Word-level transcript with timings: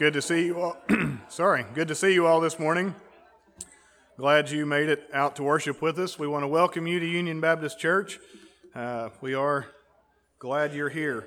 good 0.00 0.14
to 0.14 0.22
see 0.22 0.46
you 0.46 0.58
all. 0.58 0.78
Sorry, 1.28 1.66
good 1.74 1.88
to 1.88 1.94
see 1.94 2.14
you 2.14 2.26
all 2.26 2.40
this 2.40 2.58
morning. 2.58 2.94
Glad 4.16 4.50
you 4.50 4.64
made 4.64 4.88
it 4.88 5.06
out 5.12 5.36
to 5.36 5.42
worship 5.42 5.82
with 5.82 5.98
us. 5.98 6.18
We 6.18 6.26
want 6.26 6.42
to 6.42 6.48
welcome 6.48 6.86
you 6.86 6.98
to 6.98 7.04
Union 7.04 7.38
Baptist 7.38 7.78
Church. 7.78 8.18
Uh, 8.74 9.10
we 9.20 9.34
are 9.34 9.66
glad 10.38 10.72
you're 10.72 10.88
here. 10.88 11.26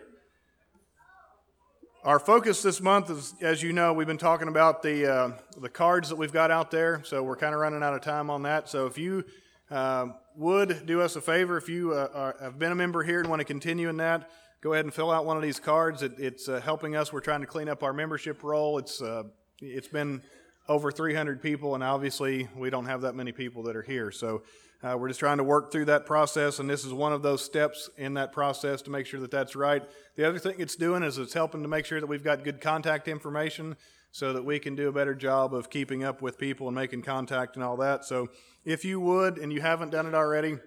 Our 2.04 2.17
focus 2.17 2.63
this 2.63 2.81
month 2.81 3.12
is, 3.12 3.36
as 3.41 3.62
you 3.62 3.73
know, 3.73 3.94
we've 3.94 4.07
been 4.07 4.17
talking 4.17 4.47
about 4.47 4.82
the 4.82 5.05
uh, 5.05 5.32
the 5.62 5.70
cards 5.70 6.10
that 6.10 6.16
we've 6.16 6.34
got 6.34 6.50
out 6.50 6.71
there. 6.71 7.04
So 7.04 7.21
we're 7.21 7.36
kind 7.36 7.54
of 7.54 7.62
running 7.62 7.84
out 7.84 7.94
of 7.94 8.02
time 8.02 8.32
on 8.32 8.42
that. 8.42 8.70
So 8.70 8.88
if 8.88 8.98
you 8.98 9.24
uh, 9.70 10.08
would 10.36 10.88
do 10.88 11.00
us 11.00 11.16
a 11.16 11.21
favor, 11.21 11.58
if 11.58 11.70
you 11.70 11.94
uh, 11.94 12.32
have 12.42 12.58
been 12.58 12.71
a 12.71 12.76
member 12.76 13.04
here 13.04 13.20
and 13.20 13.30
want 13.30 13.40
to 13.40 13.46
continue 13.46 13.88
in 13.90 13.98
that, 13.98 14.32
go 14.64 14.71
ahead 14.71 14.86
and 14.86 14.93
fill 14.93 15.11
out 15.11 15.25
one 15.25 15.36
of 15.36 15.43
these 15.43 15.59
cards. 15.59 16.02
It, 16.04 16.14
it's 16.18 16.48
uh, 16.48 16.61
helping 16.61 16.95
us. 16.95 17.12
We're 17.12 17.20
trying 17.20 17.41
to 17.41 17.48
clean 17.48 17.68
up 17.68 17.84
our 17.84 17.91
membership 17.91 18.43
roll. 18.43 18.77
It's 18.77 19.02
uh, 19.02 19.23
it's 19.59 19.89
been 19.89 20.21
over 20.70 20.89
300 20.89 21.41
people, 21.41 21.76
and 21.76 21.84
obviously 21.84 22.48
we 22.55 22.70
don't 22.70 22.86
have 22.86 23.02
that 23.02 23.13
many 23.13 23.34
people 23.34 23.63
that 23.63 23.76
are 23.76 23.81
here. 23.81 24.09
So 24.09 24.44
uh, 24.81 24.95
we're 24.98 25.09
just 25.09 25.20
trying 25.20 25.38
to 25.38 25.44
work 25.44 25.70
through 25.73 25.86
that 25.86 26.05
process, 26.05 26.59
and 26.59 26.70
this 26.70 26.86
is 26.86 26.94
one 26.94 27.12
of 27.12 27.22
those 27.22 27.44
steps 27.44 27.89
in 27.98 28.13
that 28.13 28.31
process 28.31 28.81
to 28.84 28.89
make 28.89 29.05
sure 29.05 29.20
that 29.20 29.31
that's 29.31 29.53
right. 29.53 29.84
The 30.16 30.26
other 30.26 30.39
thing 30.39 30.55
it's 30.59 30.77
doing 30.77 31.03
is 31.03 31.17
it's 31.17 31.34
helping 31.34 31.61
to 31.64 31.67
make 31.67 31.86
sure 31.86 32.00
that 32.00 32.08
we've 32.08 32.23
got 32.23 32.45
good 32.45 32.61
contact 32.61 33.09
information 33.09 33.75
so 34.11 34.31
that 34.31 34.45
we 34.45 34.59
can 34.59 34.75
do 34.75 34.88
a 34.88 34.94
better 34.94 35.14
job 35.14 35.53
of 35.53 35.70
keeping 35.70 36.05
up 36.05 36.22
with 36.22 36.38
people 36.38 36.67
and 36.70 36.75
making 36.75 37.02
contact 37.02 37.58
and 37.58 37.66
all 37.66 37.75
that. 37.77 38.05
So 38.05 38.30
if 38.64 38.86
you 38.86 39.02
would, 39.02 39.39
and 39.39 39.52
you 39.52 39.59
haven't 39.59 39.89
done 39.89 40.05
it 40.05 40.14
already, 40.14 40.58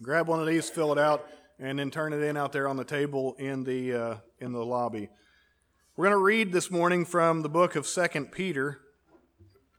grab 0.00 0.28
one 0.28 0.38
of 0.38 0.46
these, 0.46 0.70
fill 0.70 0.92
it 0.92 0.98
out, 0.98 1.26
and 1.58 1.78
then 1.78 1.90
turn 1.90 2.12
it 2.12 2.22
in 2.22 2.36
out 2.36 2.52
there 2.52 2.68
on 2.68 2.76
the 2.76 2.84
table 2.84 3.34
in 3.38 3.64
the 3.64 3.94
uh, 3.94 4.16
in 4.40 4.52
the 4.52 4.64
lobby. 4.64 5.08
We're 5.96 6.06
going 6.06 6.18
to 6.18 6.24
read 6.24 6.52
this 6.52 6.70
morning 6.70 7.04
from 7.04 7.42
the 7.42 7.48
book 7.48 7.76
of 7.76 7.86
Second 7.86 8.32
Peter. 8.32 8.80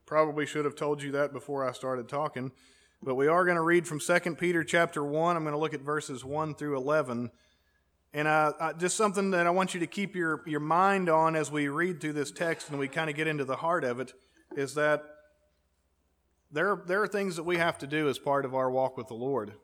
Probably 0.05 0.45
should 0.45 0.63
have 0.65 0.75
told 0.75 1.03
you 1.03 1.11
that 1.11 1.33
before 1.33 1.67
I 1.67 1.73
started 1.73 2.07
talking. 2.07 2.51
But 3.03 3.15
we 3.15 3.27
are 3.27 3.43
going 3.43 3.57
to 3.57 3.61
read 3.61 3.87
from 3.87 3.99
Second 3.99 4.37
Peter 4.37 4.63
chapter 4.63 5.03
1. 5.03 5.35
I'm 5.35 5.43
going 5.43 5.53
to 5.53 5.59
look 5.59 5.73
at 5.73 5.81
verses 5.81 6.23
1 6.23 6.55
through 6.55 6.77
11. 6.77 7.31
And 8.13 8.27
uh, 8.29 8.53
uh, 8.57 8.73
just 8.73 8.95
something 8.95 9.31
that 9.31 9.45
I 9.45 9.49
want 9.49 9.73
you 9.73 9.81
to 9.81 9.87
keep 9.87 10.15
your, 10.15 10.41
your 10.47 10.61
mind 10.61 11.09
on 11.09 11.35
as 11.35 11.51
we 11.51 11.67
read 11.67 11.99
through 11.99 12.13
this 12.13 12.31
text 12.31 12.69
and 12.69 12.79
we 12.79 12.87
kind 12.87 13.09
of 13.09 13.15
get 13.17 13.27
into 13.27 13.43
the 13.43 13.57
heart 13.57 13.83
of 13.83 13.99
it 13.99 14.13
is 14.55 14.75
that 14.75 15.03
there, 16.49 16.81
there 16.87 17.03
are 17.03 17.07
things 17.07 17.35
that 17.35 17.43
we 17.43 17.57
have 17.57 17.77
to 17.79 17.87
do 17.87 18.07
as 18.07 18.17
part 18.17 18.45
of 18.45 18.55
our 18.55 18.71
walk 18.71 18.95
with 18.95 19.07
the 19.07 19.15
Lord. 19.15 19.55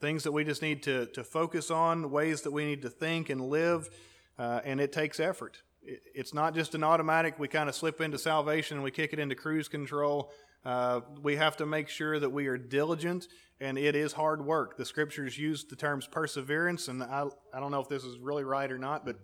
Things 0.00 0.24
that 0.24 0.32
we 0.32 0.44
just 0.44 0.62
need 0.62 0.82
to, 0.84 1.06
to 1.06 1.24
focus 1.24 1.70
on, 1.70 2.10
ways 2.10 2.42
that 2.42 2.52
we 2.52 2.64
need 2.64 2.82
to 2.82 2.90
think 2.90 3.30
and 3.30 3.40
live, 3.40 3.88
uh, 4.38 4.60
and 4.64 4.80
it 4.80 4.92
takes 4.92 5.18
effort. 5.18 5.62
It, 5.82 6.02
it's 6.14 6.34
not 6.34 6.54
just 6.54 6.74
an 6.74 6.84
automatic, 6.84 7.38
we 7.38 7.48
kind 7.48 7.68
of 7.68 7.74
slip 7.74 8.00
into 8.00 8.18
salvation 8.18 8.76
and 8.76 8.84
we 8.84 8.90
kick 8.90 9.12
it 9.12 9.18
into 9.18 9.34
cruise 9.34 9.68
control. 9.68 10.32
Uh, 10.64 11.00
we 11.22 11.36
have 11.36 11.56
to 11.56 11.66
make 11.66 11.88
sure 11.88 12.18
that 12.18 12.30
we 12.30 12.48
are 12.48 12.58
diligent, 12.58 13.28
and 13.60 13.78
it 13.78 13.94
is 13.94 14.12
hard 14.12 14.44
work. 14.44 14.76
The 14.76 14.84
scriptures 14.84 15.38
use 15.38 15.64
the 15.64 15.76
terms 15.76 16.06
perseverance, 16.06 16.88
and 16.88 17.02
I, 17.02 17.26
I 17.54 17.60
don't 17.60 17.70
know 17.70 17.80
if 17.80 17.88
this 17.88 18.04
is 18.04 18.18
really 18.18 18.44
right 18.44 18.70
or 18.70 18.78
not, 18.78 19.06
but 19.06 19.16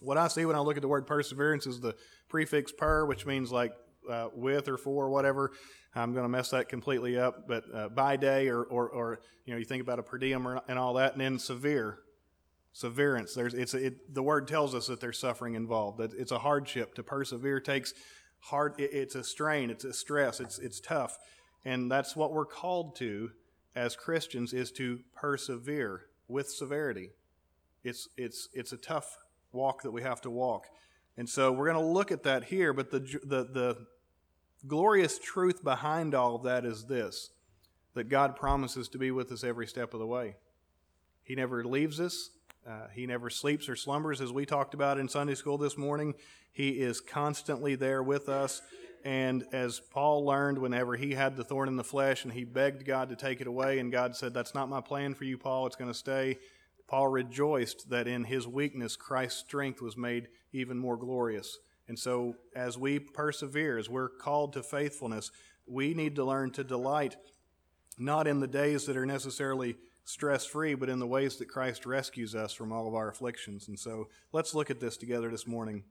what 0.00 0.18
I 0.18 0.28
see 0.28 0.44
when 0.44 0.56
I 0.56 0.60
look 0.60 0.76
at 0.76 0.82
the 0.82 0.88
word 0.88 1.06
perseverance 1.06 1.66
is 1.66 1.80
the 1.80 1.94
prefix 2.28 2.72
per, 2.72 3.04
which 3.04 3.24
means 3.24 3.52
like 3.52 3.72
uh, 4.08 4.28
with 4.34 4.68
or 4.68 4.76
for 4.76 5.06
or 5.06 5.10
whatever. 5.10 5.52
I'm 5.94 6.12
going 6.12 6.24
to 6.24 6.28
mess 6.28 6.50
that 6.50 6.68
completely 6.68 7.18
up, 7.18 7.48
but 7.48 7.64
uh, 7.74 7.88
by 7.88 8.16
day 8.16 8.48
or, 8.48 8.62
or, 8.62 8.88
or, 8.88 9.20
you 9.44 9.52
know, 9.52 9.58
you 9.58 9.64
think 9.64 9.82
about 9.82 9.98
a 9.98 10.02
per 10.02 10.18
diem 10.18 10.46
or, 10.46 10.62
and 10.68 10.78
all 10.78 10.94
that, 10.94 11.12
and 11.12 11.20
then 11.20 11.38
severe, 11.38 11.98
severance. 12.72 13.34
There's, 13.34 13.54
it's, 13.54 13.74
it, 13.74 14.14
the 14.14 14.22
word 14.22 14.46
tells 14.46 14.74
us 14.74 14.86
that 14.86 15.00
there's 15.00 15.18
suffering 15.18 15.54
involved, 15.54 15.98
that 15.98 16.12
it's 16.14 16.30
a 16.30 16.38
hardship. 16.38 16.94
To 16.94 17.02
persevere 17.02 17.60
takes 17.60 17.92
hard 18.40 18.74
it's 18.78 19.14
a 19.14 19.22
strain 19.22 19.70
it's 19.70 19.84
a 19.84 19.92
stress 19.92 20.40
it's 20.40 20.58
it's 20.58 20.80
tough 20.80 21.18
and 21.64 21.90
that's 21.90 22.16
what 22.16 22.32
we're 22.32 22.46
called 22.46 22.96
to 22.96 23.30
as 23.76 23.94
christians 23.96 24.52
is 24.52 24.70
to 24.72 25.00
persevere 25.14 26.06
with 26.26 26.48
severity 26.48 27.10
it's 27.84 28.08
it's 28.16 28.48
it's 28.54 28.72
a 28.72 28.78
tough 28.78 29.18
walk 29.52 29.82
that 29.82 29.90
we 29.90 30.02
have 30.02 30.20
to 30.20 30.30
walk 30.30 30.66
and 31.16 31.28
so 31.28 31.52
we're 31.52 31.70
going 31.70 31.84
to 31.84 31.92
look 31.92 32.12
at 32.12 32.22
that 32.22 32.44
here 32.44 32.72
but 32.72 32.90
the 32.90 33.00
the 33.00 33.44
the 33.44 33.86
glorious 34.66 35.18
truth 35.18 35.64
behind 35.64 36.14
all 36.14 36.36
of 36.36 36.42
that 36.42 36.64
is 36.64 36.84
this 36.84 37.30
that 37.94 38.08
god 38.08 38.36
promises 38.36 38.88
to 38.88 38.98
be 38.98 39.10
with 39.10 39.32
us 39.32 39.42
every 39.44 39.66
step 39.66 39.94
of 39.94 40.00
the 40.00 40.06
way 40.06 40.36
he 41.22 41.34
never 41.34 41.64
leaves 41.64 42.00
us 42.00 42.30
uh, 42.68 42.88
he 42.94 43.06
never 43.06 43.30
sleeps 43.30 43.68
or 43.68 43.76
slumbers, 43.76 44.20
as 44.20 44.32
we 44.32 44.44
talked 44.44 44.74
about 44.74 44.98
in 44.98 45.08
Sunday 45.08 45.34
school 45.34 45.56
this 45.56 45.78
morning. 45.78 46.14
He 46.52 46.80
is 46.80 47.00
constantly 47.00 47.74
there 47.74 48.02
with 48.02 48.28
us. 48.28 48.60
And 49.02 49.46
as 49.52 49.80
Paul 49.80 50.26
learned 50.26 50.58
whenever 50.58 50.94
he 50.94 51.14
had 51.14 51.36
the 51.36 51.44
thorn 51.44 51.68
in 51.68 51.76
the 51.76 51.84
flesh 51.84 52.24
and 52.24 52.32
he 52.32 52.44
begged 52.44 52.84
God 52.84 53.08
to 53.08 53.16
take 53.16 53.40
it 53.40 53.46
away, 53.46 53.78
and 53.78 53.90
God 53.90 54.14
said, 54.14 54.34
That's 54.34 54.54
not 54.54 54.68
my 54.68 54.82
plan 54.82 55.14
for 55.14 55.24
you, 55.24 55.38
Paul, 55.38 55.66
it's 55.66 55.76
going 55.76 55.90
to 55.90 55.98
stay. 55.98 56.38
Paul 56.90 57.06
rejoiced 57.06 57.88
that 57.90 58.08
in 58.08 58.24
his 58.24 58.48
weakness, 58.48 58.96
Christ's 58.96 59.38
strength 59.38 59.80
was 59.80 59.96
made 59.96 60.26
even 60.52 60.76
more 60.76 60.96
glorious. 60.96 61.60
And 61.86 61.96
so, 61.96 62.34
as 62.56 62.76
we 62.76 62.98
persevere, 62.98 63.78
as 63.78 63.88
we're 63.88 64.08
called 64.08 64.52
to 64.54 64.62
faithfulness, 64.64 65.30
we 65.68 65.94
need 65.94 66.16
to 66.16 66.24
learn 66.24 66.50
to 66.52 66.64
delight 66.64 67.16
not 67.96 68.26
in 68.26 68.40
the 68.40 68.48
days 68.48 68.86
that 68.86 68.96
are 68.96 69.06
necessarily 69.06 69.76
stress 70.04 70.44
free, 70.44 70.74
but 70.74 70.88
in 70.88 70.98
the 70.98 71.06
ways 71.06 71.36
that 71.36 71.48
Christ 71.48 71.86
rescues 71.86 72.34
us 72.34 72.52
from 72.52 72.72
all 72.72 72.88
of 72.88 72.94
our 72.94 73.08
afflictions. 73.08 73.68
And 73.68 73.78
so 73.78 74.08
let's 74.32 74.52
look 74.52 74.68
at 74.68 74.80
this 74.80 74.96
together 74.96 75.30
this 75.30 75.46
morning. 75.46 75.84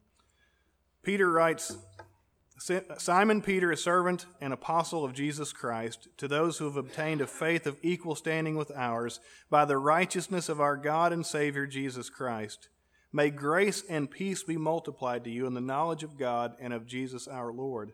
Peter 1.02 1.32
writes 1.32 1.78
Simon 2.60 3.42
Peter, 3.42 3.72
a 3.72 3.78
servant 3.78 4.26
and 4.42 4.52
apostle 4.52 5.06
of 5.06 5.14
Jesus 5.14 5.54
Christ, 5.54 6.10
to 6.18 6.28
those 6.28 6.58
who 6.58 6.66
have 6.66 6.76
obtained 6.76 7.22
a 7.22 7.28
faith 7.28 7.66
of 7.66 7.80
equal 7.82 8.16
standing 8.16 8.56
with 8.56 8.72
ours 8.76 9.20
by 9.50 9.66
the 9.66 9.78
righteousness 9.78 10.50
of 10.50 10.60
our 10.60 10.76
God 10.76 11.14
and 11.14 11.26
Savior 11.26 11.66
Jesus 11.66 12.10
Christ. 12.10 12.68
May 13.14 13.30
grace 13.30 13.84
and 13.90 14.12
peace 14.12 14.44
be 14.44 14.58
multiplied 14.58 15.24
to 15.24 15.30
you 15.30 15.48
in 15.48 15.54
the 15.54 15.62
knowledge 15.62 16.04
of 16.04 16.18
God 16.18 16.56
and 16.60 16.74
of 16.74 16.86
Jesus 16.86 17.28
our 17.28 17.52
Lord 17.52 17.94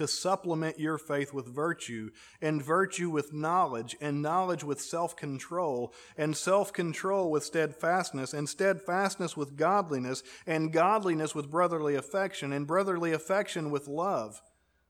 to 0.00 0.08
supplement 0.08 0.80
your 0.80 0.96
faith 0.96 1.34
with 1.34 1.46
virtue, 1.46 2.10
and 2.40 2.64
virtue 2.64 3.10
with 3.10 3.34
knowledge, 3.34 3.94
and 4.00 4.22
knowledge 4.22 4.64
with 4.64 4.80
self 4.80 5.14
control, 5.14 5.92
and 6.16 6.34
self 6.34 6.72
control 6.72 7.30
with 7.30 7.44
steadfastness, 7.44 8.32
and 8.32 8.48
steadfastness 8.48 9.36
with 9.36 9.56
godliness, 9.56 10.22
and 10.46 10.72
godliness 10.72 11.34
with 11.34 11.50
brotherly 11.50 11.96
affection, 11.96 12.50
and 12.50 12.66
brotherly 12.66 13.12
affection 13.12 13.70
with 13.70 13.88
love. 13.88 14.40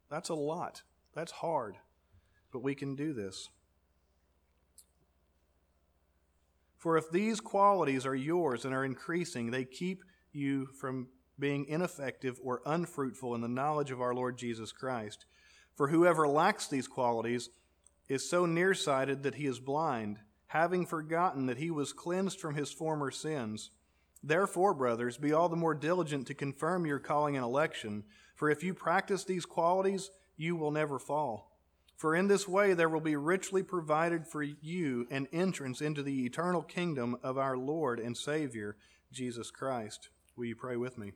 That's 0.09 0.29
a 0.29 0.35
lot. 0.35 0.83
That's 1.13 1.33
hard. 1.33 1.77
But 2.53 2.63
we 2.63 2.77
can 2.77 2.95
do 2.95 3.13
this. 3.13 3.49
For 6.77 6.97
if 6.97 7.11
these 7.11 7.41
qualities 7.41 8.07
are 8.07 8.15
yours 8.15 8.65
and 8.65 8.73
are 8.73 8.85
increasing, 8.85 9.51
they 9.51 9.65
keep 9.65 10.05
you 10.33 10.67
from 10.67 11.09
being 11.41 11.67
ineffective 11.67 12.39
or 12.45 12.63
unfruitful 12.67 13.35
in 13.35 13.41
the 13.41 13.49
knowledge 13.49 13.91
of 13.91 14.01
our 14.01 14.15
Lord 14.15 14.37
Jesus 14.39 14.71
Christ. 14.71 15.25
For 15.75 15.89
whoever 15.89 16.29
lacks 16.29 16.69
these 16.69 16.87
qualities 16.87 17.49
is 18.09 18.29
so 18.29 18.45
nearsighted 18.45 19.23
that 19.23 19.37
he 19.37 19.47
is 19.47 19.59
blind, 19.59 20.19
having 20.49 20.85
forgotten 20.85 21.47
that 21.47 21.59
he 21.59 21.71
was 21.71 21.93
cleansed 21.93 22.41
from 22.41 22.55
his 22.55 22.71
former 22.71 23.11
sins. 23.11 23.71
Therefore, 24.23 24.75
brothers, 24.75 25.17
be 25.17 25.33
all 25.33 25.49
the 25.49 25.57
more 25.57 25.75
diligent 25.75 26.27
to 26.27 26.35
confirm 26.35 26.85
your 26.85 26.99
calling 26.99 27.37
and 27.37 27.45
election, 27.45 28.05
for 28.35 28.51
if 28.51 28.63
you 28.63 28.75
practice 28.75 29.25
these 29.25 29.47
qualities, 29.47 30.11
you 30.37 30.57
will 30.57 30.71
never 30.71 30.99
fall. 30.99 31.57
For 31.97 32.15
in 32.15 32.29
this 32.29 32.49
way 32.49 32.75
there 32.75 32.89
will 32.89 33.01
be 33.01 33.17
richly 33.17 33.63
provided 33.63 34.27
for 34.27 34.43
you 34.43 35.07
an 35.11 35.29
entrance 35.33 35.81
into 35.81 36.03
the 36.03 36.25
eternal 36.25 36.63
kingdom 36.63 37.17
of 37.23 37.39
our 37.39 37.57
Lord 37.57 38.01
and 38.01 38.17
Savior, 38.17 38.77
Jesus 39.13 39.51
Christ. 39.51 40.09
Will 40.37 40.47
you 40.47 40.57
pray 40.57 40.77
with 40.77 40.97
me? 40.97 41.13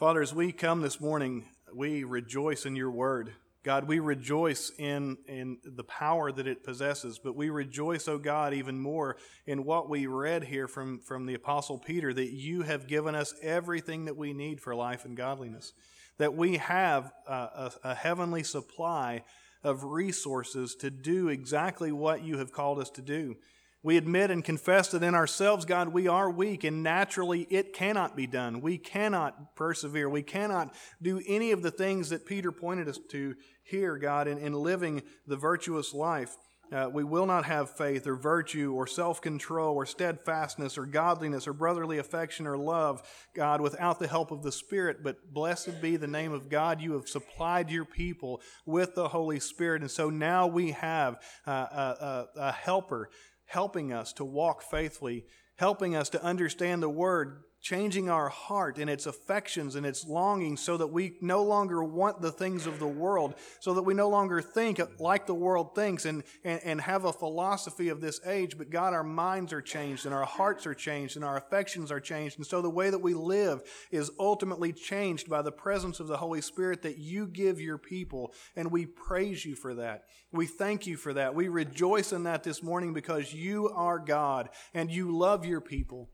Father, 0.00 0.22
as 0.22 0.32
we 0.32 0.50
come 0.50 0.80
this 0.80 0.98
morning, 0.98 1.44
we 1.74 2.04
rejoice 2.04 2.64
in 2.64 2.74
your 2.74 2.90
word. 2.90 3.34
God, 3.62 3.86
we 3.86 3.98
rejoice 3.98 4.72
in, 4.78 5.18
in 5.28 5.58
the 5.62 5.84
power 5.84 6.32
that 6.32 6.46
it 6.46 6.64
possesses, 6.64 7.18
but 7.22 7.36
we 7.36 7.50
rejoice, 7.50 8.08
oh 8.08 8.16
God, 8.16 8.54
even 8.54 8.80
more 8.80 9.18
in 9.46 9.66
what 9.66 9.90
we 9.90 10.06
read 10.06 10.44
here 10.44 10.66
from, 10.66 11.00
from 11.00 11.26
the 11.26 11.34
Apostle 11.34 11.76
Peter 11.76 12.14
that 12.14 12.32
you 12.32 12.62
have 12.62 12.86
given 12.86 13.14
us 13.14 13.34
everything 13.42 14.06
that 14.06 14.16
we 14.16 14.32
need 14.32 14.62
for 14.62 14.74
life 14.74 15.04
and 15.04 15.18
godliness. 15.18 15.74
that 16.16 16.34
we 16.34 16.56
have 16.56 17.12
a, 17.26 17.32
a, 17.32 17.72
a 17.84 17.94
heavenly 17.94 18.42
supply 18.42 19.22
of 19.62 19.84
resources 19.84 20.74
to 20.76 20.90
do 20.90 21.28
exactly 21.28 21.92
what 21.92 22.24
you 22.24 22.38
have 22.38 22.52
called 22.52 22.78
us 22.78 22.88
to 22.88 23.02
do. 23.02 23.36
We 23.82 23.96
admit 23.96 24.30
and 24.30 24.44
confess 24.44 24.90
that 24.90 25.02
in 25.02 25.14
ourselves, 25.14 25.64
God, 25.64 25.88
we 25.88 26.06
are 26.06 26.30
weak 26.30 26.64
and 26.64 26.82
naturally 26.82 27.46
it 27.48 27.72
cannot 27.72 28.14
be 28.14 28.26
done. 28.26 28.60
We 28.60 28.76
cannot 28.76 29.56
persevere. 29.56 30.10
We 30.10 30.22
cannot 30.22 30.74
do 31.00 31.22
any 31.26 31.52
of 31.52 31.62
the 31.62 31.70
things 31.70 32.10
that 32.10 32.26
Peter 32.26 32.52
pointed 32.52 32.88
us 32.88 32.98
to 33.10 33.34
here, 33.62 33.96
God, 33.96 34.28
in, 34.28 34.36
in 34.36 34.52
living 34.52 35.02
the 35.26 35.36
virtuous 35.36 35.94
life. 35.94 36.36
Uh, 36.72 36.88
we 36.92 37.02
will 37.02 37.26
not 37.26 37.46
have 37.46 37.68
faith 37.68 38.06
or 38.06 38.14
virtue 38.14 38.72
or 38.72 38.86
self 38.86 39.20
control 39.20 39.74
or 39.74 39.84
steadfastness 39.84 40.78
or 40.78 40.86
godliness 40.86 41.48
or 41.48 41.52
brotherly 41.52 41.98
affection 41.98 42.46
or 42.46 42.56
love, 42.56 43.02
God, 43.34 43.60
without 43.60 43.98
the 43.98 44.06
help 44.06 44.30
of 44.30 44.42
the 44.42 44.52
Spirit. 44.52 45.02
But 45.02 45.32
blessed 45.32 45.82
be 45.82 45.96
the 45.96 46.06
name 46.06 46.32
of 46.32 46.48
God. 46.48 46.80
You 46.80 46.92
have 46.92 47.08
supplied 47.08 47.70
your 47.70 47.84
people 47.84 48.40
with 48.66 48.94
the 48.94 49.08
Holy 49.08 49.40
Spirit. 49.40 49.82
And 49.82 49.90
so 49.90 50.10
now 50.10 50.46
we 50.46 50.70
have 50.72 51.16
uh, 51.44 51.50
a, 51.50 51.56
a, 51.56 52.26
a 52.36 52.52
helper 52.52 53.10
helping 53.50 53.92
us 53.92 54.12
to 54.12 54.24
walk 54.24 54.62
faithfully, 54.62 55.24
helping 55.56 55.96
us 55.96 56.08
to 56.08 56.22
understand 56.22 56.80
the 56.80 56.88
Word, 56.88 57.42
changing 57.60 58.08
our 58.08 58.28
heart 58.28 58.78
and 58.78 58.88
its 58.88 59.06
affections 59.06 59.74
and 59.74 59.84
its 59.84 60.06
longings 60.06 60.60
so 60.60 60.76
that 60.78 60.86
we 60.86 61.16
no 61.20 61.42
longer 61.42 61.84
want 61.84 62.22
the 62.22 62.32
things 62.32 62.66
of 62.66 62.78
the 62.78 62.88
world, 62.88 63.34
so 63.60 63.74
that 63.74 63.82
we 63.82 63.92
no 63.92 64.08
longer 64.08 64.40
think 64.40 64.80
like 64.98 65.26
the 65.26 65.34
world 65.34 65.74
thinks 65.74 66.06
and, 66.06 66.22
and, 66.42 66.60
and 66.64 66.80
have 66.80 67.04
a 67.04 67.12
philosophy 67.12 67.88
of 67.88 68.00
this 68.00 68.20
age. 68.26 68.56
But 68.56 68.70
God, 68.70 68.94
our 68.94 69.04
minds 69.04 69.52
are 69.52 69.60
changed 69.60 70.06
and 70.06 70.14
our 70.14 70.24
hearts 70.24 70.66
are 70.66 70.74
changed 70.74 71.16
and 71.16 71.24
our 71.24 71.36
affections 71.36 71.92
are 71.92 72.00
changed. 72.00 72.38
And 72.38 72.46
so 72.46 72.62
the 72.62 72.70
way 72.70 72.88
that 72.88 72.98
we 72.98 73.12
live 73.12 73.62
is 73.90 74.10
ultimately 74.18 74.72
changed 74.72 75.28
by 75.28 75.42
the 75.42 75.52
presence 75.52 76.00
of 76.00 76.06
the 76.06 76.16
Holy 76.16 76.40
Spirit 76.40 76.82
that 76.82 76.98
you 76.98 77.26
give 77.26 77.60
your 77.60 77.78
people. 77.78 78.32
And 78.56 78.70
we 78.70 78.86
praise 78.86 79.44
you 79.44 79.54
for 79.54 79.74
that. 79.74 80.04
We 80.32 80.46
thank 80.46 80.86
you 80.86 80.96
for 80.96 81.12
that. 81.12 81.34
We 81.34 81.48
rejoice 81.48 82.12
in 82.12 82.22
that 82.24 82.42
this 82.42 82.62
morning 82.62 82.94
because 82.94 83.34
you 83.34 83.68
are 83.68 83.98
God 83.98 84.48
and 84.72 84.90
you 84.90 85.16
love 85.16 85.44
your 85.44 85.60
people 85.60 86.08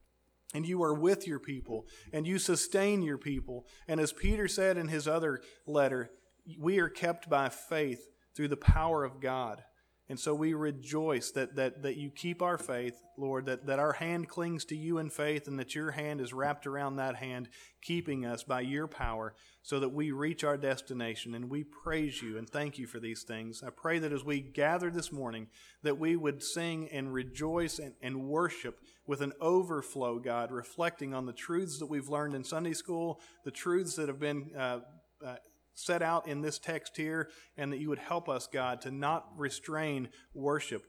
and 0.56 0.66
you 0.66 0.82
are 0.82 0.94
with 0.94 1.26
your 1.26 1.38
people 1.38 1.86
and 2.14 2.26
you 2.26 2.38
sustain 2.38 3.02
your 3.02 3.18
people. 3.18 3.66
And 3.86 4.00
as 4.00 4.14
Peter 4.14 4.48
said 4.48 4.78
in 4.78 4.88
his 4.88 5.06
other 5.06 5.42
letter, 5.66 6.10
we 6.58 6.78
are 6.78 6.88
kept 6.88 7.28
by 7.28 7.50
faith 7.50 8.08
through 8.34 8.48
the 8.48 8.56
power 8.56 9.04
of 9.04 9.20
God. 9.20 9.62
And 10.08 10.20
so 10.20 10.34
we 10.34 10.54
rejoice 10.54 11.32
that, 11.32 11.56
that, 11.56 11.82
that 11.82 11.96
you 11.96 12.10
keep 12.10 12.40
our 12.40 12.58
faith, 12.58 12.94
Lord, 13.18 13.46
that, 13.46 13.66
that 13.66 13.80
our 13.80 13.94
hand 13.94 14.28
clings 14.28 14.64
to 14.66 14.76
you 14.76 14.98
in 14.98 15.10
faith 15.10 15.48
and 15.48 15.58
that 15.58 15.74
your 15.74 15.90
hand 15.90 16.20
is 16.20 16.32
wrapped 16.32 16.64
around 16.64 16.96
that 16.96 17.16
hand, 17.16 17.48
keeping 17.82 18.24
us 18.24 18.44
by 18.44 18.60
your 18.60 18.86
power 18.86 19.34
so 19.62 19.80
that 19.80 19.88
we 19.88 20.12
reach 20.12 20.44
our 20.44 20.56
destination. 20.56 21.34
And 21.34 21.50
we 21.50 21.64
praise 21.64 22.22
you 22.22 22.38
and 22.38 22.48
thank 22.48 22.78
you 22.78 22.86
for 22.86 23.00
these 23.00 23.24
things. 23.24 23.64
I 23.66 23.70
pray 23.70 23.98
that 23.98 24.12
as 24.12 24.22
we 24.22 24.40
gather 24.40 24.90
this 24.90 25.10
morning, 25.10 25.48
that 25.82 25.98
we 25.98 26.14
would 26.14 26.40
sing 26.40 26.88
and 26.92 27.12
rejoice 27.12 27.80
and, 27.80 27.94
and 28.00 28.28
worship 28.28 28.78
with 29.08 29.22
an 29.22 29.32
overflow, 29.40 30.20
God, 30.20 30.52
reflecting 30.52 31.14
on 31.14 31.26
the 31.26 31.32
truths 31.32 31.80
that 31.80 31.86
we've 31.86 32.08
learned 32.08 32.34
in 32.34 32.44
Sunday 32.44 32.74
school, 32.74 33.20
the 33.44 33.50
truths 33.50 33.96
that 33.96 34.06
have 34.06 34.20
been 34.20 34.52
uh, 34.56 34.80
uh, 35.24 35.36
set 35.76 36.02
out 36.02 36.26
in 36.26 36.40
this 36.40 36.58
text 36.58 36.96
here, 36.96 37.28
and 37.56 37.72
that 37.72 37.78
you 37.78 37.88
would 37.90 37.98
help 37.98 38.28
us, 38.28 38.48
God, 38.48 38.80
to 38.80 38.90
not 38.90 39.28
restrain 39.36 40.08
worship, 40.34 40.86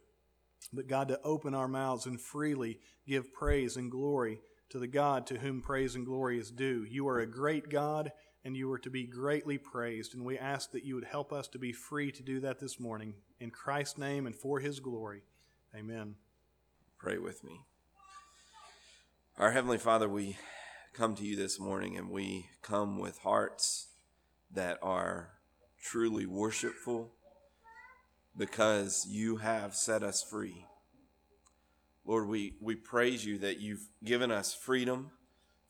but 0.74 0.88
God, 0.88 1.10
to 1.10 1.22
open 1.24 1.54
our 1.54 1.68
mouths 1.68 2.06
and 2.06 2.20
freely 2.20 2.80
give 3.06 3.32
praise 3.34 3.78
and 3.78 3.92
glory 3.92 4.40
to 4.70 4.80
the 4.80 4.88
God 4.88 5.28
to 5.28 5.38
whom 5.38 5.62
praise 5.62 5.96
and 5.96 6.06
glory 6.06 6.40
is 6.40 6.52
due. 6.52 6.86
You 6.90 7.08
are 7.08 7.20
a 7.20 7.28
great 7.28 7.70
God, 7.70 8.12
and 8.44 8.56
you 8.56 8.72
are 8.72 8.80
to 8.80 8.90
be 8.90 9.06
greatly 9.06 9.58
praised, 9.58 10.16
and 10.16 10.24
we 10.24 10.38
ask 10.38 10.72
that 10.72 10.86
you 10.86 10.96
would 10.96 11.06
help 11.06 11.34
us 11.34 11.50
to 11.50 11.60
be 11.60 11.74
free 11.74 12.12
to 12.14 12.24
do 12.24 12.40
that 12.40 12.60
this 12.60 12.80
morning. 12.80 13.14
In 13.40 13.52
Christ's 13.52 13.98
name 13.98 14.26
and 14.26 14.36
for 14.36 14.62
his 14.62 14.80
glory. 14.80 15.22
Amen. 15.76 16.16
Pray 16.98 17.18
with 17.18 17.44
me. 17.44 17.60
Our 19.38 19.52
Heavenly 19.52 19.78
Father, 19.78 20.08
we 20.10 20.38
come 20.94 21.14
to 21.16 21.24
you 21.24 21.36
this 21.36 21.60
morning 21.60 21.98
and 21.98 22.10
we 22.10 22.50
come 22.62 22.98
with 22.98 23.20
hearts 23.20 23.87
that 24.54 24.80
are 24.82 25.30
truly 25.82 26.26
worshipful 26.26 27.12
because 28.38 29.06
you 29.10 29.38
have 29.38 29.76
set 29.76 30.04
us 30.04 30.24
free. 30.24 30.66
Lord, 32.06 32.28
we, 32.28 32.54
we 32.62 32.76
praise 32.76 33.26
you 33.26 33.38
that 33.40 33.60
you've 33.60 33.90
given 34.04 34.32
us 34.32 34.54
freedom 34.54 35.12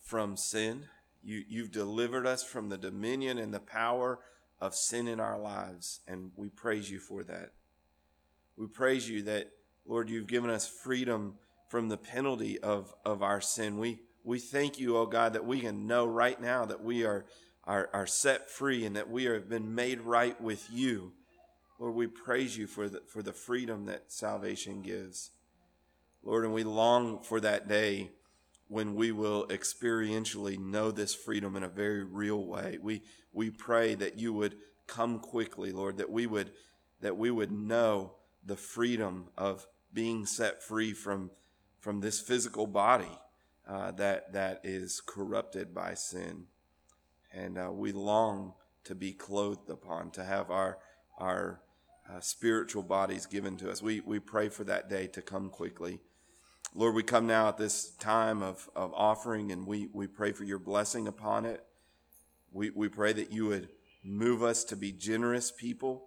from 0.03 0.37
sin. 0.37 0.85
You, 1.23 1.43
you've 1.47 1.71
delivered 1.71 2.27
us 2.27 2.43
from 2.43 2.69
the 2.69 2.77
dominion 2.77 3.37
and 3.37 3.53
the 3.53 3.59
power 3.59 4.19
of 4.59 4.75
sin 4.75 5.07
in 5.07 5.19
our 5.19 5.39
lives, 5.39 6.01
and 6.07 6.31
we 6.35 6.49
praise 6.49 6.89
you 6.89 6.99
for 6.99 7.23
that. 7.23 7.51
We 8.55 8.67
praise 8.67 9.07
you 9.09 9.21
that, 9.23 9.51
Lord, 9.85 10.09
you've 10.09 10.27
given 10.27 10.49
us 10.49 10.67
freedom 10.67 11.35
from 11.69 11.89
the 11.89 11.97
penalty 11.97 12.59
of, 12.59 12.93
of 13.05 13.21
our 13.21 13.41
sin. 13.41 13.77
We, 13.77 13.99
we 14.23 14.39
thank 14.39 14.79
you, 14.79 14.97
oh 14.97 15.05
God, 15.05 15.33
that 15.33 15.45
we 15.45 15.59
can 15.59 15.85
know 15.85 16.05
right 16.05 16.39
now 16.39 16.65
that 16.65 16.83
we 16.83 17.05
are 17.05 17.25
are, 17.67 17.89
are 17.91 18.07
set 18.07 18.49
free 18.49 18.85
and 18.85 18.95
that 18.95 19.09
we 19.09 19.25
have 19.25 19.49
been 19.49 19.75
made 19.75 20.01
right 20.01 20.39
with 20.41 20.69
you. 20.71 21.11
Lord, 21.77 21.93
we 21.93 22.07
praise 22.07 22.57
you 22.57 22.65
for 22.65 22.87
the, 22.87 23.01
for 23.05 23.21
the 23.21 23.33
freedom 23.33 23.85
that 23.85 24.11
salvation 24.11 24.81
gives. 24.81 25.31
Lord, 26.23 26.45
and 26.45 26.53
we 26.53 26.63
long 26.63 27.21
for 27.21 27.39
that 27.41 27.67
day 27.67 28.11
when 28.69 28.95
we 28.95 29.11
will 29.11 29.45
experientially 29.47 30.57
know 30.57 30.91
this 30.91 31.13
freedom 31.13 31.55
in 31.55 31.63
a 31.63 31.69
very 31.69 32.03
real 32.03 32.43
way. 32.43 32.79
We, 32.81 33.03
we 33.33 33.49
pray 33.49 33.95
that 33.95 34.17
you 34.17 34.33
would 34.33 34.55
come 34.87 35.19
quickly, 35.19 35.71
Lord, 35.71 35.97
that 35.97 36.09
we 36.09 36.25
would, 36.25 36.51
that 37.01 37.17
we 37.17 37.31
would 37.31 37.51
know 37.51 38.13
the 38.45 38.55
freedom 38.55 39.27
of 39.37 39.67
being 39.93 40.25
set 40.25 40.63
free 40.63 40.93
from, 40.93 41.31
from 41.79 41.99
this 41.99 42.19
physical 42.19 42.65
body 42.65 43.19
uh, 43.67 43.91
that, 43.91 44.31
that 44.33 44.61
is 44.63 45.01
corrupted 45.05 45.73
by 45.73 45.93
sin 45.93 46.45
and 47.37 47.57
uh, 47.57 47.71
we 47.71 47.91
long 47.91 48.53
to 48.83 48.95
be 48.95 49.13
clothed 49.13 49.69
upon, 49.69 50.11
to 50.11 50.23
have 50.23 50.49
our 50.49 50.79
our 51.17 51.61
uh, 52.09 52.19
spiritual 52.19 52.83
bodies 52.83 53.25
given 53.25 53.57
to 53.57 53.69
us. 53.69 53.81
We 53.81 54.01
we 54.01 54.19
pray 54.19 54.49
for 54.49 54.63
that 54.63 54.89
day 54.89 55.07
to 55.07 55.21
come 55.21 55.49
quickly. 55.49 55.99
Lord, 56.75 56.95
we 56.95 57.03
come 57.03 57.27
now 57.27 57.47
at 57.47 57.57
this 57.57 57.89
time 57.95 58.43
of, 58.43 58.69
of 58.75 58.93
offering 58.93 59.51
and 59.51 59.65
we, 59.65 59.87
we 59.93 60.05
pray 60.05 60.31
for 60.31 60.43
your 60.43 60.59
blessing 60.59 61.07
upon 61.07 61.45
it. 61.45 61.63
We, 62.51 62.69
we 62.69 62.89
pray 62.89 63.13
that 63.13 63.31
you 63.31 63.47
would 63.47 63.69
move 64.03 64.43
us 64.43 64.63
to 64.65 64.75
be 64.75 64.91
generous 64.91 65.51
people, 65.51 66.05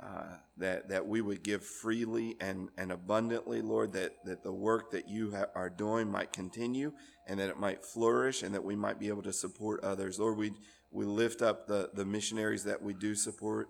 uh, 0.00 0.36
that, 0.56 0.88
that 0.88 1.06
we 1.06 1.20
would 1.20 1.42
give 1.42 1.64
freely 1.64 2.36
and, 2.40 2.68
and 2.76 2.90
abundantly, 2.92 3.62
Lord, 3.62 3.92
that, 3.92 4.12
that 4.24 4.42
the 4.42 4.52
work 4.52 4.90
that 4.90 5.08
you 5.08 5.30
ha- 5.30 5.46
are 5.54 5.70
doing 5.70 6.10
might 6.10 6.32
continue 6.32 6.92
and 7.26 7.38
that 7.38 7.48
it 7.48 7.58
might 7.58 7.84
flourish 7.84 8.42
and 8.42 8.54
that 8.54 8.64
we 8.64 8.76
might 8.76 8.98
be 8.98 9.08
able 9.08 9.22
to 9.22 9.32
support 9.32 9.82
others. 9.84 10.18
Lord, 10.18 10.36
we, 10.36 10.52
we 10.90 11.04
lift 11.04 11.42
up 11.42 11.66
the, 11.66 11.90
the 11.94 12.04
missionaries 12.04 12.64
that 12.64 12.82
we 12.82 12.92
do 12.92 13.14
support. 13.14 13.68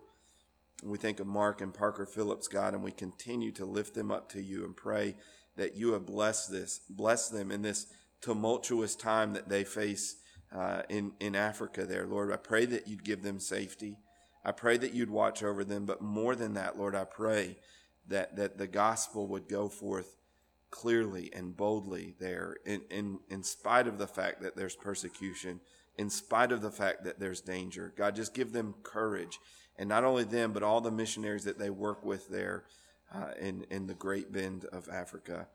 We 0.83 0.99
think 0.99 1.21
of 1.21 1.27
Mark 1.27 1.61
and 1.61 1.73
Parker 1.73 2.07
Phillips, 2.07 2.49
God, 2.49 2.75
and 2.75 2.83
we 2.83 2.91
continue 2.91 3.53
to 3.53 3.65
lift 3.65 3.95
them 3.95 4.11
up 4.11 4.31
to 4.33 4.43
you 4.43 4.65
and 4.65 4.75
pray 4.75 5.17
that 5.57 5.77
you 5.77 5.93
have 5.93 6.07
blessed 6.07 6.51
this, 6.51 6.81
bless 6.91 7.29
them 7.29 7.51
in 7.51 7.63
this 7.63 7.87
tumultuous 8.21 8.97
time 8.97 9.35
that 9.35 9.49
they 9.49 9.63
face 9.63 10.17
uh, 10.55 10.83
in, 10.89 11.13
in 11.21 11.35
Africa 11.35 11.85
there, 11.85 12.07
Lord. 12.07 12.33
I 12.33 12.37
pray 12.37 12.65
that 12.67 12.89
you'd 12.89 13.05
give 13.05 13.23
them 13.23 13.39
safety. 13.39 13.99
I 14.45 14.53
pray 14.53 14.77
that 14.77 14.95
you'd 14.95 15.11
watch 15.11 15.43
over 15.43 15.65
them. 15.65 15.87
But 15.87 16.03
more 16.03 16.37
than 16.37 16.55
that, 16.55 16.79
Lord, 16.79 16.95
I 16.95 17.05
pray 17.05 17.57
that, 18.09 18.37
that 18.37 18.59
the 18.59 18.67
gospel 18.67 19.27
would 19.29 19.49
go 19.49 19.69
forth 19.69 20.17
clearly 20.71 21.31
and 21.33 21.57
boldly 21.57 22.15
there 22.19 22.57
in, 22.67 22.83
in, 22.91 23.19
in 23.31 23.43
spite 23.43 23.87
of 23.87 23.97
the 23.99 24.07
fact 24.07 24.43
that 24.43 24.57
there's 24.57 24.75
persecution, 24.75 25.61
in 25.97 26.11
spite 26.11 26.53
of 26.53 26.63
the 26.63 26.71
fact 26.71 27.05
that 27.05 27.21
there's 27.21 27.41
danger. 27.41 27.95
God, 27.97 28.17
just 28.17 28.35
give 28.35 28.53
them 28.53 28.75
courage. 28.83 29.39
And 29.79 29.89
not 29.89 30.05
only 30.05 30.25
them, 30.25 30.53
but 30.53 30.63
all 30.63 30.81
the 30.81 30.91
missionaries 30.91 31.45
that 31.45 31.59
they 31.59 31.71
work 31.71 32.05
with 32.05 32.29
there 32.29 32.65
uh, 33.15 33.33
in, 33.41 33.65
in 33.71 33.87
the 33.87 33.95
Great 33.95 34.33
Bend 34.33 34.65
of 34.67 34.89
Africa. 34.89 35.47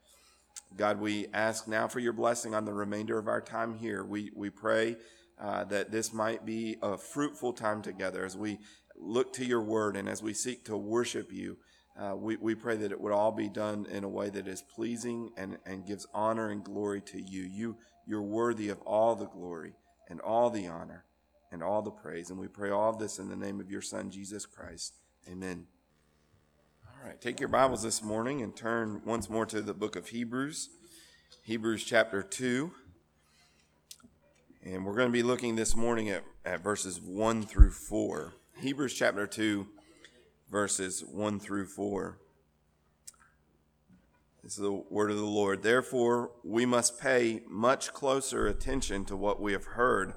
God, 0.78 1.00
we 1.00 1.28
ask 1.34 1.68
now 1.68 1.88
for 1.88 2.00
your 2.00 2.14
blessing 2.14 2.54
on 2.54 2.66
the 2.66 2.74
remainder 2.74 3.18
of 3.18 3.28
our 3.28 3.42
time 3.42 3.76
here. 3.76 4.04
We, 4.04 4.32
we 4.36 4.50
pray 4.50 4.98
uh, 5.40 5.64
that 5.66 5.92
this 5.92 6.14
might 6.14 6.46
be 6.46 6.78
a 6.82 6.98
fruitful 6.98 7.54
time 7.54 7.82
together 7.82 8.26
as 8.26 8.36
we 8.36 8.60
look 8.98 9.32
to 9.34 9.46
your 9.46 9.62
word 9.62 9.96
and 9.96 10.10
as 10.10 10.22
we 10.22 10.34
seek 10.34 10.66
to 10.66 10.76
worship 10.76 11.32
you. 11.32 11.58
Uh, 11.98 12.16
we, 12.16 12.36
we 12.38 12.56
pray 12.56 12.76
that 12.78 12.92
it 12.92 13.00
would 13.00 13.12
all 13.12 13.32
be 13.32 13.50
done 13.50 13.86
in 13.90 14.04
a 14.04 14.10
way 14.10 14.30
that 14.30 14.48
is 14.48 14.62
pleasing 14.62 15.32
and, 15.38 15.58
and 15.66 15.86
gives 15.86 16.08
honor 16.14 16.50
and 16.50 16.64
glory 16.64 17.02
to 17.02 17.22
you. 17.22 17.44
you. 17.44 17.78
You're 18.06 18.22
worthy 18.22 18.70
of 18.70 18.82
all 18.82 19.16
the 19.16 19.28
glory 19.28 19.74
and 20.10 20.20
all 20.22 20.50
the 20.50 20.68
honor 20.68 21.06
and 21.52 21.64
all 21.64 21.82
the 21.82 21.92
praise. 21.92 22.30
And 22.30 22.40
we 22.40 22.48
pray 22.48 22.70
all 22.70 22.94
this 22.94 23.20
in 23.20 23.30
the 23.30 23.36
name 23.36 23.60
of 23.60 23.70
your 23.70 23.82
Son, 23.82 24.10
Jesus 24.12 24.46
Christ. 24.46 24.94
Amen. 25.30 25.68
All 26.86 27.08
right, 27.08 27.20
take 27.20 27.40
your 27.40 27.50
Bibles 27.50 27.84
this 27.84 28.04
morning 28.04 28.42
and 28.42 28.56
turn 28.56 29.02
once 29.06 29.30
more 29.30 29.46
to 29.46 29.62
the 29.62 29.74
book 29.74 29.96
of 29.96 30.10
Hebrews, 30.10 30.70
Hebrews 31.44 31.84
chapter 31.86 32.22
2. 32.22 32.72
And 34.72 34.86
we're 34.86 34.94
going 34.94 35.08
to 35.08 35.12
be 35.12 35.24
looking 35.24 35.56
this 35.56 35.76
morning 35.76 36.10
at, 36.10 36.24
at 36.46 36.62
verses 36.62 37.02
1 37.02 37.42
through 37.48 37.72
4. 37.72 38.34
Hebrews 38.60 38.94
chapter 38.94 39.26
2, 39.26 39.66
verses 40.52 41.04
1 41.04 41.40
through 41.40 41.66
4. 41.66 42.20
This 44.44 44.52
is 44.52 44.60
the 44.60 44.72
word 44.72 45.10
of 45.10 45.18
the 45.18 45.24
Lord. 45.24 45.64
Therefore, 45.64 46.34
we 46.44 46.68
must 46.68 47.02
pay 47.02 47.42
much 47.50 47.94
closer 47.94 48.46
attention 48.46 49.06
to 49.06 49.18
what 49.18 49.42
we 49.42 49.54
have 49.54 49.66
heard, 49.66 50.14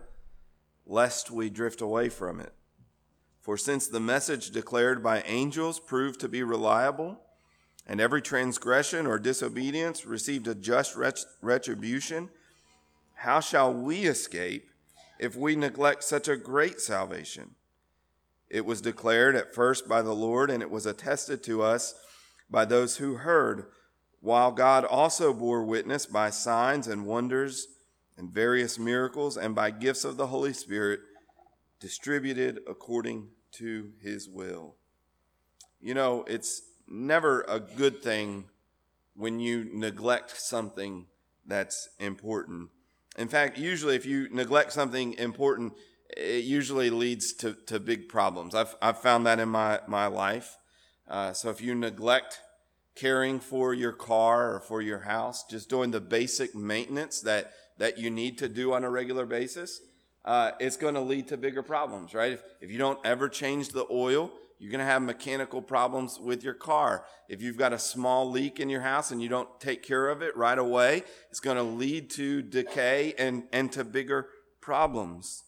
lest 0.84 1.30
we 1.30 1.48
drift 1.48 1.80
away 1.80 2.10
from 2.10 2.38
it. 2.38 2.52
For 3.40 3.56
since 3.56 3.86
the 3.86 4.00
message 4.00 4.50
declared 4.50 5.02
by 5.02 5.22
angels 5.22 5.80
proved 5.80 6.20
to 6.20 6.28
be 6.28 6.42
reliable, 6.42 7.22
and 7.86 8.02
every 8.02 8.20
transgression 8.20 9.06
or 9.06 9.18
disobedience 9.18 10.04
received 10.04 10.46
a 10.46 10.54
just 10.54 10.94
retribution, 11.40 12.28
how 13.22 13.38
shall 13.38 13.72
we 13.72 14.02
escape 14.06 14.68
if 15.20 15.36
we 15.36 15.54
neglect 15.54 16.02
such 16.02 16.26
a 16.26 16.36
great 16.36 16.80
salvation? 16.80 17.54
It 18.50 18.66
was 18.66 18.80
declared 18.80 19.36
at 19.36 19.54
first 19.54 19.88
by 19.88 20.02
the 20.02 20.12
Lord, 20.12 20.50
and 20.50 20.60
it 20.60 20.72
was 20.72 20.86
attested 20.86 21.40
to 21.44 21.62
us 21.62 21.94
by 22.50 22.64
those 22.64 22.96
who 22.96 23.14
heard, 23.14 23.66
while 24.18 24.50
God 24.50 24.84
also 24.84 25.32
bore 25.32 25.62
witness 25.62 26.04
by 26.04 26.30
signs 26.30 26.88
and 26.88 27.06
wonders 27.06 27.68
and 28.18 28.28
various 28.28 28.76
miracles 28.76 29.36
and 29.36 29.54
by 29.54 29.70
gifts 29.70 30.04
of 30.04 30.16
the 30.16 30.26
Holy 30.26 30.52
Spirit 30.52 30.98
distributed 31.78 32.58
according 32.68 33.28
to 33.52 33.92
his 34.02 34.28
will. 34.28 34.74
You 35.80 35.94
know, 35.94 36.24
it's 36.26 36.62
never 36.88 37.42
a 37.42 37.60
good 37.60 38.02
thing 38.02 38.46
when 39.14 39.38
you 39.38 39.68
neglect 39.72 40.40
something 40.40 41.06
that's 41.46 41.88
important. 42.00 42.70
In 43.18 43.28
fact, 43.28 43.58
usually 43.58 43.96
if 43.96 44.06
you 44.06 44.28
neglect 44.30 44.72
something 44.72 45.14
important, 45.14 45.74
it 46.16 46.44
usually 46.44 46.90
leads 46.90 47.32
to, 47.34 47.54
to 47.66 47.78
big 47.80 48.08
problems. 48.08 48.54
I've, 48.54 48.74
I've 48.80 48.98
found 48.98 49.26
that 49.26 49.38
in 49.38 49.48
my, 49.48 49.80
my 49.86 50.06
life. 50.06 50.58
Uh, 51.08 51.32
so 51.32 51.50
if 51.50 51.60
you 51.60 51.74
neglect 51.74 52.40
caring 52.94 53.40
for 53.40 53.74
your 53.74 53.92
car 53.92 54.54
or 54.54 54.60
for 54.60 54.82
your 54.82 55.00
house, 55.00 55.44
just 55.44 55.68
doing 55.68 55.90
the 55.90 56.00
basic 56.00 56.54
maintenance 56.54 57.20
that, 57.20 57.52
that 57.78 57.98
you 57.98 58.10
need 58.10 58.38
to 58.38 58.48
do 58.48 58.72
on 58.72 58.84
a 58.84 58.90
regular 58.90 59.26
basis, 59.26 59.80
uh, 60.24 60.52
it's 60.60 60.76
going 60.76 60.94
to 60.94 61.00
lead 61.00 61.28
to 61.28 61.36
bigger 61.36 61.62
problems, 61.62 62.14
right? 62.14 62.32
If, 62.32 62.42
if 62.60 62.70
you 62.70 62.78
don't 62.78 62.98
ever 63.04 63.28
change 63.28 63.70
the 63.70 63.86
oil, 63.90 64.30
you're 64.62 64.70
going 64.70 64.78
to 64.78 64.84
have 64.84 65.02
mechanical 65.02 65.60
problems 65.60 66.20
with 66.20 66.44
your 66.44 66.54
car. 66.54 67.04
If 67.28 67.42
you've 67.42 67.56
got 67.56 67.72
a 67.72 67.80
small 67.80 68.30
leak 68.30 68.60
in 68.60 68.68
your 68.68 68.82
house 68.82 69.10
and 69.10 69.20
you 69.20 69.28
don't 69.28 69.48
take 69.58 69.82
care 69.82 70.08
of 70.08 70.22
it 70.22 70.36
right 70.36 70.56
away, 70.56 71.02
it's 71.30 71.40
going 71.40 71.56
to 71.56 71.64
lead 71.64 72.10
to 72.10 72.42
decay 72.42 73.12
and, 73.18 73.42
and 73.52 73.72
to 73.72 73.82
bigger 73.82 74.28
problems. 74.60 75.42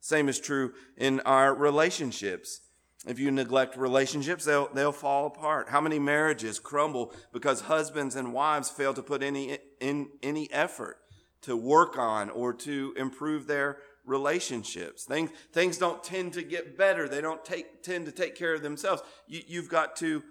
Same 0.00 0.28
is 0.28 0.40
true 0.40 0.72
in 0.96 1.20
our 1.20 1.54
relationships. 1.54 2.62
If 3.06 3.20
you 3.20 3.30
neglect 3.30 3.76
relationships, 3.76 4.44
they'll, 4.44 4.68
they'll 4.74 4.90
fall 4.90 5.26
apart. 5.26 5.68
How 5.68 5.80
many 5.80 6.00
marriages 6.00 6.58
crumble 6.58 7.14
because 7.32 7.60
husbands 7.60 8.16
and 8.16 8.32
wives 8.32 8.70
fail 8.70 8.92
to 8.92 9.04
put 9.04 9.22
any, 9.22 9.58
in, 9.78 10.08
any 10.20 10.50
effort 10.50 10.98
to 11.42 11.56
work 11.56 11.96
on 11.96 12.28
or 12.30 12.52
to 12.52 12.92
improve 12.96 13.46
their 13.46 13.78
relationships. 14.08 15.04
Things, 15.04 15.30
things 15.52 15.78
don't 15.78 16.02
tend 16.02 16.32
to 16.32 16.42
get 16.42 16.76
better. 16.76 17.08
They 17.08 17.20
don't 17.20 17.44
take, 17.44 17.82
tend 17.82 18.06
to 18.06 18.12
take 18.12 18.34
care 18.34 18.54
of 18.54 18.62
themselves. 18.62 19.02
You, 19.26 19.60
have 19.60 19.68
got 19.68 19.96
to 19.96 20.22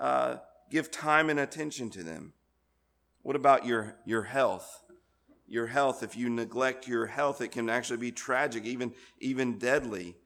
uh, 0.00 0.36
give 0.70 0.90
time 0.90 1.30
and 1.30 1.38
attention 1.38 1.90
to 1.90 2.02
them. 2.02 2.32
What 3.22 3.36
about 3.36 3.66
your, 3.66 3.96
your 4.04 4.22
health? 4.22 4.82
Your 5.46 5.66
health, 5.68 6.02
if 6.02 6.16
you 6.16 6.28
neglect 6.28 6.88
your 6.88 7.06
health, 7.06 7.40
it 7.40 7.52
can 7.52 7.70
actually 7.70 7.98
be 7.98 8.10
tragic, 8.10 8.64
even, 8.64 8.92
even 9.20 9.58
deadly. 9.58 10.16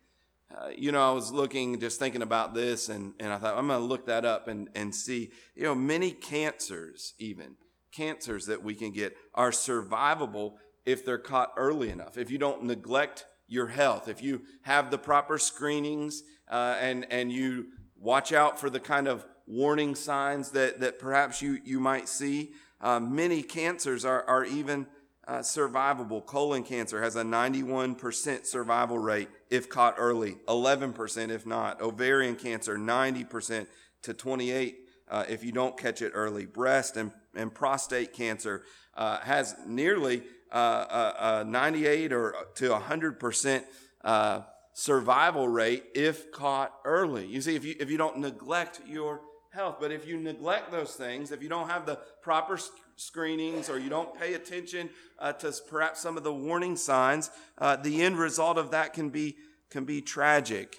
Uh, 0.55 0.69
you 0.77 0.93
know, 0.93 1.11
I 1.11 1.13
was 1.13 1.31
looking, 1.31 1.79
just 1.79 1.99
thinking 1.99 2.23
about 2.23 2.55
this, 2.55 2.89
and, 2.89 3.13
and 3.21 3.33
I 3.33 3.39
thought, 3.39 3.57
I'm 3.59 3.67
going 3.67 3.81
to 3.81 3.87
look 3.87 4.07
that 4.07 4.25
up 4.25 4.49
and, 4.49 4.69
and 4.75 4.95
see. 4.95 5.31
You 5.55 5.65
know, 5.65 5.75
many 5.75 6.11
cancers, 6.13 7.15
even 7.19 7.57
cancers 7.93 8.47
that 8.47 8.63
we 8.63 8.75
can 8.75 8.93
get, 8.93 9.17
are 9.35 9.51
survivable 9.51 10.55
if 10.85 11.05
they're 11.05 11.19
caught 11.19 11.53
early 11.57 11.91
enough. 11.91 12.17
If 12.17 12.31
you 12.31 12.39
don't 12.39 12.65
neglect 12.65 13.27
your 13.47 13.69
health, 13.69 14.09
if 14.09 14.23
you 14.23 14.43
have 14.63 14.91
the 14.91 14.99
proper 14.99 15.39
screenings 15.39 16.23
uh, 16.49 16.77
and 16.81 17.07
and 17.11 17.31
you 17.33 17.67
watch 17.97 18.33
out 18.33 18.59
for 18.59 18.71
the 18.71 18.81
kind 18.81 19.09
of 19.09 19.25
warning 19.47 19.95
signs 19.95 20.51
that 20.53 20.81
that 20.81 20.99
perhaps 20.99 21.43
you 21.43 21.61
you 21.65 21.81
might 21.81 22.09
see. 22.09 22.53
Uh, 22.81 23.01
many 23.01 23.43
cancers 23.43 24.05
are 24.05 24.25
are 24.25 24.45
even 24.45 24.87
uh, 25.31 25.39
survivable. 25.39 26.25
Colon 26.25 26.65
cancer 26.65 27.01
has 27.03 27.15
a 27.15 27.23
91% 27.23 28.47
survival 28.47 28.99
rate 28.99 29.29
if 29.49 29.69
caught 29.69 29.95
early, 29.97 30.39
11% 30.49 31.31
if 31.31 31.47
not. 31.47 31.81
Ovarian 31.81 32.35
cancer, 32.35 32.77
90% 32.77 33.69
to 34.03 34.13
28 34.13 34.89
uh, 35.09 35.25
if 35.29 35.45
you 35.45 35.53
don't 35.53 35.77
catch 35.77 36.03
it 36.03 36.11
early. 36.15 36.47
Breast 36.47 36.97
and, 36.97 37.13
and 37.37 37.55
prostate 37.55 38.13
cancer 38.13 38.65
uh, 38.97 39.19
has 39.19 39.55
nearly 39.67 40.23
uh, 40.57 41.45
98 41.47 42.13
or 42.13 42.35
to 42.57 42.71
100% 42.71 43.65
uh, 44.03 44.41
survival 44.73 45.49
rate 45.49 45.85
if 45.95 46.33
caught 46.33 46.73
early. 46.85 47.27
You 47.27 47.41
see, 47.41 47.57
if 47.57 47.65
you, 47.65 47.75
if 47.79 47.91
you 47.91 47.99
don't 47.99 48.19
neglect 48.19 48.81
your 48.87 49.21
health, 49.51 49.77
but 49.81 49.91
if 49.91 50.07
you 50.07 50.19
neglect 50.19 50.71
those 50.71 50.95
things, 50.95 51.33
if 51.33 51.43
you 51.43 51.49
don't 51.49 51.69
have 51.69 51.85
the 51.85 51.99
proper 52.23 52.59
screenings 52.97 53.69
or 53.69 53.79
you 53.79 53.91
don't 53.91 54.19
pay 54.19 54.35
attention 54.35 54.89
uh, 55.19 55.33
to 55.33 55.53
perhaps 55.69 56.01
some 56.01 56.17
of 56.17 56.23
the 56.23 56.33
warning 56.33 56.77
signs, 56.77 57.31
uh, 57.59 57.77
the 57.77 58.03
end 58.03 58.17
result 58.17 58.59
of 58.59 58.71
that 58.71 58.93
can 58.93 59.11
be, 59.11 59.37
can 59.71 59.85
be 59.85 60.01
tragic. 60.01 60.79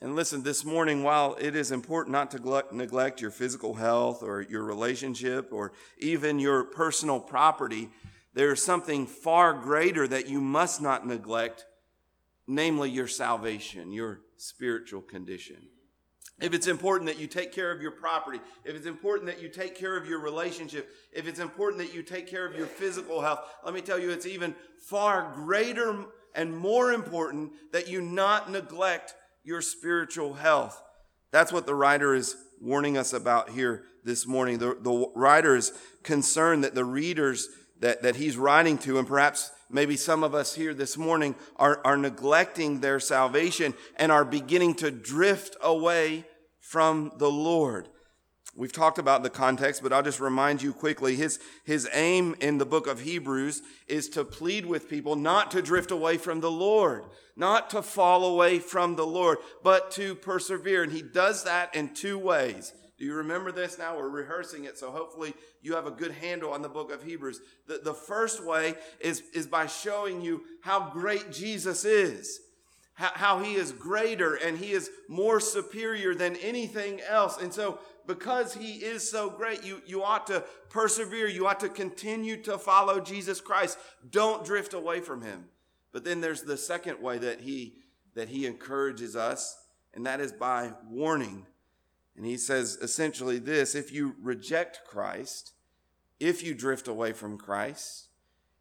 And 0.00 0.16
listen, 0.16 0.42
this 0.42 0.64
morning, 0.64 1.02
while 1.02 1.36
it 1.40 1.54
is 1.54 1.70
important 1.70 2.12
not 2.12 2.30
to 2.32 2.64
neglect 2.72 3.20
your 3.20 3.30
physical 3.30 3.74
health 3.74 4.22
or 4.22 4.42
your 4.42 4.64
relationship 4.64 5.52
or 5.52 5.72
even 5.98 6.38
your 6.38 6.64
personal 6.64 7.20
property, 7.20 7.88
there's 8.34 8.62
something 8.62 9.06
far 9.06 9.52
greater 9.52 10.08
that 10.08 10.28
you 10.28 10.40
must 10.40 10.80
not 10.80 11.06
neglect, 11.06 11.66
namely 12.46 12.90
your 12.90 13.08
salvation, 13.08 13.92
your 13.92 14.20
spiritual 14.36 15.02
condition. 15.02 15.56
If 16.40 16.54
it's 16.54 16.66
important 16.66 17.08
that 17.08 17.20
you 17.20 17.28
take 17.28 17.52
care 17.52 17.70
of 17.70 17.80
your 17.80 17.92
property, 17.92 18.40
if 18.64 18.74
it's 18.74 18.86
important 18.86 19.26
that 19.26 19.40
you 19.40 19.48
take 19.48 19.76
care 19.76 19.96
of 19.96 20.08
your 20.08 20.18
relationship, 20.18 20.90
if 21.12 21.28
it's 21.28 21.38
important 21.38 21.80
that 21.82 21.94
you 21.94 22.02
take 22.02 22.26
care 22.26 22.46
of 22.46 22.56
your 22.56 22.66
physical 22.66 23.20
health, 23.20 23.40
let 23.64 23.74
me 23.74 23.80
tell 23.80 23.98
you, 23.98 24.10
it's 24.10 24.26
even 24.26 24.54
far 24.78 25.32
greater 25.34 26.04
and 26.34 26.56
more 26.56 26.92
important 26.92 27.52
that 27.72 27.88
you 27.88 28.00
not 28.00 28.50
neglect 28.50 29.14
your 29.44 29.60
spiritual 29.60 30.34
health. 30.34 30.82
That's 31.30 31.52
what 31.52 31.66
the 31.66 31.74
writer 31.74 32.14
is 32.14 32.36
warning 32.60 32.96
us 32.96 33.12
about 33.12 33.50
here 33.50 33.84
this 34.04 34.26
morning. 34.26 34.58
The, 34.58 34.76
the 34.80 35.12
writer 35.14 35.54
is 35.54 35.72
concerned 36.02 36.64
that 36.64 36.74
the 36.74 36.84
readers 36.84 37.48
that, 37.82 38.02
that 38.02 38.16
he's 38.16 38.36
writing 38.36 38.78
to, 38.78 38.98
and 38.98 39.08
perhaps 39.08 39.50
maybe 39.68 39.96
some 39.96 40.22
of 40.22 40.36
us 40.36 40.54
here 40.54 40.72
this 40.72 40.96
morning 40.96 41.34
are, 41.56 41.80
are 41.84 41.96
neglecting 41.96 42.80
their 42.80 43.00
salvation 43.00 43.74
and 43.96 44.12
are 44.12 44.24
beginning 44.24 44.74
to 44.74 44.90
drift 44.90 45.56
away 45.60 46.24
from 46.60 47.10
the 47.18 47.30
Lord. 47.30 47.88
We've 48.54 48.72
talked 48.72 48.98
about 48.98 49.24
the 49.24 49.30
context, 49.30 49.82
but 49.82 49.92
I'll 49.92 50.02
just 50.02 50.20
remind 50.20 50.62
you 50.62 50.72
quickly. 50.72 51.16
His, 51.16 51.40
his 51.64 51.88
aim 51.92 52.36
in 52.40 52.58
the 52.58 52.66
book 52.66 52.86
of 52.86 53.00
Hebrews 53.00 53.62
is 53.88 54.08
to 54.10 54.24
plead 54.24 54.64
with 54.64 54.88
people 54.88 55.16
not 55.16 55.50
to 55.50 55.60
drift 55.60 55.90
away 55.90 56.18
from 56.18 56.40
the 56.40 56.50
Lord, 56.50 57.04
not 57.34 57.68
to 57.70 57.82
fall 57.82 58.24
away 58.24 58.60
from 58.60 58.94
the 58.94 59.06
Lord, 59.06 59.38
but 59.64 59.90
to 59.92 60.14
persevere. 60.14 60.84
And 60.84 60.92
he 60.92 61.02
does 61.02 61.44
that 61.44 61.74
in 61.74 61.94
two 61.94 62.18
ways. 62.18 62.72
Do 63.02 63.08
you 63.08 63.14
remember 63.14 63.50
this 63.50 63.78
now? 63.80 63.96
We're 63.96 64.08
rehearsing 64.08 64.62
it, 64.62 64.78
so 64.78 64.92
hopefully 64.92 65.34
you 65.60 65.74
have 65.74 65.88
a 65.88 65.90
good 65.90 66.12
handle 66.12 66.52
on 66.52 66.62
the 66.62 66.68
book 66.68 66.92
of 66.92 67.02
Hebrews. 67.02 67.40
The, 67.66 67.78
the 67.78 67.94
first 67.94 68.46
way 68.46 68.76
is, 69.00 69.24
is 69.34 69.48
by 69.48 69.66
showing 69.66 70.20
you 70.20 70.44
how 70.60 70.90
great 70.90 71.32
Jesus 71.32 71.84
is, 71.84 72.38
how, 72.94 73.10
how 73.12 73.38
he 73.40 73.54
is 73.54 73.72
greater 73.72 74.36
and 74.36 74.56
he 74.56 74.70
is 74.70 74.88
more 75.08 75.40
superior 75.40 76.14
than 76.14 76.36
anything 76.36 77.00
else. 77.00 77.42
And 77.42 77.52
so, 77.52 77.80
because 78.06 78.54
he 78.54 78.74
is 78.74 79.10
so 79.10 79.28
great, 79.28 79.64
you, 79.64 79.82
you 79.84 80.04
ought 80.04 80.28
to 80.28 80.44
persevere. 80.70 81.26
You 81.26 81.48
ought 81.48 81.58
to 81.58 81.68
continue 81.68 82.40
to 82.42 82.56
follow 82.56 83.00
Jesus 83.00 83.40
Christ. 83.40 83.78
Don't 84.12 84.44
drift 84.44 84.74
away 84.74 85.00
from 85.00 85.22
him. 85.22 85.46
But 85.90 86.04
then 86.04 86.20
there's 86.20 86.42
the 86.42 86.56
second 86.56 87.02
way 87.02 87.18
that 87.18 87.40
he, 87.40 87.78
that 88.14 88.28
he 88.28 88.46
encourages 88.46 89.16
us, 89.16 89.56
and 89.92 90.06
that 90.06 90.20
is 90.20 90.30
by 90.30 90.74
warning 90.88 91.46
and 92.16 92.26
he 92.26 92.36
says 92.36 92.76
essentially 92.82 93.38
this 93.38 93.74
if 93.74 93.92
you 93.92 94.14
reject 94.20 94.82
Christ, 94.86 95.52
if 96.20 96.42
you 96.42 96.54
drift 96.54 96.88
away 96.88 97.12
from 97.12 97.38
Christ, 97.38 98.08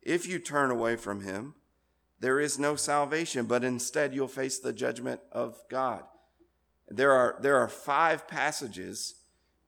if 0.01 0.27
you 0.27 0.39
turn 0.39 0.71
away 0.71 0.95
from 0.95 1.21
him, 1.21 1.55
there 2.19 2.39
is 2.39 2.59
no 2.59 2.75
salvation, 2.75 3.45
but 3.45 3.63
instead 3.63 4.13
you'll 4.13 4.27
face 4.27 4.59
the 4.59 4.73
judgment 4.73 5.21
of 5.31 5.57
God. 5.69 6.03
There 6.87 7.11
are, 7.11 7.37
there 7.41 7.57
are 7.57 7.67
five 7.67 8.27
passages 8.27 9.15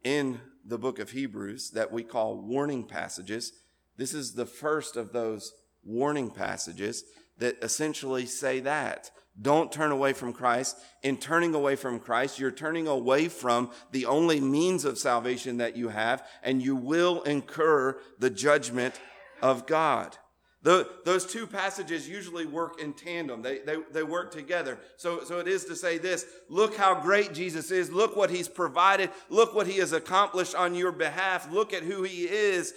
in 0.04 0.40
the 0.66 0.78
book 0.78 1.00
of 1.00 1.12
Hebrews 1.12 1.72
that 1.72 1.92
we 1.92 2.04
call 2.04 2.38
warning 2.38 2.84
passages. 2.84 3.54
This 3.98 4.14
is 4.14 4.34
the 4.34 4.46
first 4.46 4.96
of 4.96 5.14
those 5.14 5.54
warning 5.84 6.30
passages 6.32 7.04
that 7.38 7.64
essentially 7.64 8.26
say 8.26 8.60
that. 8.62 9.12
Don't 9.42 9.72
turn 9.72 9.92
away 9.92 10.14
from 10.14 10.32
Christ. 10.32 10.78
In 11.02 11.18
turning 11.18 11.56
away 11.56 11.76
from 11.76 12.00
Christ, 12.00 12.40
you're 12.40 12.52
turning 12.52 12.88
away 12.88 13.28
from 13.28 13.72
the 13.92 14.06
only 14.06 14.40
means 14.40 14.86
of 14.86 14.98
salvation 14.98 15.58
that 15.58 15.76
you 15.76 15.90
have, 15.90 16.24
and 16.44 16.62
you 16.62 16.76
will 16.76 17.24
incur 17.24 17.98
the 18.20 18.30
judgment 18.30 19.00
of 19.42 19.66
God. 19.66 20.18
The, 20.64 20.90
those 21.04 21.26
two 21.26 21.46
passages 21.46 22.08
usually 22.08 22.46
work 22.46 22.80
in 22.80 22.94
tandem. 22.94 23.42
They, 23.42 23.60
they, 23.60 23.78
they 23.92 24.04
work 24.04 24.32
together. 24.32 24.80
So, 24.96 25.26
so 25.26 25.40
it 25.40 25.48
is 25.48 25.66
to 25.66 25.76
say 25.76 25.98
this 25.98 26.26
look 26.48 26.78
how 26.78 27.02
great 27.02 27.34
Jesus 27.34 27.70
is. 27.70 27.92
Look 27.92 28.16
what 28.16 28.30
he's 28.30 28.48
provided. 28.48 29.10
Look 29.30 29.54
what 29.54 29.68
he 29.68 29.80
has 29.80 29.92
accomplished 29.92 30.56
on 30.56 30.74
your 30.74 30.94
behalf. 30.94 31.52
Look 31.52 31.74
at 31.74 31.84
who 31.84 32.04
he 32.04 32.24
is. 32.24 32.74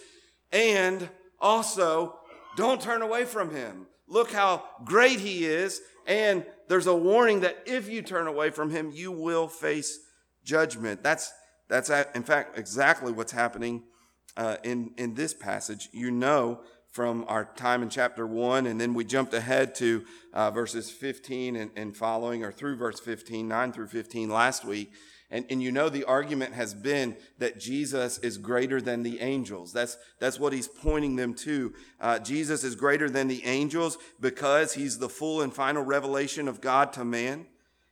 And 0.50 1.08
also, 1.40 2.18
don't 2.56 2.80
turn 2.80 3.02
away 3.02 3.24
from 3.24 3.54
him. 3.54 3.86
Look 4.08 4.32
how 4.32 4.64
great 4.84 5.20
he 5.20 5.44
is. 5.44 5.80
And 6.06 6.44
there's 6.68 6.86
a 6.86 6.94
warning 6.94 7.40
that 7.40 7.62
if 7.66 7.88
you 7.88 8.02
turn 8.02 8.26
away 8.26 8.50
from 8.50 8.70
him, 8.70 8.90
you 8.92 9.10
will 9.12 9.48
face 9.48 9.98
judgment. 10.44 11.02
That's, 11.02 11.32
that's 11.68 11.90
in 12.14 12.22
fact, 12.22 12.58
exactly 12.58 13.12
what's 13.12 13.32
happening 13.32 13.82
uh, 14.36 14.56
in, 14.62 14.92
in 14.96 15.14
this 15.14 15.34
passage. 15.34 15.88
You 15.92 16.10
know 16.10 16.60
from 16.96 17.26
our 17.28 17.44
time 17.56 17.82
in 17.82 17.90
chapter 17.90 18.26
1, 18.26 18.66
and 18.66 18.80
then 18.80 18.94
we 18.94 19.04
jumped 19.04 19.34
ahead 19.34 19.74
to 19.74 20.02
uh, 20.32 20.50
verses 20.50 20.90
15 20.90 21.54
and, 21.54 21.70
and, 21.76 21.94
following, 21.94 22.42
or 22.42 22.50
through 22.50 22.74
verse 22.74 22.98
15, 22.98 23.46
9 23.46 23.72
through 23.72 23.88
15 23.88 24.30
last 24.30 24.64
week. 24.64 24.90
And, 25.30 25.44
and 25.50 25.62
you 25.62 25.72
know, 25.72 25.88
the 25.88 26.04
argument 26.04 26.54
has 26.54 26.72
been 26.72 27.16
that 27.38 27.58
Jesus 27.58 28.18
is 28.18 28.38
greater 28.38 28.80
than 28.80 29.02
the 29.02 29.20
angels. 29.20 29.72
That's, 29.72 29.96
that's 30.20 30.38
what 30.38 30.52
he's 30.52 30.68
pointing 30.68 31.16
them 31.16 31.34
to. 31.34 31.74
Uh, 32.00 32.18
Jesus 32.20 32.62
is 32.62 32.76
greater 32.76 33.10
than 33.10 33.26
the 33.26 33.44
angels 33.44 33.98
because 34.20 34.74
he's 34.74 34.98
the 34.98 35.08
full 35.08 35.42
and 35.42 35.52
final 35.52 35.82
revelation 35.82 36.46
of 36.46 36.60
God 36.60 36.92
to 36.92 37.04
man. 37.04 37.46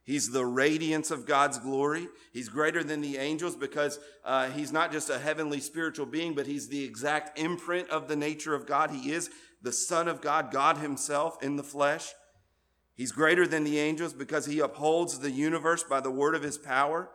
He's 0.04 0.30
the 0.30 0.44
radiance 0.44 1.10
of 1.10 1.26
God's 1.26 1.58
glory. 1.58 2.08
He's 2.32 2.50
greater 2.50 2.84
than 2.84 3.00
the 3.00 3.16
angels 3.16 3.56
because 3.56 3.98
uh, 4.24 4.50
he's 4.50 4.70
not 4.70 4.92
just 4.92 5.08
a 5.08 5.18
heavenly 5.18 5.60
spiritual 5.60 6.06
being, 6.06 6.34
but 6.34 6.46
he's 6.46 6.68
the 6.68 6.84
exact 6.84 7.38
imprint 7.38 7.88
of 7.88 8.06
the 8.06 8.16
nature 8.16 8.54
of 8.54 8.66
God. 8.66 8.90
He 8.90 9.12
is 9.12 9.30
the 9.62 9.72
Son 9.72 10.06
of 10.06 10.20
God, 10.20 10.52
God 10.52 10.76
Himself 10.76 11.42
in 11.42 11.56
the 11.56 11.62
flesh. 11.62 12.12
He's 12.94 13.12
greater 13.12 13.46
than 13.46 13.64
the 13.64 13.78
angels 13.78 14.12
because 14.12 14.46
he 14.46 14.60
upholds 14.60 15.18
the 15.18 15.30
universe 15.30 15.82
by 15.82 16.00
the 16.00 16.10
word 16.10 16.34
of 16.34 16.42
his 16.42 16.58
power. 16.58 17.10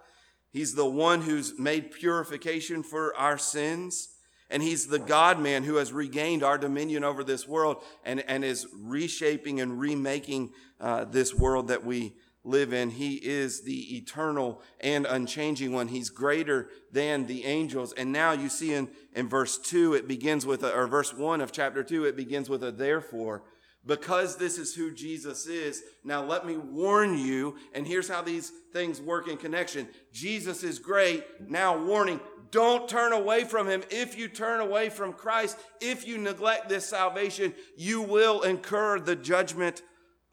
He's 0.51 0.73
the 0.75 0.89
one 0.89 1.21
who's 1.21 1.57
made 1.59 1.91
purification 1.91 2.83
for 2.83 3.15
our 3.15 3.37
sins. 3.37 4.09
And 4.49 4.63
he's 4.63 4.87
the 4.87 4.99
God 4.99 5.39
man 5.39 5.63
who 5.63 5.75
has 5.75 5.93
regained 5.93 6.43
our 6.43 6.57
dominion 6.57 7.03
over 7.03 7.23
this 7.23 7.47
world 7.47 7.83
and, 8.03 8.21
and 8.21 8.43
is 8.43 8.67
reshaping 8.73 9.61
and 9.61 9.79
remaking 9.79 10.51
uh, 10.79 11.05
this 11.05 11.35
world 11.35 11.67
that 11.67 11.85
we 11.85 12.15
live 12.43 12.73
in. 12.73 12.89
He 12.89 13.15
is 13.15 13.61
the 13.61 13.97
eternal 13.97 14.61
and 14.79 15.05
unchanging 15.05 15.71
one. 15.71 15.89
He's 15.89 16.09
greater 16.09 16.69
than 16.91 17.27
the 17.27 17.45
angels. 17.45 17.93
And 17.93 18.11
now 18.11 18.31
you 18.31 18.49
see 18.49 18.73
in, 18.73 18.89
in 19.13 19.29
verse 19.29 19.57
2, 19.59 19.93
it 19.93 20.07
begins 20.07 20.47
with, 20.47 20.63
a, 20.63 20.73
or 20.73 20.87
verse 20.87 21.13
1 21.13 21.41
of 21.41 21.51
chapter 21.51 21.83
2, 21.83 22.05
it 22.05 22.15
begins 22.15 22.49
with 22.49 22.63
a 22.63 22.71
therefore. 22.71 23.43
Because 23.85 24.35
this 24.35 24.57
is 24.57 24.75
who 24.75 24.93
Jesus 24.93 25.47
is, 25.47 25.81
now 26.03 26.23
let 26.23 26.45
me 26.45 26.57
warn 26.57 27.17
you, 27.17 27.55
and 27.73 27.87
here's 27.87 28.09
how 28.09 28.21
these 28.21 28.51
things 28.73 29.01
work 29.01 29.27
in 29.27 29.37
connection. 29.37 29.87
Jesus 30.11 30.63
is 30.63 30.79
great. 30.79 31.23
Now, 31.49 31.81
warning, 31.83 32.19
don't 32.51 32.89
turn 32.89 33.13
away 33.13 33.45
from 33.45 33.67
him. 33.67 33.83
If 33.89 34.17
you 34.17 34.27
turn 34.27 34.59
away 34.59 34.89
from 34.89 35.13
Christ, 35.13 35.57
if 35.79 36.07
you 36.07 36.17
neglect 36.17 36.67
this 36.67 36.85
salvation, 36.85 37.53
you 37.77 38.01
will 38.01 38.41
incur 38.41 38.99
the 38.99 39.15
judgment 39.15 39.81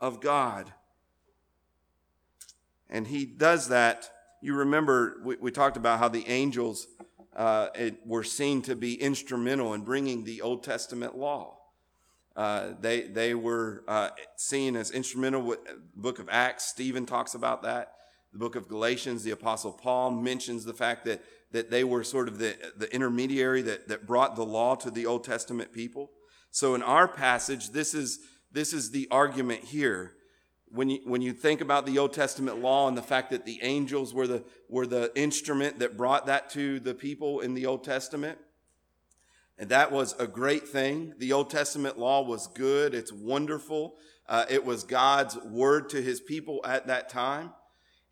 of 0.00 0.20
God. 0.20 0.72
And 2.88 3.06
he 3.06 3.26
does 3.26 3.68
that. 3.68 4.10
You 4.42 4.54
remember, 4.54 5.20
we, 5.24 5.36
we 5.36 5.50
talked 5.50 5.76
about 5.76 5.98
how 5.98 6.08
the 6.08 6.26
angels 6.28 6.86
uh, 7.34 7.68
it, 7.74 7.98
were 8.06 8.24
seen 8.24 8.62
to 8.62 8.74
be 8.74 9.00
instrumental 9.00 9.74
in 9.74 9.82
bringing 9.82 10.24
the 10.24 10.40
Old 10.40 10.62
Testament 10.62 11.16
law. 11.16 11.55
Uh, 12.36 12.74
they, 12.80 13.02
they 13.02 13.34
were 13.34 13.82
uh, 13.88 14.10
seen 14.36 14.76
as 14.76 14.90
instrumental 14.90 15.40
with 15.40 15.64
the 15.64 15.80
book 15.96 16.18
of 16.18 16.28
Acts. 16.30 16.64
Stephen 16.64 17.06
talks 17.06 17.34
about 17.34 17.62
that. 17.62 17.94
The 18.32 18.38
book 18.38 18.56
of 18.56 18.68
Galatians, 18.68 19.24
the 19.24 19.30
Apostle 19.30 19.72
Paul 19.72 20.10
mentions 20.10 20.64
the 20.64 20.74
fact 20.74 21.06
that, 21.06 21.24
that 21.52 21.70
they 21.70 21.82
were 21.82 22.04
sort 22.04 22.28
of 22.28 22.38
the, 22.38 22.54
the 22.76 22.94
intermediary 22.94 23.62
that, 23.62 23.88
that 23.88 24.06
brought 24.06 24.36
the 24.36 24.44
law 24.44 24.74
to 24.74 24.90
the 24.90 25.06
Old 25.06 25.24
Testament 25.24 25.72
people. 25.72 26.10
So 26.50 26.74
in 26.74 26.82
our 26.82 27.08
passage, 27.08 27.70
this 27.70 27.94
is, 27.94 28.20
this 28.52 28.74
is 28.74 28.90
the 28.90 29.08
argument 29.10 29.64
here 29.64 30.12
when 30.68 30.90
you, 30.90 31.00
when 31.04 31.22
you 31.22 31.32
think 31.32 31.60
about 31.60 31.86
the 31.86 31.98
Old 31.98 32.12
Testament 32.12 32.60
law 32.60 32.88
and 32.88 32.96
the 32.96 33.02
fact 33.02 33.30
that 33.30 33.46
the 33.46 33.60
angels 33.62 34.12
were 34.12 34.26
the, 34.26 34.44
were 34.68 34.86
the 34.86 35.12
instrument 35.14 35.78
that 35.78 35.96
brought 35.96 36.26
that 36.26 36.50
to 36.50 36.80
the 36.80 36.94
people 36.94 37.40
in 37.40 37.54
the 37.54 37.66
Old 37.66 37.84
Testament, 37.84 38.38
and 39.58 39.70
that 39.70 39.90
was 39.90 40.14
a 40.18 40.26
great 40.26 40.68
thing. 40.68 41.14
The 41.18 41.32
Old 41.32 41.50
Testament 41.50 41.98
law 41.98 42.22
was 42.22 42.46
good. 42.48 42.94
It's 42.94 43.12
wonderful. 43.12 43.96
Uh, 44.28 44.44
it 44.50 44.64
was 44.64 44.84
God's 44.84 45.36
word 45.36 45.88
to 45.90 46.02
his 46.02 46.20
people 46.20 46.60
at 46.64 46.86
that 46.88 47.08
time. 47.08 47.52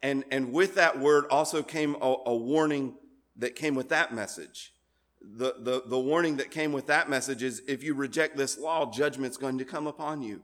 And, 0.03 0.25
and 0.31 0.53
with 0.53 0.75
that 0.77 0.99
word 0.99 1.25
also 1.31 1.63
came 1.63 1.97
a, 2.01 2.17
a 2.27 2.37
warning 2.37 2.95
that 3.37 3.57
came 3.57 3.75
with 3.75 3.89
that 3.89 4.15
message. 4.15 4.73
The, 5.21 5.55
the, 5.59 5.83
the 5.87 5.99
warning 5.99 6.37
that 6.37 6.51
came 6.51 6.73
with 6.73 6.87
that 6.87 7.09
message 7.09 7.43
is 7.43 7.63
if 7.67 7.83
you 7.83 7.95
reject 7.95 8.37
this 8.37 8.59
law, 8.59 8.91
judgment's 8.91 9.37
going 9.37 9.59
to 9.59 9.65
come 9.65 9.87
upon 9.87 10.23
you 10.23 10.43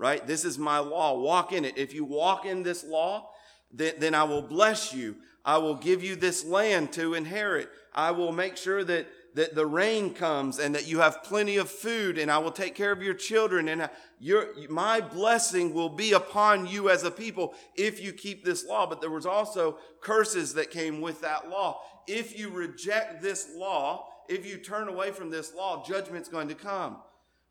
right? 0.00 0.26
This 0.26 0.46
is 0.46 0.58
my 0.58 0.78
law. 0.78 1.20
Walk 1.20 1.52
in 1.52 1.66
it. 1.66 1.76
If 1.76 1.92
you 1.92 2.06
walk 2.06 2.46
in 2.46 2.62
this 2.62 2.82
law, 2.82 3.28
then, 3.70 3.92
then 3.98 4.14
I 4.14 4.24
will 4.24 4.40
bless 4.40 4.94
you. 4.94 5.16
I 5.44 5.58
will 5.58 5.74
give 5.74 6.02
you 6.02 6.16
this 6.16 6.42
land 6.42 6.90
to 6.94 7.12
inherit. 7.12 7.68
I 7.94 8.12
will 8.12 8.32
make 8.32 8.56
sure 8.56 8.82
that, 8.82 9.06
that 9.34 9.54
the 9.54 9.66
rain 9.66 10.12
comes 10.12 10.58
and 10.58 10.74
that 10.74 10.86
you 10.86 11.00
have 11.00 11.22
plenty 11.22 11.56
of 11.56 11.70
food 11.70 12.18
and 12.18 12.30
I 12.30 12.38
will 12.38 12.50
take 12.50 12.74
care 12.74 12.92
of 12.92 13.02
your 13.02 13.14
children 13.14 13.68
and 13.68 13.88
your, 14.18 14.48
my 14.68 15.00
blessing 15.00 15.72
will 15.72 15.88
be 15.88 16.12
upon 16.12 16.66
you 16.66 16.90
as 16.90 17.04
a 17.04 17.10
people 17.10 17.54
if 17.76 18.02
you 18.02 18.12
keep 18.12 18.44
this 18.44 18.66
law. 18.66 18.86
But 18.86 19.00
there 19.00 19.10
was 19.10 19.26
also 19.26 19.78
curses 20.00 20.54
that 20.54 20.70
came 20.70 21.00
with 21.00 21.20
that 21.20 21.48
law. 21.48 21.80
If 22.06 22.38
you 22.38 22.50
reject 22.50 23.22
this 23.22 23.48
law, 23.54 24.08
if 24.28 24.46
you 24.46 24.58
turn 24.58 24.88
away 24.88 25.10
from 25.10 25.30
this 25.30 25.54
law, 25.54 25.84
judgment's 25.84 26.28
going 26.28 26.48
to 26.48 26.54
come. 26.54 26.98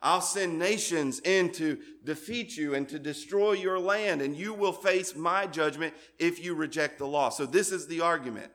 I'll 0.02 0.22
send 0.22 0.58
nations 0.58 1.20
in 1.20 1.52
to 1.54 1.78
defeat 2.06 2.56
you 2.56 2.74
and 2.74 2.88
to 2.88 3.00
destroy 3.00 3.54
your 3.54 3.78
land, 3.78 4.22
and 4.22 4.36
you 4.36 4.54
will 4.54 4.72
face 4.72 5.14
my 5.14 5.46
judgment 5.46 5.94
if 6.18 6.44
you 6.44 6.56
reject 6.56 7.00
the 7.00 7.06
law. 7.06 7.30
So, 7.30 7.46
this 7.46 7.74
is 7.74 7.86
the 7.86 8.00
argument. 8.00 8.50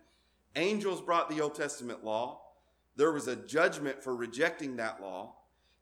Angels 0.56 1.02
brought 1.02 1.28
the 1.28 1.42
Old 1.42 1.54
Testament 1.54 2.02
law. 2.02 2.40
There 2.96 3.12
was 3.12 3.28
a 3.28 3.36
judgment 3.36 4.02
for 4.02 4.14
rejecting 4.14 4.76
that 4.76 5.00
law. 5.00 5.36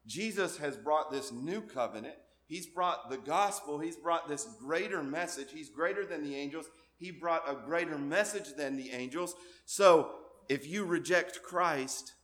Jesus 0.07 0.59
has 0.59 0.77
brought 0.77 1.11
this 1.11 1.33
new 1.33 1.61
covenant. 1.61 2.15
He's 2.47 2.67
brought 2.67 3.11
the 3.11 3.19
gospel. 3.19 3.79
He's 3.79 3.97
brought 3.97 4.29
this 4.29 4.47
greater 4.59 5.03
message. 5.03 5.49
He's 5.53 5.71
greater 5.71 6.05
than 6.05 6.23
the 6.23 6.35
angels. 6.37 6.67
He 6.99 7.11
brought 7.11 7.49
a 7.49 7.55
greater 7.55 7.99
message 7.99 8.55
than 8.57 8.77
the 8.77 8.91
angels. 8.91 9.35
So, 9.65 10.13
if 10.49 10.67
you 10.67 10.85
reject 10.85 11.43
Christ, 11.43 12.15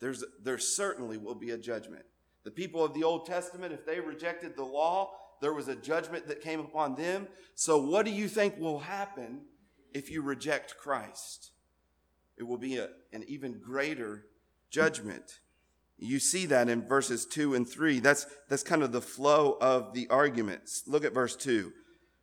there's, 0.00 0.22
there 0.42 0.58
certainly 0.58 1.16
will 1.16 1.34
be 1.34 1.50
a 1.50 1.58
judgment. 1.58 2.04
The 2.44 2.50
people 2.50 2.84
of 2.84 2.94
the 2.94 3.04
Old 3.04 3.26
Testament, 3.26 3.72
if 3.72 3.86
they 3.86 4.00
rejected 4.00 4.54
the 4.54 4.64
law, 4.64 5.12
there 5.40 5.54
was 5.54 5.68
a 5.68 5.74
judgment 5.74 6.28
that 6.28 6.40
came 6.40 6.60
upon 6.60 6.94
them. 6.94 7.26
So, 7.54 7.78
what 7.78 8.04
do 8.04 8.12
you 8.12 8.28
think 8.28 8.58
will 8.58 8.80
happen 8.80 9.42
if 9.92 10.10
you 10.10 10.22
reject 10.22 10.76
Christ? 10.76 11.50
It 12.36 12.44
will 12.44 12.58
be 12.58 12.78
a, 12.78 12.88
an 13.12 13.24
even 13.28 13.60
greater 13.60 14.26
judgment. 14.70 15.40
You 15.98 16.18
see 16.18 16.46
that 16.46 16.68
in 16.68 16.86
verses 16.86 17.26
2 17.26 17.54
and 17.54 17.68
3. 17.68 18.00
That's, 18.00 18.26
that's 18.48 18.62
kind 18.62 18.82
of 18.82 18.92
the 18.92 19.00
flow 19.00 19.56
of 19.60 19.94
the 19.94 20.08
arguments. 20.08 20.84
Look 20.86 21.04
at 21.04 21.14
verse 21.14 21.36
2. 21.36 21.72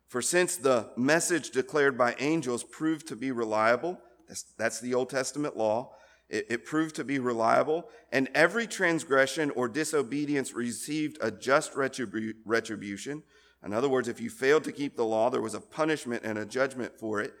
For 0.08 0.20
since 0.20 0.56
the 0.56 0.90
message 0.96 1.50
declared 1.50 1.96
by 1.96 2.14
angels 2.18 2.64
proved 2.64 3.08
to 3.08 3.16
be 3.16 3.32
reliable, 3.32 3.98
that's, 4.28 4.42
that's 4.58 4.80
the 4.80 4.92
Old 4.92 5.08
Testament 5.08 5.56
law, 5.56 5.92
it, 6.28 6.46
it 6.50 6.64
proved 6.66 6.96
to 6.96 7.04
be 7.04 7.18
reliable, 7.18 7.88
and 8.10 8.28
every 8.34 8.66
transgression 8.66 9.50
or 9.52 9.68
disobedience 9.68 10.52
received 10.52 11.16
a 11.20 11.30
just 11.30 11.72
retribu- 11.72 12.34
retribution. 12.44 13.22
In 13.64 13.72
other 13.72 13.88
words, 13.88 14.08
if 14.08 14.20
you 14.20 14.28
failed 14.28 14.64
to 14.64 14.72
keep 14.72 14.96
the 14.96 15.04
law, 15.04 15.30
there 15.30 15.40
was 15.40 15.54
a 15.54 15.60
punishment 15.60 16.24
and 16.24 16.36
a 16.36 16.44
judgment 16.44 16.98
for 16.98 17.20
it. 17.20 17.32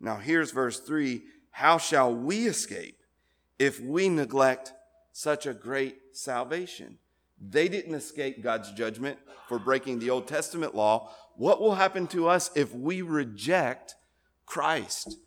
Now, 0.00 0.16
here's 0.16 0.50
verse 0.50 0.78
3 0.80 1.22
How 1.52 1.78
shall 1.78 2.14
we 2.14 2.46
escape 2.46 2.98
if 3.58 3.80
we 3.80 4.08
neglect 4.08 4.72
such 5.12 5.46
a 5.46 5.54
great 5.54 5.98
salvation? 6.12 6.98
They 7.40 7.68
didn't 7.68 7.94
escape 7.94 8.42
God's 8.42 8.72
judgment 8.72 9.18
for 9.48 9.58
breaking 9.58 9.98
the 9.98 10.10
Old 10.10 10.26
Testament 10.26 10.74
law. 10.74 11.10
What 11.36 11.60
will 11.60 11.74
happen 11.74 12.06
to 12.08 12.28
us 12.28 12.50
if 12.54 12.74
we 12.74 13.02
reject 13.02 13.96
Christ? 14.46 15.18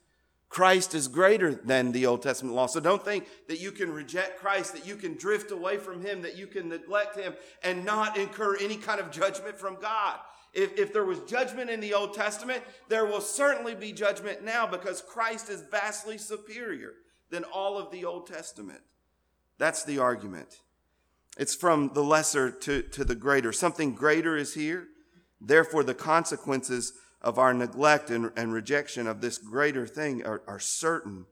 Christ 0.49 0.95
is 0.95 1.07
greater 1.07 1.53
than 1.53 1.91
the 1.91 2.05
Old 2.05 2.21
Testament 2.21 2.55
law. 2.55 2.67
So 2.67 2.79
don't 2.79 3.03
think 3.03 3.27
that 3.47 3.59
you 3.59 3.71
can 3.71 3.91
reject 3.91 4.39
Christ, 4.39 4.73
that 4.73 4.87
you 4.87 4.95
can 4.95 5.15
drift 5.15 5.51
away 5.51 5.77
from 5.77 6.01
Him, 6.01 6.21
that 6.21 6.37
you 6.37 6.47
can 6.47 6.69
neglect 6.69 7.17
Him 7.17 7.35
and 7.61 7.83
not 7.83 8.17
incur 8.17 8.55
any 8.57 8.77
kind 8.77 8.99
of 8.99 9.11
judgment 9.11 9.57
from 9.57 9.75
God. 9.81 10.19
If, 10.55 10.79
if 10.79 10.93
there 10.93 11.03
was 11.03 11.19
judgment 11.21 11.69
in 11.69 11.81
the 11.81 11.93
Old 11.93 12.13
Testament, 12.13 12.63
there 12.87 13.05
will 13.05 13.19
certainly 13.19 13.75
be 13.75 13.91
judgment 13.91 14.43
now 14.43 14.65
because 14.65 15.01
Christ 15.01 15.49
is 15.49 15.61
vastly 15.69 16.17
superior 16.17 16.93
than 17.29 17.43
all 17.43 17.77
of 17.77 17.91
the 17.91 18.05
Old 18.05 18.25
Testament. 18.25 18.79
That's 19.57 19.83
the 19.83 19.99
argument. 19.99 20.61
It's 21.37 21.53
from 21.53 21.91
the 21.93 22.03
lesser 22.03 22.49
to, 22.51 22.81
to 22.83 23.03
the 23.03 23.15
greater. 23.15 23.51
Something 23.51 23.93
greater 23.93 24.37
is 24.37 24.53
here. 24.53 24.87
Therefore, 25.41 25.83
the 25.83 25.93
consequences 25.93 26.93
of 27.21 27.37
our 27.37 27.53
neglect 27.53 28.09
and, 28.09 28.31
and 28.37 28.53
rejection 28.53 29.07
of 29.07 29.19
this 29.19 29.37
greater 29.37 29.85
thing 29.85 30.25
are, 30.25 30.41
are 30.47 30.59
certain. 30.59 31.25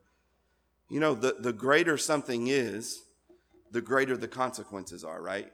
You 0.90 1.00
know, 1.00 1.14
the, 1.14 1.36
the 1.38 1.52
greater 1.54 1.96
something 1.96 2.48
is, 2.48 3.04
the 3.70 3.80
greater 3.80 4.18
the 4.18 4.28
consequences 4.28 5.02
are, 5.02 5.22
right? 5.22 5.50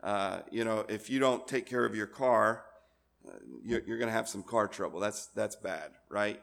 Uh, 0.00 0.40
you 0.52 0.64
know, 0.64 0.84
if 0.88 1.10
you 1.10 1.18
don't 1.18 1.48
take 1.48 1.66
care 1.66 1.84
of 1.84 1.96
your 1.96 2.06
car, 2.06 2.64
you're, 3.62 3.82
you're 3.86 3.98
going 3.98 4.08
to 4.08 4.14
have 4.14 4.28
some 4.28 4.42
car 4.42 4.68
trouble. 4.68 5.00
That's, 5.00 5.26
that's 5.28 5.56
bad, 5.56 5.92
right? 6.08 6.40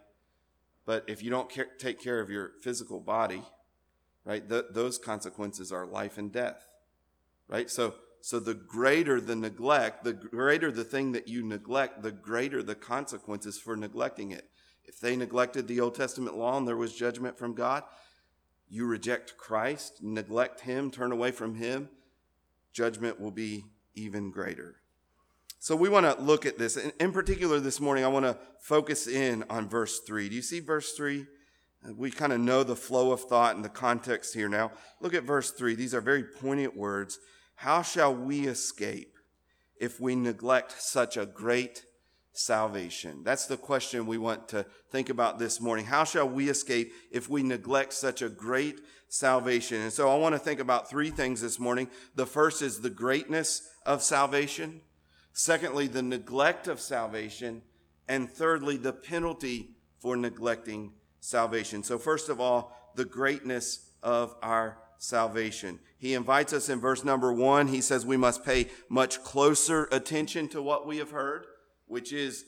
But 0.86 1.06
if 1.08 1.24
you 1.24 1.30
don't 1.30 1.50
care, 1.50 1.68
take 1.78 2.02
care 2.02 2.20
of 2.20 2.30
your 2.30 2.52
physical 2.62 3.00
body, 3.00 3.44
right, 4.26 4.48
th- 4.48 4.66
those 4.72 4.98
consequences 4.98 5.72
are 5.72 5.86
life 5.86 6.18
and 6.18 6.32
death, 6.32 6.68
right? 7.48 7.70
So, 7.70 7.96
so 8.22 8.40
the 8.40 8.54
greater 8.54 9.20
the 9.20 9.36
neglect, 9.36 10.04
the 10.04 10.14
greater 10.14 10.72
the 10.72 10.84
thing 10.84 11.12
that 11.14 11.28
you 11.28 11.44
neglect, 11.44 12.04
the 12.04 12.12
greater 12.12 12.62
the 12.62 12.76
consequences 12.76 13.58
for 13.60 13.76
neglecting 13.76 14.32
it. 14.32 14.50
If 14.84 15.00
they 15.00 15.16
neglected 15.16 15.68
the 15.68 15.80
Old 15.80 15.96
Testament 15.96 16.38
law 16.38 16.58
and 16.58 16.68
there 16.68 16.78
was 16.78 16.94
judgment 16.94 17.38
from 17.38 17.54
God, 17.54 17.84
you 18.70 18.86
reject 18.86 19.38
Christ, 19.38 20.02
neglect 20.02 20.62
Him, 20.62 20.92
turn 20.92 21.12
away 21.12 21.32
from 21.32 21.56
Him, 21.56 21.90
judgment 22.74 23.20
will 23.20 23.32
be 23.32 23.66
even 23.96 24.32
greater. 24.32 24.81
So 25.64 25.76
we 25.76 25.90
want 25.90 26.08
to 26.08 26.20
look 26.20 26.48
at 26.48 26.58
this. 26.58 26.76
In 26.76 27.12
particular, 27.12 27.60
this 27.60 27.80
morning, 27.80 28.04
I 28.04 28.08
want 28.08 28.26
to 28.26 28.36
focus 28.62 29.06
in 29.06 29.44
on 29.48 29.70
verse 29.70 30.00
3. 30.00 30.28
Do 30.28 30.34
you 30.34 30.42
see 30.42 30.60
verse 30.60 30.94
3? 30.94 31.28
We 31.96 32.10
kind 32.10 32.34
of 32.34 32.40
know 32.40 32.64
the 32.64 32.76
flow 32.76 33.12
of 33.12 33.22
thought 33.22 33.56
and 33.56 33.64
the 33.64 33.70
context 33.70 34.34
here 34.34 34.50
now. 34.50 34.72
Look 35.02 35.14
at 35.14 35.22
verse 35.24 35.52
3. 35.52 35.76
These 35.76 35.94
are 35.94 36.02
very 36.02 36.24
poignant 36.24 36.76
words. 36.76 37.20
How 37.54 37.84
shall 37.84 38.12
we 38.12 38.48
escape 38.48 39.14
if 39.80 40.00
we 40.00 40.16
neglect 40.16 40.82
such 40.82 41.16
a 41.16 41.28
great 41.28 41.86
salvation? 42.34 43.22
That's 43.24 43.46
the 43.46 43.56
question 43.56 44.08
we 44.08 44.18
want 44.18 44.48
to 44.50 44.66
think 44.90 45.10
about 45.10 45.38
this 45.38 45.62
morning. 45.62 45.86
How 45.86 46.06
shall 46.06 46.28
we 46.28 46.50
escape 46.50 46.92
if 47.12 47.30
we 47.30 47.44
neglect 47.44 47.94
such 47.94 48.24
a 48.24 48.30
great 48.30 48.82
salvation? 49.10 49.82
And 49.82 49.94
so 49.94 50.10
I 50.10 50.18
want 50.18 50.34
to 50.34 50.40
think 50.40 50.60
about 50.60 50.90
three 50.90 51.12
things 51.12 51.40
this 51.40 51.60
morning. 51.60 51.88
The 52.16 52.26
first 52.26 52.64
is 52.64 52.82
the 52.82 52.90
greatness 52.90 53.62
of 53.86 54.02
salvation. 54.02 54.82
Secondly, 55.34 55.88
the 55.88 56.02
neglect 56.02 56.68
of 56.68 56.80
salvation. 56.80 57.62
And 58.08 58.30
thirdly, 58.30 58.78
the 58.78 58.94
penalty 58.94 59.72
for 60.00 60.18
neglecting 60.18 60.94
salvation. 61.20 61.84
So 61.84 61.98
first 61.98 62.30
of 62.30 62.42
all, 62.42 62.76
the 62.96 63.06
greatness 63.06 63.92
of 64.04 64.36
our 64.42 64.78
salvation. 64.98 65.80
He 65.98 66.14
invites 66.14 66.54
us 66.54 66.70
in 66.70 66.80
verse 66.80 67.04
number 67.04 67.32
one. 67.32 67.68
He 67.68 67.82
says 67.82 68.06
we 68.06 68.18
must 68.18 68.44
pay 68.44 68.68
much 68.90 69.24
closer 69.24 69.88
attention 69.92 70.48
to 70.50 70.62
what 70.62 70.86
we 70.86 70.98
have 70.98 71.12
heard, 71.12 71.46
which 71.88 72.12
is 72.12 72.46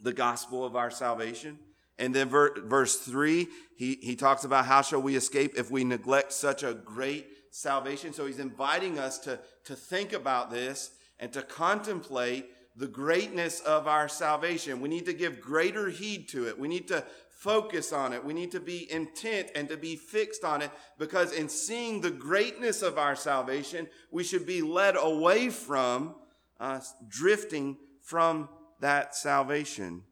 the 0.00 0.12
gospel 0.12 0.64
of 0.64 0.74
our 0.74 0.90
salvation. 0.90 1.58
And 1.98 2.14
then 2.14 2.28
verse 2.28 2.96
three, 2.96 3.48
he, 3.76 3.98
he 4.02 4.16
talks 4.16 4.44
about 4.44 4.66
how 4.66 4.82
shall 4.82 5.00
we 5.02 5.14
escape 5.14 5.52
if 5.56 5.70
we 5.70 5.84
neglect 5.84 6.32
such 6.32 6.62
a 6.62 6.74
great 6.74 7.26
salvation. 7.50 8.12
So 8.12 8.26
he's 8.26 8.38
inviting 8.38 8.98
us 8.98 9.18
to, 9.20 9.38
to 9.64 9.76
think 9.76 10.12
about 10.12 10.50
this 10.50 10.90
and 11.22 11.32
to 11.32 11.40
contemplate 11.40 12.50
the 12.76 12.88
greatness 12.88 13.60
of 13.60 13.86
our 13.86 14.08
salvation. 14.08 14.80
We 14.80 14.88
need 14.88 15.06
to 15.06 15.12
give 15.12 15.40
greater 15.40 15.88
heed 15.88 16.28
to 16.30 16.48
it. 16.48 16.58
We 16.58 16.66
need 16.66 16.88
to 16.88 17.04
focus 17.30 17.92
on 17.92 18.12
it. 18.12 18.24
We 18.24 18.34
need 18.34 18.50
to 18.52 18.60
be 18.60 18.90
intent 18.90 19.50
and 19.54 19.68
to 19.68 19.76
be 19.76 19.94
fixed 19.94 20.42
on 20.42 20.62
it 20.62 20.70
because 20.98 21.32
in 21.32 21.48
seeing 21.48 22.00
the 22.00 22.10
greatness 22.10 22.82
of 22.82 22.98
our 22.98 23.14
salvation, 23.14 23.88
we 24.10 24.24
should 24.24 24.46
be 24.46 24.62
led 24.62 24.96
away 24.96 25.48
from 25.48 26.16
uh, 26.58 26.80
drifting 27.08 27.76
from 28.00 28.48
that 28.80 29.14
salvation. 29.14 30.02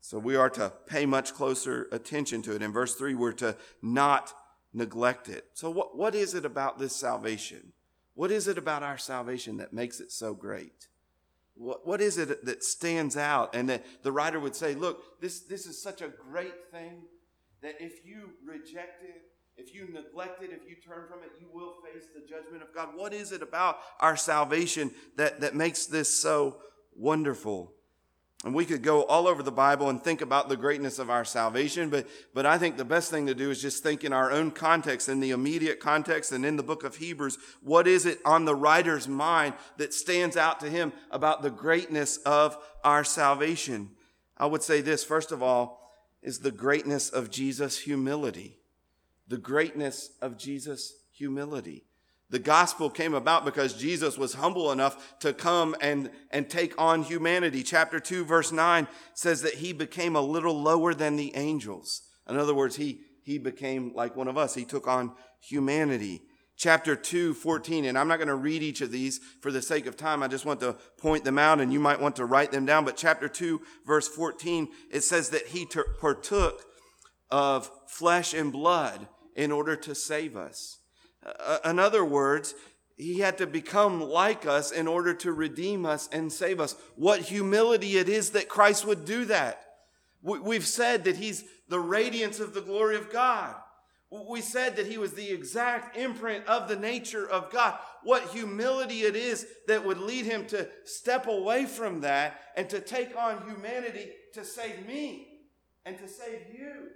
So 0.00 0.18
we 0.18 0.34
are 0.34 0.50
to 0.50 0.72
pay 0.86 1.04
much 1.04 1.34
closer 1.34 1.88
attention 1.92 2.40
to 2.42 2.54
it. 2.54 2.62
In 2.62 2.72
verse 2.72 2.94
3, 2.94 3.14
we're 3.14 3.32
to 3.32 3.56
not 3.82 4.32
neglect 4.72 5.28
it. 5.28 5.44
So, 5.52 5.70
what, 5.70 5.96
what 5.96 6.14
is 6.14 6.34
it 6.34 6.44
about 6.44 6.78
this 6.78 6.96
salvation? 6.96 7.72
What 8.14 8.30
is 8.30 8.48
it 8.48 8.58
about 8.58 8.82
our 8.82 8.98
salvation 8.98 9.56
that 9.58 9.72
makes 9.72 10.00
it 10.00 10.12
so 10.12 10.34
great? 10.34 10.88
What, 11.54 11.86
what 11.86 12.00
is 12.00 12.18
it 12.18 12.44
that 12.44 12.64
stands 12.64 13.16
out? 13.16 13.54
And 13.54 13.68
that 13.68 13.84
the 14.02 14.12
writer 14.12 14.40
would 14.40 14.56
say, 14.56 14.74
look, 14.74 15.20
this, 15.20 15.40
this 15.40 15.66
is 15.66 15.82
such 15.82 16.02
a 16.02 16.08
great 16.08 16.70
thing 16.70 17.02
that 17.62 17.76
if 17.80 18.04
you 18.04 18.30
reject 18.46 19.04
it, 19.04 19.22
if 19.56 19.74
you 19.74 19.88
neglect 19.92 20.42
it, 20.42 20.50
if 20.50 20.68
you 20.68 20.76
turn 20.76 21.06
from 21.08 21.22
it, 21.22 21.30
you 21.38 21.46
will 21.52 21.74
face 21.84 22.08
the 22.14 22.26
judgment 22.26 22.62
of 22.62 22.74
God. 22.74 22.90
What 22.96 23.12
is 23.12 23.32
it 23.32 23.42
about 23.42 23.78
our 24.00 24.16
salvation 24.16 24.90
that, 25.16 25.40
that 25.40 25.54
makes 25.54 25.86
this 25.86 26.08
so 26.08 26.56
wonderful? 26.96 27.72
And 28.44 28.54
we 28.54 28.64
could 28.64 28.82
go 28.82 29.04
all 29.04 29.28
over 29.28 29.42
the 29.42 29.52
Bible 29.52 29.88
and 29.88 30.02
think 30.02 30.20
about 30.20 30.48
the 30.48 30.56
greatness 30.56 30.98
of 30.98 31.10
our 31.10 31.24
salvation, 31.24 31.90
but, 31.90 32.08
but 32.34 32.44
I 32.44 32.58
think 32.58 32.76
the 32.76 32.84
best 32.84 33.08
thing 33.08 33.28
to 33.28 33.36
do 33.36 33.50
is 33.50 33.62
just 33.62 33.84
think 33.84 34.02
in 34.02 34.12
our 34.12 34.32
own 34.32 34.50
context, 34.50 35.08
in 35.08 35.20
the 35.20 35.30
immediate 35.30 35.78
context, 35.78 36.32
and 36.32 36.44
in 36.44 36.56
the 36.56 36.62
book 36.64 36.82
of 36.82 36.96
Hebrews. 36.96 37.38
What 37.62 37.86
is 37.86 38.04
it 38.04 38.18
on 38.24 38.44
the 38.44 38.56
writer's 38.56 39.06
mind 39.06 39.54
that 39.76 39.94
stands 39.94 40.36
out 40.36 40.58
to 40.60 40.68
him 40.68 40.92
about 41.12 41.42
the 41.42 41.50
greatness 41.50 42.16
of 42.18 42.56
our 42.82 43.04
salvation? 43.04 43.90
I 44.36 44.46
would 44.46 44.64
say 44.64 44.80
this, 44.80 45.04
first 45.04 45.30
of 45.30 45.40
all, 45.40 45.80
is 46.20 46.40
the 46.40 46.50
greatness 46.50 47.10
of 47.10 47.30
Jesus' 47.30 47.78
humility. 47.78 48.58
The 49.28 49.38
greatness 49.38 50.10
of 50.20 50.36
Jesus' 50.36 50.94
humility. 51.12 51.84
The 52.32 52.38
gospel 52.38 52.88
came 52.88 53.12
about 53.12 53.44
because 53.44 53.74
Jesus 53.74 54.16
was 54.16 54.32
humble 54.32 54.72
enough 54.72 55.18
to 55.20 55.34
come 55.34 55.76
and, 55.82 56.10
and 56.30 56.48
take 56.48 56.72
on 56.80 57.02
humanity. 57.02 57.62
Chapter 57.62 58.00
2, 58.00 58.24
verse 58.24 58.50
9 58.50 58.88
says 59.12 59.42
that 59.42 59.56
he 59.56 59.74
became 59.74 60.16
a 60.16 60.22
little 60.22 60.58
lower 60.58 60.94
than 60.94 61.16
the 61.16 61.36
angels. 61.36 62.00
In 62.26 62.38
other 62.38 62.54
words, 62.54 62.76
he, 62.76 63.02
he 63.22 63.36
became 63.36 63.92
like 63.94 64.16
one 64.16 64.28
of 64.28 64.38
us. 64.38 64.54
He 64.54 64.64
took 64.64 64.88
on 64.88 65.12
humanity. 65.40 66.22
Chapter 66.56 66.96
2, 66.96 67.34
14, 67.34 67.84
and 67.84 67.98
I'm 67.98 68.08
not 68.08 68.16
going 68.16 68.28
to 68.28 68.34
read 68.34 68.62
each 68.62 68.80
of 68.80 68.90
these 68.90 69.20
for 69.42 69.52
the 69.52 69.60
sake 69.60 69.84
of 69.84 69.98
time. 69.98 70.22
I 70.22 70.28
just 70.28 70.46
want 70.46 70.60
to 70.60 70.76
point 70.96 71.24
them 71.24 71.38
out 71.38 71.60
and 71.60 71.70
you 71.70 71.80
might 71.80 72.00
want 72.00 72.16
to 72.16 72.24
write 72.24 72.50
them 72.50 72.64
down. 72.64 72.86
But 72.86 72.96
chapter 72.96 73.28
2, 73.28 73.60
verse 73.86 74.08
14, 74.08 74.68
it 74.90 75.02
says 75.02 75.28
that 75.30 75.48
he 75.48 75.66
partook 76.00 76.64
of 77.30 77.70
flesh 77.86 78.32
and 78.32 78.50
blood 78.50 79.06
in 79.36 79.52
order 79.52 79.76
to 79.76 79.94
save 79.94 80.34
us. 80.34 80.78
Uh, 81.24 81.58
in 81.64 81.78
other 81.78 82.04
words, 82.04 82.54
he 82.96 83.20
had 83.20 83.38
to 83.38 83.46
become 83.46 84.00
like 84.00 84.46
us 84.46 84.70
in 84.70 84.86
order 84.86 85.14
to 85.14 85.32
redeem 85.32 85.86
us 85.86 86.08
and 86.12 86.32
save 86.32 86.60
us. 86.60 86.76
What 86.96 87.20
humility 87.20 87.96
it 87.96 88.08
is 88.08 88.30
that 88.30 88.48
Christ 88.48 88.86
would 88.86 89.04
do 89.04 89.24
that. 89.26 89.64
We've 90.22 90.66
said 90.66 91.04
that 91.04 91.16
he's 91.16 91.44
the 91.68 91.80
radiance 91.80 92.38
of 92.38 92.54
the 92.54 92.60
glory 92.60 92.96
of 92.96 93.12
God. 93.12 93.56
We 94.10 94.42
said 94.42 94.76
that 94.76 94.86
he 94.86 94.98
was 94.98 95.14
the 95.14 95.30
exact 95.30 95.96
imprint 95.96 96.46
of 96.46 96.68
the 96.68 96.76
nature 96.76 97.28
of 97.28 97.50
God. 97.50 97.78
What 98.02 98.28
humility 98.28 99.02
it 99.02 99.16
is 99.16 99.46
that 99.68 99.84
would 99.84 99.98
lead 99.98 100.26
him 100.26 100.46
to 100.48 100.68
step 100.84 101.26
away 101.26 101.64
from 101.64 102.02
that 102.02 102.40
and 102.56 102.68
to 102.68 102.80
take 102.80 103.16
on 103.16 103.48
humanity 103.48 104.10
to 104.34 104.44
save 104.44 104.86
me 104.86 105.28
and 105.86 105.96
to 105.98 106.06
save 106.06 106.42
you. 106.52 106.88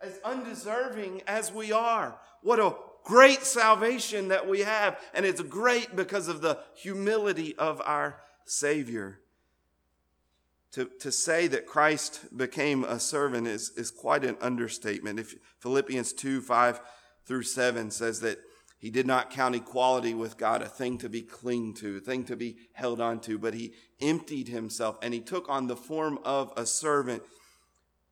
As 0.00 0.20
undeserving 0.24 1.22
as 1.26 1.50
we 1.50 1.72
are. 1.72 2.18
What 2.42 2.60
a 2.60 2.74
great 3.06 3.44
salvation 3.44 4.28
that 4.28 4.48
we 4.48 4.60
have, 4.60 5.00
and 5.14 5.24
it's 5.24 5.40
great 5.40 5.94
because 5.94 6.26
of 6.26 6.40
the 6.40 6.58
humility 6.74 7.56
of 7.56 7.80
our 7.86 8.20
Savior. 8.44 9.20
To, 10.72 10.90
to 11.00 11.12
say 11.12 11.46
that 11.46 11.66
Christ 11.66 12.36
became 12.36 12.84
a 12.84 12.98
servant 12.98 13.46
is, 13.46 13.70
is 13.76 13.92
quite 13.92 14.24
an 14.24 14.36
understatement. 14.40 15.20
If 15.20 15.36
Philippians 15.60 16.12
2 16.12 16.42
5 16.42 16.80
through 17.24 17.44
7 17.44 17.90
says 17.92 18.20
that 18.20 18.40
he 18.76 18.90
did 18.90 19.06
not 19.06 19.30
count 19.30 19.54
equality 19.54 20.12
with 20.12 20.36
God 20.36 20.60
a 20.60 20.68
thing 20.68 20.98
to 20.98 21.08
be 21.08 21.22
clinged 21.22 21.76
to, 21.78 21.98
a 21.98 22.00
thing 22.00 22.24
to 22.24 22.36
be 22.36 22.56
held 22.72 23.00
onto, 23.00 23.38
but 23.38 23.54
he 23.54 23.72
emptied 24.00 24.48
himself 24.48 24.98
and 25.00 25.14
he 25.14 25.20
took 25.20 25.48
on 25.48 25.68
the 25.68 25.76
form 25.76 26.18
of 26.24 26.52
a 26.56 26.66
servant, 26.66 27.22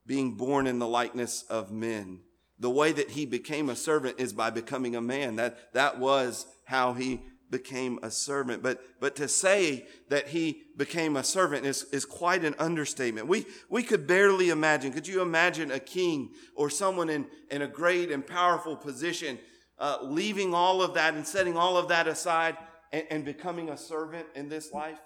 being 0.07 0.37
born 0.37 0.66
in 0.68 0.78
the 0.78 0.88
likeness 0.88 1.42
of 1.50 1.72
men 1.72 2.20
the 2.59 2.71
way 2.71 2.93
that 2.93 3.11
he 3.11 3.27
became 3.27 3.69
a 3.69 3.77
servant 3.77 4.21
is 4.21 4.33
by 4.33 4.51
becoming 4.51 4.95
a 4.97 5.01
man. 5.01 5.37
That, 5.37 5.73
that 5.73 5.99
was 5.99 6.47
how 6.64 6.93
he 6.95 7.23
became 7.51 7.99
a 8.03 8.11
servant. 8.11 8.62
But, 8.62 8.83
but 9.01 9.14
to 9.17 9.29
say 9.29 9.87
that 10.09 10.29
he 10.29 10.62
became 10.77 11.17
a 11.17 11.23
servant 11.23 11.67
is, 11.67 11.85
is 11.93 12.05
quite 12.05 12.45
an 12.45 12.55
understatement. 12.59 13.29
We, 13.29 13.47
we 13.69 13.83
could 13.83 14.07
barely 14.07 14.51
imagine. 14.51 14.93
Could 14.93 15.07
you 15.07 15.23
imagine 15.23 15.71
a 15.71 15.79
king 15.79 16.31
or 16.57 16.71
someone 16.71 17.11
in, 17.11 17.27
in 17.51 17.62
a 17.62 17.69
great 17.69 18.11
and 18.11 18.27
powerful 18.27 18.77
position 18.77 19.38
uh, 19.79 19.99
leaving 20.03 20.55
all 20.55 20.83
of 20.83 20.95
that 20.95 21.14
and 21.14 21.27
setting 21.27 21.57
all 21.57 21.77
of 21.77 21.88
that 21.88 22.09
aside 22.09 22.57
and, 22.93 23.05
and 23.11 23.25
becoming 23.25 23.69
a 23.69 23.77
servant 23.77 24.27
in 24.35 24.49
this 24.49 24.73
life? 24.73 24.99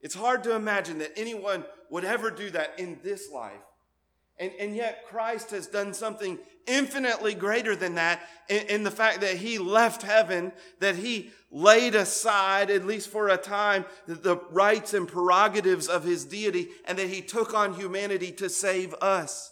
It's 0.00 0.14
hard 0.14 0.44
to 0.44 0.54
imagine 0.54 0.98
that 0.98 1.12
anyone 1.16 1.64
would 1.90 2.04
ever 2.04 2.30
do 2.30 2.50
that 2.50 2.78
in 2.78 3.00
this 3.02 3.30
life. 3.32 3.62
And, 4.38 4.52
and 4.60 4.76
yet 4.76 5.04
Christ 5.06 5.50
has 5.50 5.66
done 5.66 5.92
something 5.92 6.38
infinitely 6.66 7.34
greater 7.34 7.74
than 7.74 7.96
that 7.96 8.20
in, 8.48 8.66
in, 8.68 8.84
the 8.84 8.90
fact 8.90 9.20
that 9.22 9.36
he 9.36 9.58
left 9.58 10.02
heaven, 10.02 10.52
that 10.80 10.96
he 10.96 11.30
laid 11.50 11.94
aside, 11.94 12.70
at 12.70 12.86
least 12.86 13.08
for 13.08 13.28
a 13.28 13.36
time, 13.36 13.84
the 14.06 14.36
rights 14.50 14.94
and 14.94 15.08
prerogatives 15.08 15.88
of 15.88 16.04
his 16.04 16.24
deity, 16.24 16.68
and 16.84 16.98
that 16.98 17.08
he 17.08 17.20
took 17.20 17.54
on 17.54 17.74
humanity 17.74 18.30
to 18.32 18.48
save 18.48 18.94
us. 19.00 19.50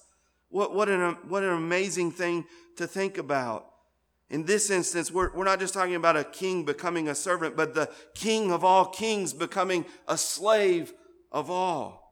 What, 0.50 0.74
what, 0.74 0.88
an, 0.88 1.16
what 1.28 1.42
an 1.42 1.50
amazing 1.50 2.12
thing 2.12 2.44
to 2.76 2.86
think 2.86 3.18
about. 3.18 3.66
In 4.28 4.44
this 4.44 4.70
instance, 4.70 5.10
we're, 5.10 5.32
we're 5.34 5.44
not 5.44 5.60
just 5.60 5.74
talking 5.74 5.94
about 5.94 6.16
a 6.16 6.24
king 6.24 6.64
becoming 6.64 7.08
a 7.08 7.14
servant, 7.14 7.56
but 7.56 7.74
the 7.74 7.90
king 8.14 8.52
of 8.52 8.64
all 8.64 8.86
kings 8.86 9.32
becoming 9.32 9.84
a 10.06 10.18
slave 10.18 10.92
of 11.32 11.50
all. 11.50 12.05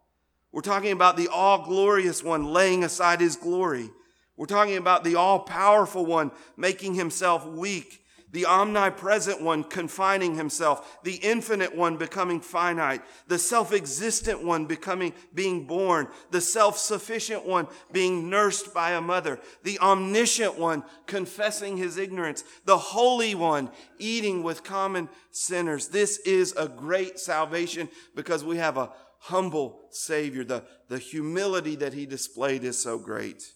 We're 0.54 0.60
talking 0.60 0.92
about 0.92 1.16
the 1.16 1.26
all 1.26 1.64
glorious 1.64 2.22
one 2.22 2.44
laying 2.44 2.84
aside 2.84 3.20
his 3.20 3.34
glory. 3.34 3.90
We're 4.36 4.46
talking 4.46 4.76
about 4.76 5.02
the 5.02 5.16
all 5.16 5.40
powerful 5.40 6.06
one 6.06 6.30
making 6.56 6.94
himself 6.94 7.44
weak. 7.44 8.02
The 8.30 8.46
omnipresent 8.46 9.42
one 9.42 9.62
confining 9.62 10.34
himself, 10.34 11.02
the 11.04 11.14
infinite 11.14 11.74
one 11.74 11.96
becoming 11.96 12.40
finite, 12.40 13.02
the 13.28 13.38
self-existent 13.38 14.42
one 14.42 14.66
becoming, 14.66 15.12
being 15.32 15.68
born, 15.68 16.08
the 16.32 16.40
self-sufficient 16.40 17.46
one 17.46 17.68
being 17.92 18.28
nursed 18.28 18.74
by 18.74 18.90
a 18.90 19.00
mother, 19.00 19.38
the 19.62 19.78
omniscient 19.78 20.58
one 20.58 20.82
confessing 21.06 21.76
his 21.76 21.96
ignorance, 21.96 22.42
the 22.64 22.76
holy 22.76 23.36
one 23.36 23.70
eating 24.00 24.42
with 24.42 24.64
common 24.64 25.08
sinners. 25.30 25.86
This 25.86 26.18
is 26.18 26.54
a 26.56 26.66
great 26.66 27.20
salvation 27.20 27.88
because 28.16 28.42
we 28.42 28.56
have 28.56 28.76
a 28.76 28.90
humble 29.24 29.80
Savior. 29.90 30.44
The, 30.44 30.64
the 30.88 30.98
humility 30.98 31.76
that 31.76 31.94
he 31.94 32.06
displayed 32.06 32.62
is 32.62 32.82
so 32.82 32.98
great. 32.98 33.52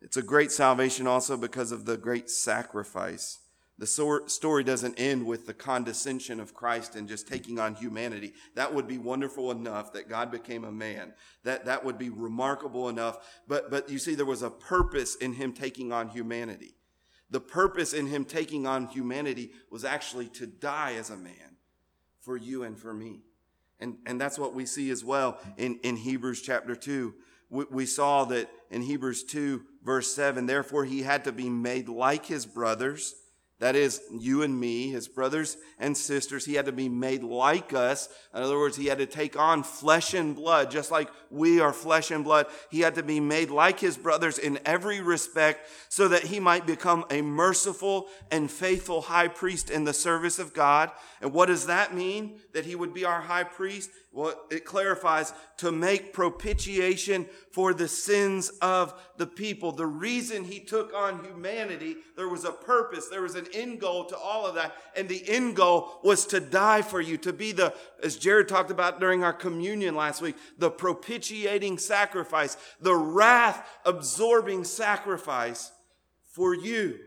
It's 0.00 0.16
a 0.16 0.22
great 0.22 0.50
salvation 0.50 1.06
also 1.06 1.36
because 1.36 1.70
of 1.70 1.84
the 1.84 1.98
great 1.98 2.30
sacrifice. 2.30 3.38
The 3.78 4.22
story 4.26 4.64
doesn't 4.64 4.98
end 4.98 5.24
with 5.24 5.46
the 5.46 5.54
condescension 5.54 6.38
of 6.38 6.54
Christ 6.54 6.96
and 6.96 7.08
just 7.08 7.28
taking 7.28 7.58
on 7.58 7.74
humanity. 7.74 8.34
That 8.54 8.74
would 8.74 8.86
be 8.86 8.98
wonderful 8.98 9.50
enough 9.50 9.92
that 9.94 10.08
God 10.08 10.30
became 10.30 10.64
a 10.64 10.72
man. 10.72 11.14
That, 11.44 11.64
that 11.66 11.84
would 11.84 11.96
be 11.96 12.10
remarkable 12.10 12.90
enough. 12.90 13.18
But, 13.48 13.70
but 13.70 13.88
you 13.88 13.98
see, 13.98 14.14
there 14.14 14.26
was 14.26 14.42
a 14.42 14.50
purpose 14.50 15.14
in 15.16 15.32
him 15.34 15.52
taking 15.52 15.92
on 15.92 16.08
humanity. 16.08 16.74
The 17.30 17.40
purpose 17.40 17.92
in 17.94 18.06
him 18.06 18.24
taking 18.24 18.66
on 18.66 18.88
humanity 18.88 19.52
was 19.70 19.84
actually 19.84 20.28
to 20.28 20.46
die 20.46 20.94
as 20.94 21.10
a 21.10 21.16
man 21.16 21.56
for 22.20 22.36
you 22.36 22.64
and 22.64 22.78
for 22.78 22.92
me. 22.92 23.20
And, 23.80 23.96
and 24.06 24.20
that's 24.20 24.38
what 24.38 24.54
we 24.54 24.66
see 24.66 24.90
as 24.90 25.04
well 25.04 25.38
in, 25.56 25.78
in 25.82 25.96
Hebrews 25.96 26.42
chapter 26.42 26.74
2 26.74 27.14
we, 27.50 27.64
we 27.70 27.86
saw 27.86 28.24
that 28.26 28.48
in 28.70 28.82
Hebrews 28.82 29.24
2, 29.24 29.62
verse 29.84 30.14
7, 30.14 30.46
therefore 30.46 30.84
he 30.84 31.02
had 31.02 31.24
to 31.24 31.32
be 31.32 31.50
made 31.50 31.88
like 31.88 32.26
his 32.26 32.46
brothers 32.46 33.14
that 33.60 33.76
is, 33.76 34.00
you 34.10 34.42
and 34.42 34.58
me, 34.58 34.90
his 34.90 35.06
brothers 35.06 35.58
and 35.78 35.94
sisters. 35.94 36.46
He 36.46 36.54
had 36.54 36.64
to 36.64 36.72
be 36.72 36.88
made 36.88 37.22
like 37.22 37.74
us. 37.74 38.08
In 38.34 38.42
other 38.42 38.58
words, 38.58 38.74
he 38.74 38.86
had 38.86 38.98
to 38.98 39.06
take 39.06 39.38
on 39.38 39.62
flesh 39.62 40.14
and 40.14 40.34
blood, 40.34 40.70
just 40.70 40.90
like 40.90 41.10
we 41.30 41.60
are 41.60 41.72
flesh 41.72 42.10
and 42.10 42.24
blood. 42.24 42.46
He 42.70 42.80
had 42.80 42.94
to 42.94 43.02
be 43.02 43.20
made 43.20 43.50
like 43.50 43.78
his 43.78 43.98
brothers 43.98 44.38
in 44.38 44.58
every 44.64 45.02
respect 45.02 45.68
so 45.90 46.08
that 46.08 46.24
he 46.24 46.40
might 46.40 46.66
become 46.66 47.04
a 47.10 47.20
merciful 47.20 48.08
and 48.30 48.50
faithful 48.50 49.02
high 49.02 49.28
priest 49.28 49.68
in 49.68 49.84
the 49.84 49.92
service 49.92 50.38
of 50.38 50.54
God. 50.54 50.90
And 51.20 51.34
what 51.34 51.46
does 51.46 51.66
that 51.66 51.94
mean? 51.94 52.40
That 52.54 52.64
he 52.64 52.74
would 52.74 52.94
be 52.94 53.04
our 53.04 53.20
high 53.20 53.44
priest? 53.44 53.90
Well, 54.12 54.34
it 54.50 54.64
clarifies 54.64 55.32
to 55.58 55.70
make 55.70 56.12
propitiation 56.12 57.26
for 57.52 57.72
the 57.72 57.86
sins 57.86 58.48
of 58.60 58.92
the 59.18 59.26
people. 59.26 59.70
The 59.70 59.86
reason 59.86 60.42
he 60.42 60.58
took 60.58 60.92
on 60.92 61.24
humanity, 61.24 61.94
there 62.16 62.28
was 62.28 62.44
a 62.44 62.50
purpose, 62.50 63.06
there 63.06 63.22
was 63.22 63.36
an 63.36 63.46
end 63.54 63.80
goal 63.80 64.06
to 64.06 64.18
all 64.18 64.44
of 64.46 64.56
that. 64.56 64.74
And 64.96 65.08
the 65.08 65.22
end 65.28 65.54
goal 65.54 66.00
was 66.02 66.26
to 66.26 66.40
die 66.40 66.82
for 66.82 67.00
you, 67.00 67.18
to 67.18 67.32
be 67.32 67.52
the, 67.52 67.72
as 68.02 68.16
Jared 68.16 68.48
talked 68.48 68.72
about 68.72 68.98
during 68.98 69.22
our 69.22 69.32
communion 69.32 69.94
last 69.94 70.20
week, 70.20 70.34
the 70.58 70.70
propitiating 70.70 71.78
sacrifice, 71.78 72.56
the 72.80 72.96
wrath 72.96 73.64
absorbing 73.84 74.64
sacrifice 74.64 75.70
for 76.24 76.52
you. 76.52 76.98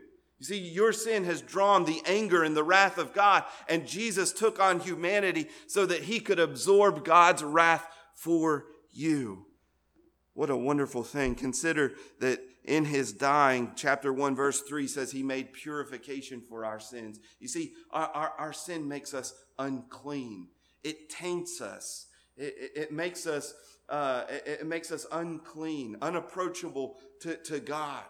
You 0.44 0.56
see, 0.56 0.58
your 0.58 0.92
sin 0.92 1.24
has 1.24 1.40
drawn 1.40 1.86
the 1.86 2.02
anger 2.04 2.44
and 2.44 2.54
the 2.54 2.62
wrath 2.62 2.98
of 2.98 3.14
God, 3.14 3.44
and 3.66 3.86
Jesus 3.86 4.30
took 4.30 4.60
on 4.60 4.78
humanity 4.78 5.48
so 5.66 5.86
that 5.86 6.02
he 6.02 6.20
could 6.20 6.38
absorb 6.38 7.02
God's 7.02 7.42
wrath 7.42 7.88
for 8.14 8.66
you. 8.92 9.46
What 10.34 10.50
a 10.50 10.56
wonderful 10.56 11.02
thing. 11.02 11.34
Consider 11.34 11.94
that 12.20 12.40
in 12.62 12.84
his 12.84 13.14
dying, 13.14 13.72
chapter 13.74 14.12
1, 14.12 14.36
verse 14.36 14.60
3 14.60 14.86
says 14.86 15.12
he 15.12 15.22
made 15.22 15.54
purification 15.54 16.42
for 16.42 16.66
our 16.66 16.78
sins. 16.78 17.20
You 17.40 17.48
see, 17.48 17.72
our, 17.90 18.08
our, 18.08 18.32
our 18.36 18.52
sin 18.52 18.86
makes 18.86 19.14
us 19.14 19.32
unclean, 19.58 20.48
it 20.82 21.08
taints 21.08 21.62
us, 21.62 22.08
it, 22.36 22.54
it, 22.58 22.70
it 22.76 22.92
makes 22.92 23.26
us. 23.26 23.54
Uh, 23.86 24.24
it, 24.30 24.60
it 24.60 24.66
makes 24.66 24.90
us 24.90 25.04
unclean, 25.12 25.94
unapproachable 26.00 26.96
to, 27.20 27.36
to 27.36 27.60
God. 27.60 28.02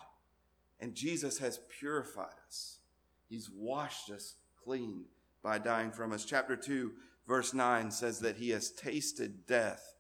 And 0.80 0.94
Jesus 0.94 1.38
has 1.38 1.60
purified 1.78 2.34
us. 2.46 2.78
He's 3.28 3.50
washed 3.50 4.10
us 4.10 4.34
clean 4.62 5.04
by 5.42 5.58
dying 5.58 5.90
from 5.90 6.12
us. 6.12 6.24
Chapter 6.24 6.56
2, 6.56 6.92
verse 7.26 7.54
9 7.54 7.90
says 7.90 8.20
that 8.20 8.36
he 8.36 8.50
has 8.50 8.70
tasted 8.70 9.46
death 9.46 9.94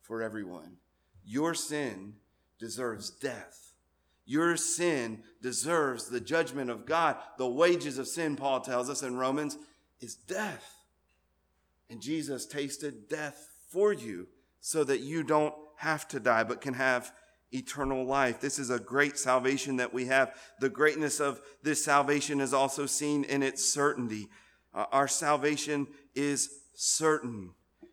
for 0.00 0.22
everyone. 0.22 0.76
Your 1.24 1.54
sin 1.54 2.14
deserves 2.58 3.10
death. 3.10 3.72
Your 4.24 4.56
sin 4.56 5.22
deserves 5.40 6.08
the 6.08 6.20
judgment 6.20 6.70
of 6.70 6.86
God. 6.86 7.16
The 7.38 7.48
wages 7.48 7.98
of 7.98 8.06
sin, 8.06 8.36
Paul 8.36 8.60
tells 8.60 8.88
us 8.88 9.02
in 9.02 9.16
Romans, 9.16 9.58
is 10.00 10.14
death. 10.14 10.76
And 11.90 12.00
Jesus 12.00 12.46
tasted 12.46 13.08
death 13.08 13.48
for 13.68 13.92
you 13.92 14.28
so 14.60 14.84
that 14.84 15.00
you 15.00 15.22
don't 15.22 15.54
have 15.76 16.06
to 16.08 16.20
die, 16.20 16.44
but 16.44 16.60
can 16.60 16.74
have 16.74 17.12
eternal 17.52 18.04
life. 18.04 18.40
This 18.40 18.58
is 18.58 18.70
a 18.70 18.78
great 18.78 19.18
salvation 19.18 19.76
that 19.76 19.92
we 19.92 20.06
have. 20.06 20.34
The 20.60 20.68
greatness 20.68 21.20
of 21.20 21.40
this 21.62 21.84
salvation 21.84 22.40
is 22.40 22.54
also 22.54 22.86
seen 22.86 23.24
in 23.24 23.42
its 23.42 23.64
certainty. 23.64 24.28
Uh, 24.74 24.86
our 24.92 25.08
salvation 25.08 25.86
is 26.14 26.50
certain. 26.74 27.50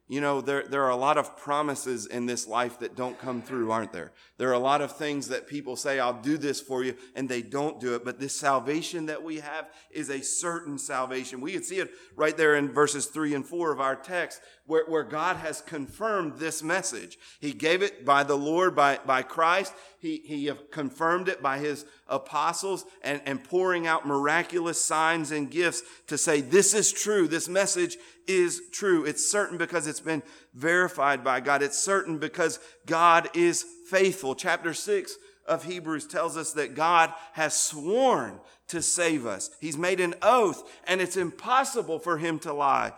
You 0.09 0.21
know, 0.21 0.41
there, 0.41 0.63
there 0.63 0.83
are 0.85 0.89
a 0.89 0.95
lot 0.95 1.19
of 1.19 1.37
promises 1.37 2.07
in 2.07 2.25
this 2.25 2.47
life 2.47 2.79
that 2.79 2.95
don't 2.95 3.19
come 3.19 3.43
through, 3.43 3.69
aren't 3.69 3.93
there? 3.93 4.11
There 4.39 4.49
are 4.49 4.53
a 4.53 4.59
lot 4.59 4.81
of 4.81 4.97
things 4.97 5.27
that 5.27 5.45
people 5.45 5.75
say, 5.75 5.99
I'll 5.99 6.19
do 6.19 6.35
this 6.35 6.59
for 6.59 6.83
you, 6.83 6.95
and 7.15 7.29
they 7.29 7.43
don't 7.43 7.79
do 7.79 7.93
it. 7.93 8.03
But 8.03 8.19
this 8.19 8.35
salvation 8.35 9.05
that 9.05 9.21
we 9.21 9.35
have 9.35 9.69
is 9.91 10.09
a 10.09 10.23
certain 10.23 10.79
salvation. 10.79 11.41
We 11.41 11.51
can 11.51 11.63
see 11.63 11.77
it 11.77 11.91
right 12.15 12.35
there 12.35 12.55
in 12.55 12.73
verses 12.73 13.05
three 13.05 13.35
and 13.35 13.45
four 13.45 13.71
of 13.71 13.79
our 13.79 13.95
text, 13.95 14.41
where, 14.65 14.83
where 14.87 15.03
God 15.03 15.35
has 15.35 15.61
confirmed 15.61 16.37
this 16.37 16.63
message. 16.63 17.19
He 17.39 17.53
gave 17.53 17.83
it 17.83 18.03
by 18.03 18.23
the 18.23 18.37
Lord, 18.37 18.75
by, 18.75 18.97
by 19.05 19.21
Christ. 19.21 19.75
He, 19.99 20.23
he 20.25 20.51
confirmed 20.71 21.29
it 21.29 21.39
by 21.39 21.59
his 21.59 21.85
apostles 22.09 22.85
and, 23.01 23.21
and 23.25 23.43
pouring 23.43 23.87
out 23.87 24.05
miraculous 24.05 24.83
signs 24.83 25.31
and 25.31 25.49
gifts 25.49 25.83
to 26.07 26.17
say, 26.17 26.41
this 26.41 26.73
is 26.73 26.91
true. 26.91 27.27
This 27.27 27.47
message 27.47 27.97
is 28.27 28.61
true. 28.71 29.05
It's 29.05 29.29
certain 29.29 29.57
because 29.57 29.87
it's 29.87 29.99
been 29.99 30.23
verified 30.53 31.23
by 31.23 31.39
God. 31.39 31.63
It's 31.63 31.77
certain 31.77 32.17
because 32.17 32.59
God 32.85 33.29
is 33.33 33.65
faithful. 33.89 34.35
Chapter 34.35 34.73
six 34.73 35.15
of 35.47 35.63
Hebrews 35.63 36.07
tells 36.07 36.37
us 36.37 36.53
that 36.53 36.75
God 36.75 37.13
has 37.33 37.59
sworn 37.59 38.39
to 38.67 38.81
save 38.81 39.25
us. 39.25 39.49
He's 39.59 39.77
made 39.77 39.99
an 39.99 40.15
oath 40.21 40.63
and 40.85 41.01
it's 41.01 41.17
impossible 41.17 41.99
for 41.99 42.17
him 42.17 42.39
to 42.39 42.53
lie. 42.53 42.93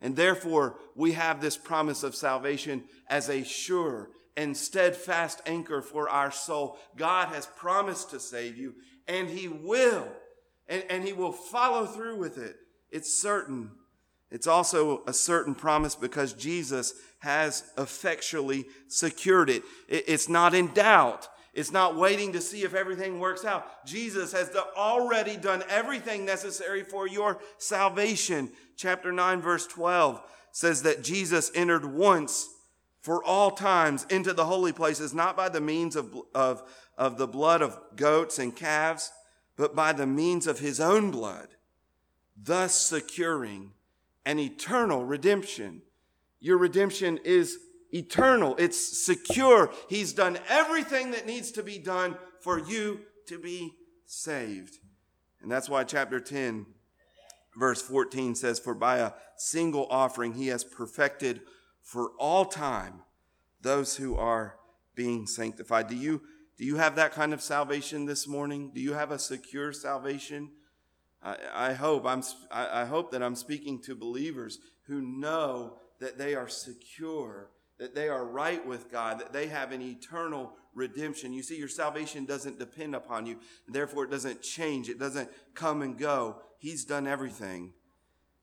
And 0.00 0.16
therefore 0.16 0.78
we 0.96 1.12
have 1.12 1.40
this 1.40 1.56
promise 1.56 2.02
of 2.02 2.16
salvation 2.16 2.84
as 3.08 3.28
a 3.28 3.44
sure 3.44 4.10
and 4.36 4.56
steadfast 4.56 5.40
anchor 5.46 5.82
for 5.82 6.08
our 6.08 6.30
soul. 6.30 6.78
God 6.96 7.28
has 7.28 7.46
promised 7.46 8.10
to 8.10 8.20
save 8.20 8.56
you, 8.56 8.74
and 9.06 9.28
He 9.28 9.48
will. 9.48 10.08
And, 10.68 10.84
and 10.88 11.04
He 11.04 11.12
will 11.12 11.32
follow 11.32 11.86
through 11.86 12.18
with 12.18 12.38
it. 12.38 12.56
It's 12.90 13.12
certain. 13.12 13.70
It's 14.30 14.46
also 14.46 15.02
a 15.06 15.12
certain 15.12 15.54
promise 15.54 15.94
because 15.94 16.32
Jesus 16.32 16.94
has 17.18 17.64
effectually 17.76 18.66
secured 18.88 19.50
it. 19.50 19.62
it 19.88 20.04
it's 20.08 20.28
not 20.28 20.54
in 20.54 20.68
doubt. 20.68 21.28
It's 21.54 21.70
not 21.70 21.96
waiting 21.96 22.32
to 22.32 22.40
see 22.40 22.62
if 22.62 22.74
everything 22.74 23.20
works 23.20 23.44
out. 23.44 23.84
Jesus 23.84 24.32
has 24.32 24.50
already 24.74 25.36
done 25.36 25.62
everything 25.68 26.24
necessary 26.24 26.82
for 26.82 27.06
your 27.06 27.40
salvation. 27.58 28.50
Chapter 28.76 29.12
9, 29.12 29.42
verse 29.42 29.66
12 29.66 30.22
says 30.50 30.82
that 30.82 31.04
Jesus 31.04 31.50
entered 31.54 31.84
once 31.84 32.48
for 33.02 33.22
all 33.24 33.50
times 33.50 34.06
into 34.08 34.32
the 34.32 34.46
holy 34.46 34.72
places, 34.72 35.12
not 35.12 35.36
by 35.36 35.48
the 35.48 35.60
means 35.60 35.96
of, 35.96 36.16
of, 36.34 36.62
of 36.96 37.18
the 37.18 37.26
blood 37.26 37.60
of 37.60 37.78
goats 37.96 38.38
and 38.38 38.54
calves, 38.54 39.12
but 39.56 39.74
by 39.74 39.92
the 39.92 40.06
means 40.06 40.46
of 40.46 40.60
his 40.60 40.80
own 40.80 41.10
blood, 41.10 41.48
thus 42.40 42.74
securing 42.74 43.72
an 44.24 44.38
eternal 44.38 45.04
redemption. 45.04 45.82
Your 46.40 46.56
redemption 46.56 47.18
is 47.24 47.58
eternal, 47.92 48.54
it's 48.56 49.04
secure. 49.04 49.72
He's 49.88 50.12
done 50.12 50.38
everything 50.48 51.10
that 51.10 51.26
needs 51.26 51.50
to 51.52 51.62
be 51.62 51.78
done 51.78 52.16
for 52.40 52.58
you 52.58 53.00
to 53.26 53.38
be 53.38 53.72
saved. 54.06 54.76
And 55.42 55.50
that's 55.50 55.68
why 55.68 55.82
chapter 55.82 56.20
10, 56.20 56.66
verse 57.58 57.82
14 57.82 58.36
says, 58.36 58.60
For 58.60 58.74
by 58.74 58.98
a 58.98 59.12
single 59.36 59.88
offering 59.90 60.34
he 60.34 60.46
has 60.48 60.62
perfected 60.62 61.40
for 61.82 62.12
all 62.18 62.44
time 62.44 63.02
those 63.60 63.96
who 63.96 64.16
are 64.16 64.56
being 64.94 65.26
sanctified. 65.26 65.88
Do 65.88 65.96
you, 65.96 66.22
do 66.56 66.64
you 66.64 66.76
have 66.76 66.96
that 66.96 67.12
kind 67.12 67.32
of 67.32 67.40
salvation 67.40 68.06
this 68.06 68.26
morning? 68.26 68.72
Do 68.74 68.80
you 68.80 68.92
have 68.92 69.10
a 69.10 69.18
secure 69.18 69.72
salvation? 69.72 70.50
I, 71.22 71.36
I 71.54 71.72
hope 71.72 72.06
I'm, 72.06 72.22
I, 72.50 72.82
I 72.82 72.84
hope 72.84 73.12
that 73.12 73.22
I'm 73.22 73.36
speaking 73.36 73.80
to 73.82 73.94
believers 73.94 74.58
who 74.86 75.00
know 75.00 75.78
that 76.00 76.18
they 76.18 76.34
are 76.34 76.48
secure 76.48 77.50
that 77.82 77.96
they 77.96 78.08
are 78.08 78.24
right 78.24 78.64
with 78.64 78.92
God, 78.92 79.18
that 79.18 79.32
they 79.32 79.48
have 79.48 79.72
an 79.72 79.82
eternal 79.82 80.52
redemption. 80.72 81.32
You 81.32 81.42
see, 81.42 81.58
your 81.58 81.66
salvation 81.66 82.24
doesn't 82.24 82.60
depend 82.60 82.94
upon 82.94 83.26
you. 83.26 83.40
Therefore, 83.66 84.04
it 84.04 84.10
doesn't 84.12 84.40
change. 84.40 84.88
It 84.88 85.00
doesn't 85.00 85.28
come 85.54 85.82
and 85.82 85.98
go. 85.98 86.36
He's 86.58 86.84
done 86.84 87.08
everything. 87.08 87.72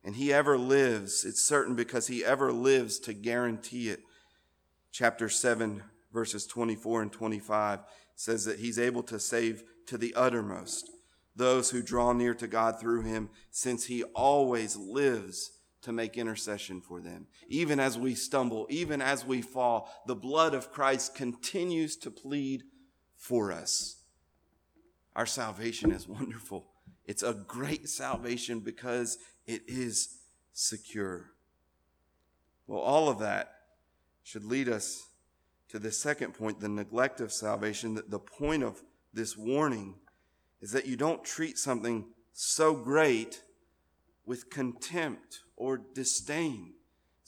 And 0.04 0.16
He 0.16 0.32
ever 0.34 0.58
lives. 0.58 1.26
It's 1.26 1.42
certain 1.42 1.76
because 1.76 2.08
He 2.08 2.24
ever 2.24 2.52
lives 2.52 3.00
to 3.00 3.14
guarantee 3.14 3.90
it. 3.90 4.02
Chapter 4.92 5.30
7, 5.30 5.84
verses 6.14 6.48
24 6.48 7.04
and 7.04 7.12
25 7.12 7.80
says 8.16 8.46
that 8.46 8.60
He's 8.60 8.80
able 8.80 9.04
to 9.04 9.20
save 9.20 9.64
to 9.88 9.98
the 9.98 10.14
uttermost 10.16 10.90
those 11.40 11.70
who 11.72 11.82
draw 11.82 12.12
near 12.12 12.34
to 12.36 12.48
God 12.48 12.80
through 12.80 13.02
Him, 13.04 13.30
since 13.50 13.86
He 13.86 14.04
always 14.04 14.76
lives 14.76 15.52
to 15.82 15.92
make 15.92 16.18
intercession 16.18 16.82
for 16.82 17.00
them. 17.00 17.28
Even 17.48 17.80
as 17.80 17.98
we 17.98 18.14
stumble, 18.14 18.68
even 18.70 19.02
as 19.02 19.26
we 19.26 19.42
fall, 19.42 19.90
the 20.06 20.16
blood 20.16 20.54
of 20.54 20.72
Christ 20.72 21.16
continues 21.16 21.96
to 21.98 22.12
plead 22.12 22.64
for 23.16 23.52
us. 23.52 24.04
Our 25.16 25.26
salvation 25.26 25.92
is 25.92 26.08
wonderful. 26.08 26.68
It's 27.06 27.24
a 27.24 27.34
great 27.34 27.90
salvation 27.90 28.60
because 28.60 29.18
it 29.50 29.64
is 29.68 30.20
secure. 30.54 31.32
Well, 32.68 32.80
all 32.80 33.10
of 33.10 33.18
that 33.18 33.52
should 34.22 34.44
lead 34.44 34.70
us 34.70 35.08
to 35.70 35.80
the 35.80 35.92
second 35.92 36.36
point 36.36 36.60
the 36.60 36.70
neglect 36.70 37.20
of 37.20 37.34
salvation. 37.34 38.00
The 38.08 38.20
point 38.20 38.62
of 38.62 38.84
this 39.12 39.36
warning 39.36 39.96
is 40.62 40.72
that 40.74 40.86
you 40.86 40.96
don't 40.96 41.24
treat 41.24 41.58
something 41.58 42.06
so 42.32 42.76
great 42.76 43.42
with 44.24 44.52
contempt 44.52 45.40
or 45.56 45.82
disdain. 45.96 46.74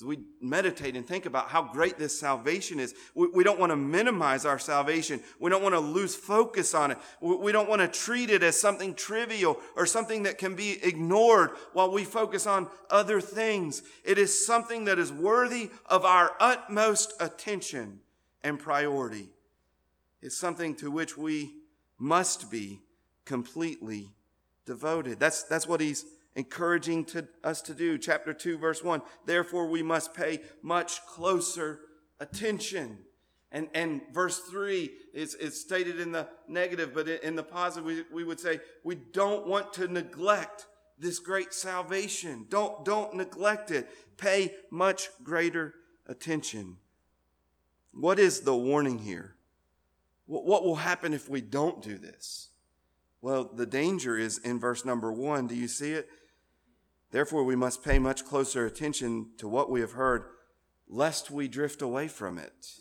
As 0.02 0.06
we 0.06 0.18
meditate 0.42 0.96
and 0.96 1.06
think 1.06 1.28
about 1.28 1.50
how 1.50 1.62
great 1.62 2.00
this 2.00 2.20
salvation 2.20 2.80
is, 2.80 2.96
we, 3.14 3.28
we 3.28 3.44
don't 3.44 3.60
want 3.60 3.72
to 3.72 3.76
minimize 3.76 4.46
our 4.46 4.58
salvation. 4.58 5.22
We 5.40 5.52
don't 5.52 5.62
want 5.62 5.76
to 5.76 5.80
lose 5.80 6.16
focus 6.16 6.74
on 6.74 6.90
it. 6.90 6.98
We, 7.22 7.36
we 7.36 7.52
don't 7.52 7.70
want 7.70 7.84
to 7.84 7.88
treat 7.88 8.32
it 8.32 8.42
as 8.42 8.60
something 8.60 8.96
trivial 8.96 9.60
or 9.76 9.86
something 9.86 10.24
that 10.24 10.40
can 10.40 10.56
be 10.56 10.84
ignored 10.84 11.52
while 11.74 11.92
we 11.92 12.04
focus 12.04 12.48
on 12.48 12.68
other 12.90 13.22
things. 13.22 13.84
It 14.04 14.18
is 14.18 14.44
something 14.44 14.86
that 14.86 14.98
is 14.98 15.14
worthy 15.14 15.70
of 15.86 16.04
our 16.04 16.32
utmost 16.40 17.14
attention 17.20 18.00
and 18.44 18.58
priority. 18.58 19.30
It's 20.24 20.36
something 20.36 20.74
to 20.78 20.90
which 20.90 21.16
we 21.16 21.54
must 22.00 22.50
be 22.50 22.80
completely 23.24 24.10
devoted. 24.66 25.20
That's, 25.20 25.44
that's 25.44 25.68
what 25.68 25.80
he's 25.80 26.06
encouraging 26.36 27.06
to 27.06 27.28
us 27.44 27.62
to 27.64 27.74
do. 27.74 27.98
Chapter 27.98 28.34
2, 28.34 28.58
verse 28.58 28.84
1. 28.84 29.02
Therefore, 29.26 29.68
we 29.68 29.84
must 29.84 30.14
pay 30.14 30.42
much 30.62 31.06
closer 31.06 31.82
attention. 32.20 33.00
And, 33.52 33.68
and 33.74 34.02
verse 34.14 34.40
3 34.40 34.90
is, 35.14 35.36
is 35.36 35.60
stated 35.60 36.00
in 36.00 36.12
the 36.12 36.28
negative, 36.48 36.94
but 36.94 37.08
in 37.08 37.36
the 37.36 37.44
positive, 37.44 37.86
we, 37.86 38.04
we 38.14 38.24
would 38.24 38.40
say 38.40 38.62
we 38.84 38.96
don't 38.96 39.46
want 39.46 39.74
to 39.74 39.88
neglect 39.88 40.68
this 40.98 41.20
great 41.20 41.54
salvation. 41.54 42.46
Don't, 42.50 42.86
don't 42.86 43.16
neglect 43.16 43.72
it. 43.72 43.90
Pay 44.18 44.54
much 44.70 45.10
greater 45.24 45.74
attention. 46.08 46.78
What 47.92 48.20
is 48.20 48.42
the 48.42 48.56
warning 48.56 49.00
here? 49.00 49.36
What, 50.28 50.46
what 50.46 50.64
will 50.64 50.76
happen 50.76 51.14
if 51.14 51.28
we 51.28 51.42
don't 51.42 51.82
do 51.82 51.98
this? 51.98 52.50
Well, 53.22 53.52
the 53.54 53.66
danger 53.66 54.18
is 54.18 54.38
in 54.38 54.60
verse 54.60 54.86
number 54.86 55.12
one. 55.12 55.48
Do 55.48 55.56
you 55.56 55.68
see 55.68 55.92
it? 55.92 56.10
Therefore, 57.12 57.44
we 57.44 57.56
must 57.56 57.84
pay 57.84 58.00
much 58.00 58.26
closer 58.26 58.66
attention 58.66 59.32
to 59.38 59.48
what 59.48 59.70
we 59.70 59.82
have 59.82 59.92
heard, 59.92 60.24
lest 60.88 61.30
we 61.30 61.48
drift 61.48 61.82
away 61.82 62.08
from 62.08 62.38
it. 62.38 62.72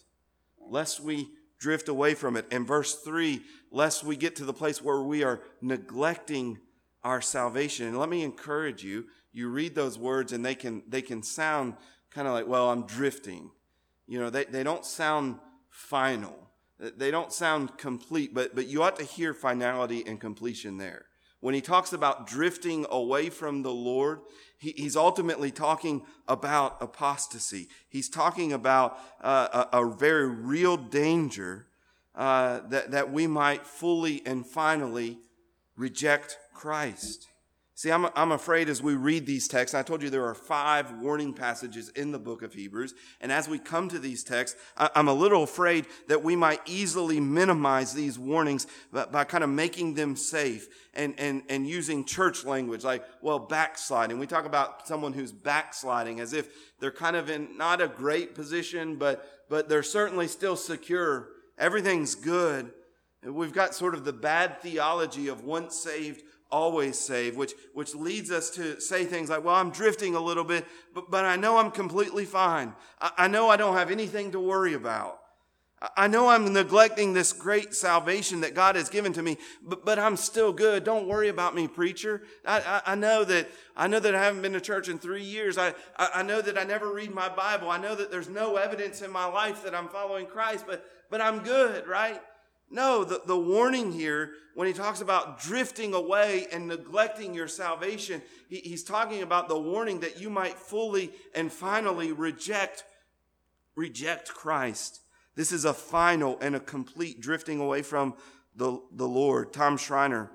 Lest 0.58 1.00
we 1.00 1.30
drift 1.58 1.88
away 1.88 2.14
from 2.14 2.36
it. 2.36 2.46
In 2.50 2.64
verse 2.64 2.94
3, 2.94 3.42
lest 3.70 4.04
we 4.04 4.16
get 4.16 4.36
to 4.36 4.44
the 4.44 4.52
place 4.52 4.82
where 4.82 5.02
we 5.02 5.22
are 5.24 5.42
neglecting 5.60 6.58
our 7.02 7.20
salvation. 7.20 7.88
And 7.88 7.98
let 7.98 8.08
me 8.08 8.22
encourage 8.22 8.84
you, 8.84 9.06
you 9.32 9.48
read 9.48 9.74
those 9.74 9.98
words 9.98 10.32
and 10.32 10.44
they 10.44 10.54
can, 10.54 10.82
they 10.88 11.02
can 11.02 11.22
sound 11.22 11.74
kind 12.10 12.26
of 12.26 12.34
like, 12.34 12.46
well, 12.46 12.70
I'm 12.70 12.86
drifting. 12.86 13.50
You 14.06 14.20
know, 14.20 14.30
they, 14.30 14.44
they 14.44 14.62
don't 14.62 14.84
sound 14.84 15.38
final. 15.70 16.36
They 16.78 17.10
don't 17.10 17.32
sound 17.32 17.76
complete, 17.78 18.32
but, 18.32 18.54
but 18.54 18.66
you 18.66 18.82
ought 18.82 18.96
to 18.96 19.04
hear 19.04 19.34
finality 19.34 20.02
and 20.06 20.20
completion 20.20 20.78
there. 20.78 21.06
When 21.40 21.54
he 21.54 21.60
talks 21.60 21.92
about 21.92 22.26
drifting 22.26 22.86
away 22.90 23.30
from 23.30 23.62
the 23.62 23.72
Lord, 23.72 24.20
he, 24.58 24.74
he's 24.76 24.96
ultimately 24.96 25.50
talking 25.50 26.02
about 26.28 26.76
apostasy. 26.82 27.68
He's 27.88 28.10
talking 28.10 28.52
about 28.52 28.98
uh, 29.22 29.66
a, 29.72 29.78
a, 29.80 29.90
very 29.94 30.28
real 30.28 30.76
danger 30.76 31.66
uh, 32.14 32.60
that, 32.68 32.90
that 32.90 33.10
we 33.10 33.26
might 33.26 33.66
fully 33.66 34.22
and 34.26 34.46
finally 34.46 35.18
reject 35.76 36.36
Christ. 36.52 37.26
See, 37.80 37.90
I'm, 37.90 38.08
I'm 38.14 38.32
afraid 38.32 38.68
as 38.68 38.82
we 38.82 38.94
read 38.94 39.24
these 39.24 39.48
texts, 39.48 39.74
I 39.74 39.82
told 39.82 40.02
you 40.02 40.10
there 40.10 40.26
are 40.26 40.34
five 40.34 40.92
warning 41.00 41.32
passages 41.32 41.88
in 41.88 42.12
the 42.12 42.18
book 42.18 42.42
of 42.42 42.52
Hebrews. 42.52 42.92
And 43.22 43.32
as 43.32 43.48
we 43.48 43.58
come 43.58 43.88
to 43.88 43.98
these 43.98 44.22
texts, 44.22 44.60
I, 44.76 44.90
am 44.96 45.08
a 45.08 45.14
little 45.14 45.44
afraid 45.44 45.86
that 46.06 46.22
we 46.22 46.36
might 46.36 46.60
easily 46.66 47.20
minimize 47.20 47.94
these 47.94 48.18
warnings 48.18 48.66
by, 48.92 49.06
by 49.06 49.24
kind 49.24 49.42
of 49.42 49.48
making 49.48 49.94
them 49.94 50.14
safe 50.14 50.68
and, 50.92 51.14
and, 51.16 51.42
and 51.48 51.66
using 51.66 52.04
church 52.04 52.44
language 52.44 52.84
like, 52.84 53.02
well, 53.22 53.38
backsliding. 53.38 54.18
We 54.18 54.26
talk 54.26 54.44
about 54.44 54.86
someone 54.86 55.14
who's 55.14 55.32
backsliding 55.32 56.20
as 56.20 56.34
if 56.34 56.50
they're 56.80 56.90
kind 56.90 57.16
of 57.16 57.30
in 57.30 57.56
not 57.56 57.80
a 57.80 57.88
great 57.88 58.34
position, 58.34 58.96
but, 58.96 59.46
but 59.48 59.70
they're 59.70 59.82
certainly 59.82 60.28
still 60.28 60.56
secure. 60.56 61.28
Everything's 61.56 62.14
good. 62.14 62.72
We've 63.22 63.54
got 63.54 63.74
sort 63.74 63.94
of 63.94 64.04
the 64.04 64.12
bad 64.12 64.60
theology 64.60 65.28
of 65.28 65.44
once 65.44 65.76
saved, 65.76 66.22
always 66.50 66.98
saved, 66.98 67.36
which, 67.36 67.52
which 67.74 67.94
leads 67.94 68.30
us 68.30 68.50
to 68.50 68.80
say 68.80 69.04
things 69.04 69.30
like, 69.30 69.44
well, 69.44 69.54
I'm 69.54 69.70
drifting 69.70 70.14
a 70.14 70.20
little 70.20 70.44
bit, 70.44 70.66
but, 70.94 71.10
but 71.10 71.24
I 71.24 71.36
know 71.36 71.58
I'm 71.58 71.70
completely 71.70 72.24
fine. 72.24 72.74
I, 73.00 73.10
I 73.18 73.28
know 73.28 73.48
I 73.48 73.56
don't 73.56 73.76
have 73.76 73.90
anything 73.90 74.32
to 74.32 74.40
worry 74.40 74.74
about. 74.74 75.20
I 75.96 76.08
know 76.08 76.28
I'm 76.28 76.52
neglecting 76.52 77.14
this 77.14 77.32
great 77.32 77.72
salvation 77.72 78.42
that 78.42 78.54
God 78.54 78.76
has 78.76 78.90
given 78.90 79.14
to 79.14 79.22
me, 79.22 79.38
but, 79.62 79.82
but 79.82 79.98
I'm 79.98 80.16
still 80.16 80.52
good. 80.52 80.84
Don't 80.84 81.08
worry 81.08 81.28
about 81.28 81.54
me, 81.54 81.68
preacher. 81.68 82.22
I, 82.44 82.60
I, 82.60 82.92
I, 82.92 82.94
know 82.96 83.24
that 83.24 83.48
I 83.74 83.86
know 83.86 83.98
that 83.98 84.14
I 84.14 84.22
haven't 84.22 84.42
been 84.42 84.52
to 84.52 84.60
church 84.60 84.90
in 84.90 84.98
three 84.98 85.24
years. 85.24 85.56
I, 85.56 85.72
I 85.96 86.22
know 86.22 86.42
that 86.42 86.58
I 86.58 86.64
never 86.64 86.92
read 86.92 87.14
my 87.14 87.30
Bible. 87.30 87.70
I 87.70 87.78
know 87.78 87.94
that 87.94 88.10
there's 88.10 88.28
no 88.28 88.56
evidence 88.56 89.00
in 89.00 89.10
my 89.10 89.24
life 89.24 89.62
that 89.64 89.74
I'm 89.74 89.88
following 89.88 90.26
Christ, 90.26 90.66
but 90.66 90.84
but 91.10 91.20
I'm 91.20 91.40
good, 91.40 91.86
right? 91.86 92.20
No, 92.70 93.02
the, 93.02 93.20
the 93.26 93.36
warning 93.36 93.90
here, 93.92 94.30
when 94.54 94.68
he 94.68 94.72
talks 94.72 95.00
about 95.00 95.40
drifting 95.40 95.92
away 95.92 96.46
and 96.52 96.68
neglecting 96.68 97.34
your 97.34 97.48
salvation, 97.48 98.22
he, 98.48 98.56
he's 98.58 98.84
talking 98.84 99.22
about 99.22 99.48
the 99.48 99.58
warning 99.58 100.00
that 100.00 100.20
you 100.20 100.30
might 100.30 100.56
fully 100.56 101.10
and 101.34 101.52
finally 101.52 102.12
reject, 102.12 102.84
reject 103.74 104.28
Christ. 104.32 105.00
This 105.34 105.50
is 105.50 105.64
a 105.64 105.74
final 105.74 106.38
and 106.40 106.54
a 106.54 106.60
complete 106.60 107.20
drifting 107.20 107.58
away 107.58 107.82
from 107.82 108.14
the, 108.54 108.80
the 108.92 109.08
Lord. 109.08 109.52
Tom 109.52 109.76
Schreiner, 109.76 110.30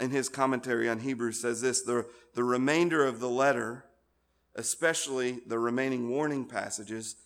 in 0.00 0.10
his 0.10 0.28
commentary 0.28 0.88
on 0.88 1.00
Hebrews, 1.00 1.40
says 1.40 1.60
this 1.60 1.82
the, 1.82 2.06
the 2.34 2.44
remainder 2.44 3.04
of 3.04 3.20
the 3.20 3.28
letter, 3.30 3.84
especially 4.54 5.40
the 5.46 5.58
remaining 5.58 6.08
warning 6.08 6.46
passages, 6.46 7.16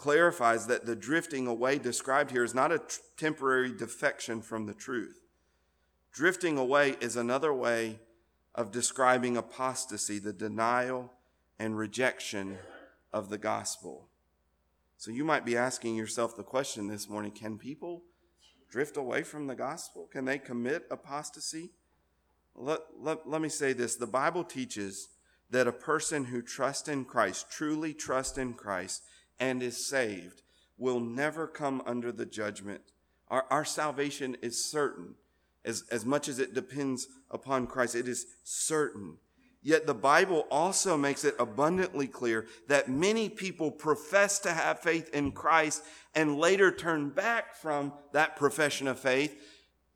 clarifies 0.00 0.66
that 0.66 0.86
the 0.86 0.96
drifting 0.96 1.46
away 1.46 1.78
described 1.78 2.30
here 2.30 2.42
is 2.42 2.54
not 2.54 2.72
a 2.72 2.78
t- 2.78 2.96
temporary 3.18 3.70
defection 3.70 4.40
from 4.40 4.64
the 4.64 4.72
truth. 4.72 5.26
Drifting 6.10 6.56
away 6.56 6.96
is 7.02 7.16
another 7.16 7.52
way 7.52 7.98
of 8.54 8.72
describing 8.72 9.36
apostasy, 9.36 10.18
the 10.18 10.32
denial 10.32 11.12
and 11.58 11.76
rejection 11.76 12.56
of 13.12 13.28
the 13.28 13.36
gospel. 13.36 14.08
So 14.96 15.10
you 15.10 15.22
might 15.22 15.44
be 15.44 15.54
asking 15.54 15.96
yourself 15.96 16.34
the 16.34 16.44
question 16.44 16.88
this 16.88 17.06
morning 17.06 17.32
can 17.32 17.58
people 17.58 18.04
drift 18.70 18.96
away 18.96 19.22
from 19.22 19.48
the 19.48 19.54
gospel? 19.54 20.08
Can 20.10 20.24
they 20.24 20.38
commit 20.38 20.86
apostasy? 20.90 21.72
Let, 22.54 22.80
let, 22.98 23.28
let 23.28 23.42
me 23.42 23.50
say 23.50 23.74
this 23.74 23.96
the 23.96 24.06
Bible 24.06 24.44
teaches 24.44 25.10
that 25.50 25.68
a 25.68 25.72
person 25.72 26.24
who 26.24 26.40
trusts 26.40 26.88
in 26.88 27.04
Christ, 27.04 27.50
truly 27.50 27.92
trusts 27.92 28.38
in 28.38 28.54
Christ, 28.54 29.02
and 29.40 29.62
is 29.62 29.84
saved 29.84 30.42
will 30.78 31.00
never 31.00 31.46
come 31.46 31.82
under 31.86 32.12
the 32.12 32.26
judgment. 32.26 32.80
Our, 33.28 33.44
our 33.50 33.64
salvation 33.64 34.36
is 34.42 34.64
certain. 34.64 35.14
As, 35.64 35.84
as 35.90 36.06
much 36.06 36.28
as 36.28 36.38
it 36.38 36.54
depends 36.54 37.08
upon 37.30 37.66
Christ, 37.66 37.94
it 37.94 38.08
is 38.08 38.26
certain. 38.44 39.16
Yet 39.62 39.86
the 39.86 39.94
Bible 39.94 40.46
also 40.50 40.96
makes 40.96 41.22
it 41.24 41.34
abundantly 41.38 42.06
clear 42.06 42.46
that 42.68 42.88
many 42.88 43.28
people 43.28 43.70
profess 43.70 44.38
to 44.40 44.52
have 44.52 44.80
faith 44.80 45.10
in 45.14 45.32
Christ 45.32 45.84
and 46.14 46.38
later 46.38 46.70
turn 46.70 47.10
back 47.10 47.54
from 47.54 47.92
that 48.12 48.36
profession 48.36 48.88
of 48.88 48.98
faith, 48.98 49.38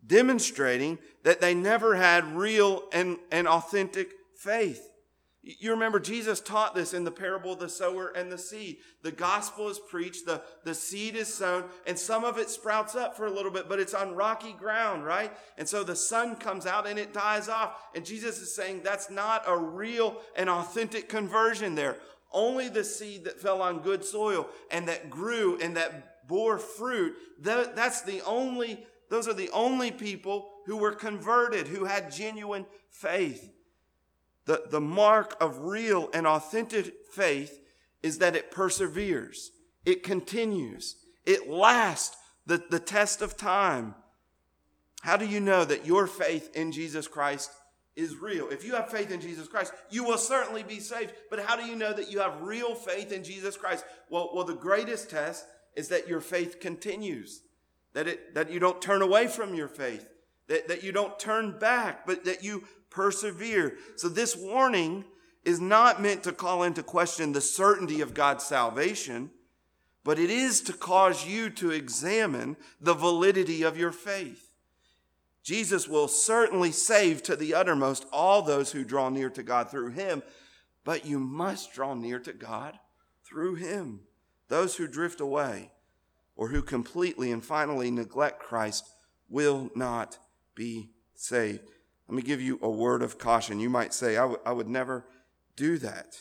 demonstrating 0.06 0.98
that 1.22 1.40
they 1.40 1.54
never 1.54 1.94
had 1.94 2.36
real 2.36 2.84
and, 2.92 3.16
and 3.32 3.48
authentic 3.48 4.12
faith. 4.36 4.90
You 5.46 5.72
remember 5.72 6.00
Jesus 6.00 6.40
taught 6.40 6.74
this 6.74 6.94
in 6.94 7.04
the 7.04 7.10
parable 7.10 7.52
of 7.52 7.58
the 7.58 7.68
sower 7.68 8.08
and 8.16 8.32
the 8.32 8.38
seed. 8.38 8.78
The 9.02 9.12
gospel 9.12 9.68
is 9.68 9.78
preached, 9.78 10.24
the, 10.24 10.40
the 10.64 10.74
seed 10.74 11.16
is 11.16 11.32
sown, 11.32 11.64
and 11.86 11.98
some 11.98 12.24
of 12.24 12.38
it 12.38 12.48
sprouts 12.48 12.94
up 12.94 13.14
for 13.14 13.26
a 13.26 13.30
little 13.30 13.50
bit, 13.50 13.68
but 13.68 13.78
it's 13.78 13.92
on 13.92 14.14
rocky 14.14 14.54
ground, 14.54 15.04
right? 15.04 15.30
And 15.58 15.68
so 15.68 15.84
the 15.84 15.96
sun 15.96 16.36
comes 16.36 16.64
out 16.64 16.86
and 16.86 16.98
it 16.98 17.12
dies 17.12 17.50
off. 17.50 17.74
And 17.94 18.06
Jesus 18.06 18.40
is 18.40 18.54
saying 18.54 18.80
that's 18.82 19.10
not 19.10 19.44
a 19.46 19.54
real 19.54 20.16
and 20.34 20.48
authentic 20.48 21.10
conversion 21.10 21.74
there. 21.74 21.98
Only 22.32 22.70
the 22.70 22.82
seed 22.82 23.24
that 23.24 23.38
fell 23.38 23.60
on 23.60 23.82
good 23.82 24.02
soil 24.02 24.48
and 24.70 24.88
that 24.88 25.10
grew 25.10 25.58
and 25.60 25.76
that 25.76 26.26
bore 26.26 26.58
fruit, 26.58 27.16
that, 27.42 27.76
that's 27.76 28.00
the 28.00 28.22
only, 28.22 28.86
those 29.10 29.28
are 29.28 29.34
the 29.34 29.50
only 29.50 29.90
people 29.90 30.48
who 30.64 30.78
were 30.78 30.92
converted, 30.92 31.68
who 31.68 31.84
had 31.84 32.10
genuine 32.10 32.64
faith. 32.88 33.50
The, 34.46 34.64
the 34.70 34.80
mark 34.80 35.36
of 35.40 35.60
real 35.60 36.10
and 36.12 36.26
authentic 36.26 36.94
faith 37.12 37.60
is 38.02 38.18
that 38.18 38.36
it 38.36 38.50
perseveres, 38.50 39.50
it 39.86 40.02
continues, 40.02 40.96
it 41.24 41.48
lasts 41.48 42.16
the, 42.46 42.62
the 42.70 42.78
test 42.78 43.22
of 43.22 43.36
time. 43.36 43.94
How 45.00 45.16
do 45.16 45.26
you 45.26 45.40
know 45.40 45.64
that 45.64 45.86
your 45.86 46.06
faith 46.06 46.54
in 46.54 46.72
Jesus 46.72 47.08
Christ 47.08 47.50
is 47.96 48.16
real? 48.16 48.48
If 48.48 48.64
you 48.64 48.74
have 48.74 48.90
faith 48.90 49.10
in 49.10 49.20
Jesus 49.20 49.48
Christ, 49.48 49.72
you 49.90 50.04
will 50.04 50.18
certainly 50.18 50.62
be 50.62 50.80
saved. 50.80 51.12
But 51.30 51.40
how 51.40 51.56
do 51.56 51.64
you 51.64 51.76
know 51.76 51.92
that 51.92 52.10
you 52.10 52.20
have 52.20 52.42
real 52.42 52.74
faith 52.74 53.12
in 53.12 53.24
Jesus 53.24 53.56
Christ? 53.56 53.84
Well, 54.10 54.30
well 54.34 54.44
the 54.44 54.54
greatest 54.54 55.10
test 55.10 55.46
is 55.74 55.88
that 55.88 56.08
your 56.08 56.20
faith 56.20 56.60
continues, 56.60 57.42
that, 57.92 58.06
it, 58.06 58.34
that 58.34 58.50
you 58.50 58.60
don't 58.60 58.80
turn 58.80 59.02
away 59.02 59.26
from 59.26 59.54
your 59.54 59.68
faith, 59.68 60.08
that, 60.48 60.68
that 60.68 60.82
you 60.82 60.92
don't 60.92 61.18
turn 61.18 61.58
back, 61.58 62.06
but 62.06 62.24
that 62.24 62.44
you 62.44 62.64
persevere. 62.90 63.76
So 63.96 64.08
this 64.08 64.36
warning 64.36 65.04
is 65.44 65.60
not 65.60 66.00
meant 66.00 66.22
to 66.24 66.32
call 66.32 66.62
into 66.62 66.82
question 66.82 67.32
the 67.32 67.40
certainty 67.40 68.00
of 68.00 68.14
God's 68.14 68.44
salvation, 68.44 69.30
but 70.04 70.18
it 70.18 70.30
is 70.30 70.60
to 70.62 70.72
cause 70.72 71.26
you 71.26 71.50
to 71.50 71.70
examine 71.70 72.56
the 72.80 72.94
validity 72.94 73.62
of 73.62 73.76
your 73.76 73.92
faith. 73.92 74.50
Jesus 75.42 75.86
will 75.86 76.08
certainly 76.08 76.72
save 76.72 77.22
to 77.24 77.36
the 77.36 77.54
uttermost 77.54 78.06
all 78.12 78.40
those 78.40 78.72
who 78.72 78.84
draw 78.84 79.10
near 79.10 79.28
to 79.30 79.42
God 79.42 79.70
through 79.70 79.90
him, 79.90 80.22
but 80.84 81.04
you 81.04 81.18
must 81.18 81.74
draw 81.74 81.94
near 81.94 82.18
to 82.20 82.32
God 82.32 82.78
through 83.22 83.56
him. 83.56 84.00
Those 84.48 84.76
who 84.76 84.86
drift 84.86 85.20
away 85.20 85.70
or 86.36 86.48
who 86.48 86.62
completely 86.62 87.30
and 87.30 87.44
finally 87.44 87.90
neglect 87.90 88.40
Christ 88.40 88.88
will 89.28 89.70
not 89.74 90.18
be 90.54 90.90
saved. 91.14 91.60
Let 92.08 92.16
me 92.16 92.22
give 92.22 92.40
you 92.40 92.58
a 92.62 92.70
word 92.70 93.02
of 93.02 93.18
caution. 93.18 93.60
You 93.60 93.70
might 93.70 93.94
say, 93.94 94.16
I, 94.16 94.22
w- 94.22 94.40
I 94.44 94.52
would 94.52 94.68
never 94.68 95.06
do 95.56 95.78
that. 95.78 96.18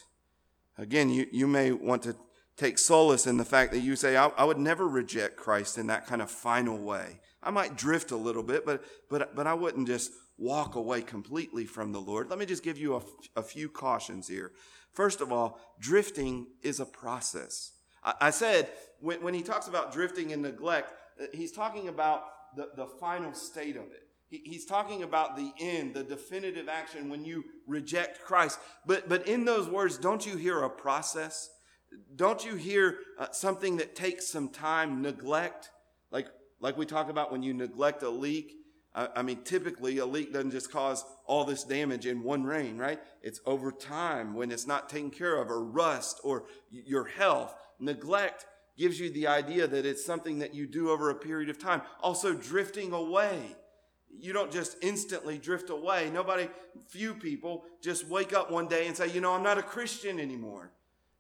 Again, 0.78 1.10
you, 1.10 1.28
you 1.32 1.48
may 1.48 1.72
want 1.72 2.04
to 2.04 2.16
take 2.56 2.78
solace 2.78 3.28
in 3.28 3.38
the 3.38 3.46
fact 3.46 3.72
that 3.74 3.80
you 3.80 3.96
say, 3.96 4.16
I, 4.16 4.28
I 4.28 4.44
would 4.46 4.58
never 4.58 4.88
reject 4.88 5.36
Christ 5.36 5.78
in 5.78 5.88
that 5.88 6.08
kind 6.08 6.22
of 6.22 6.32
final 6.32 6.78
way. 6.78 7.20
I 7.42 7.52
might 7.52 7.76
drift 7.76 8.12
a 8.12 8.16
little 8.16 8.44
bit, 8.44 8.66
but, 8.66 8.84
but, 9.10 9.36
but 9.36 9.48
I 9.48 9.54
wouldn't 9.54 9.88
just 9.88 10.12
walk 10.38 10.76
away 10.76 11.02
completely 11.02 11.66
from 11.66 11.92
the 11.92 12.00
Lord. 12.00 12.30
Let 12.30 12.40
me 12.40 12.46
just 12.46 12.64
give 12.64 12.78
you 12.78 12.96
a, 12.96 13.02
a 13.40 13.44
few 13.44 13.70
cautions 13.70 14.28
here. 14.28 14.52
First 14.94 15.22
of 15.22 15.32
all, 15.32 15.60
drifting 15.80 16.48
is 16.62 16.80
a 16.80 16.86
process. 16.86 17.72
I, 18.04 18.14
I 18.22 18.30
said 18.30 18.70
when, 19.00 19.22
when 19.22 19.34
he 19.34 19.42
talks 19.42 19.68
about 19.68 19.92
drifting 19.92 20.32
and 20.32 20.42
neglect, 20.42 20.94
uh, 21.22 21.26
he's 21.34 21.52
talking 21.52 21.88
about 21.88 22.24
the, 22.56 22.70
the 22.76 22.88
final 22.88 23.34
state 23.34 23.76
of 23.76 23.84
it 23.84 24.03
he's 24.44 24.66
talking 24.66 25.04
about 25.04 25.36
the 25.36 25.52
end, 25.60 25.94
the 25.94 26.04
definitive 26.04 26.68
action 26.68 27.10
when 27.10 27.24
you 27.24 27.44
reject 27.68 28.22
Christ. 28.22 28.60
But, 28.86 29.08
but 29.08 29.28
in 29.28 29.46
those 29.46 29.70
words, 29.70 29.98
don't 29.98 30.26
you 30.26 30.38
hear 30.38 30.64
a 30.64 30.70
process? 30.70 31.50
Don't 32.16 32.44
you 32.44 32.56
hear 32.56 32.98
uh, 33.20 33.28
something 33.32 33.78
that 33.78 33.96
takes 33.96 34.28
some 34.28 34.50
time, 34.50 35.02
neglect? 35.02 35.70
Like, 36.12 36.28
like 36.60 36.78
we 36.78 36.86
talk 36.86 37.10
about 37.10 37.32
when 37.32 37.44
you 37.44 37.54
neglect 37.54 38.04
a 38.04 38.10
leak. 38.10 38.54
I, 38.96 39.10
I 39.18 39.22
mean, 39.22 39.44
typically 39.44 40.00
a 40.00 40.06
leak 40.06 40.34
doesn't 40.34 40.52
just 40.52 40.72
cause 40.72 41.06
all 41.26 41.46
this 41.46 41.64
damage 41.64 42.06
in 42.06 42.24
one 42.24 42.44
rain, 42.44 42.78
right? 42.78 43.00
It's 43.22 43.40
over 43.46 43.72
time 43.72 44.34
when 44.34 44.52
it's 44.52 44.68
not 44.68 44.90
taken 44.90 45.12
care 45.12 45.40
of 45.40 45.50
or 45.50 45.64
rust 45.64 46.20
or 46.24 46.46
your 46.72 47.06
health. 47.06 47.54
Neglect 47.80 48.46
gives 48.78 49.00
you 49.00 49.12
the 49.12 49.28
idea 49.28 49.68
that 49.68 49.86
it's 49.86 50.04
something 50.04 50.40
that 50.40 50.56
you 50.56 50.66
do 50.66 50.90
over 50.90 51.12
a 51.12 51.16
period 51.16 51.50
of 51.50 51.60
time. 51.60 51.84
Also 52.02 52.34
drifting 52.34 52.92
away 52.92 53.56
you 54.20 54.34
don't 54.34 54.52
just 54.52 54.78
instantly 54.82 55.38
drift 55.38 55.70
away. 55.70 56.10
Nobody, 56.14 56.48
few 56.88 57.14
people 57.14 57.66
just 57.82 58.08
wake 58.08 58.34
up 58.34 58.52
one 58.52 58.68
day 58.68 58.88
and 58.88 58.96
say, 58.96 59.10
you 59.10 59.22
know, 59.22 59.34
I'm 59.34 59.44
not 59.44 59.58
a 59.58 59.64
Christian 59.64 60.20
anymore. 60.20 60.72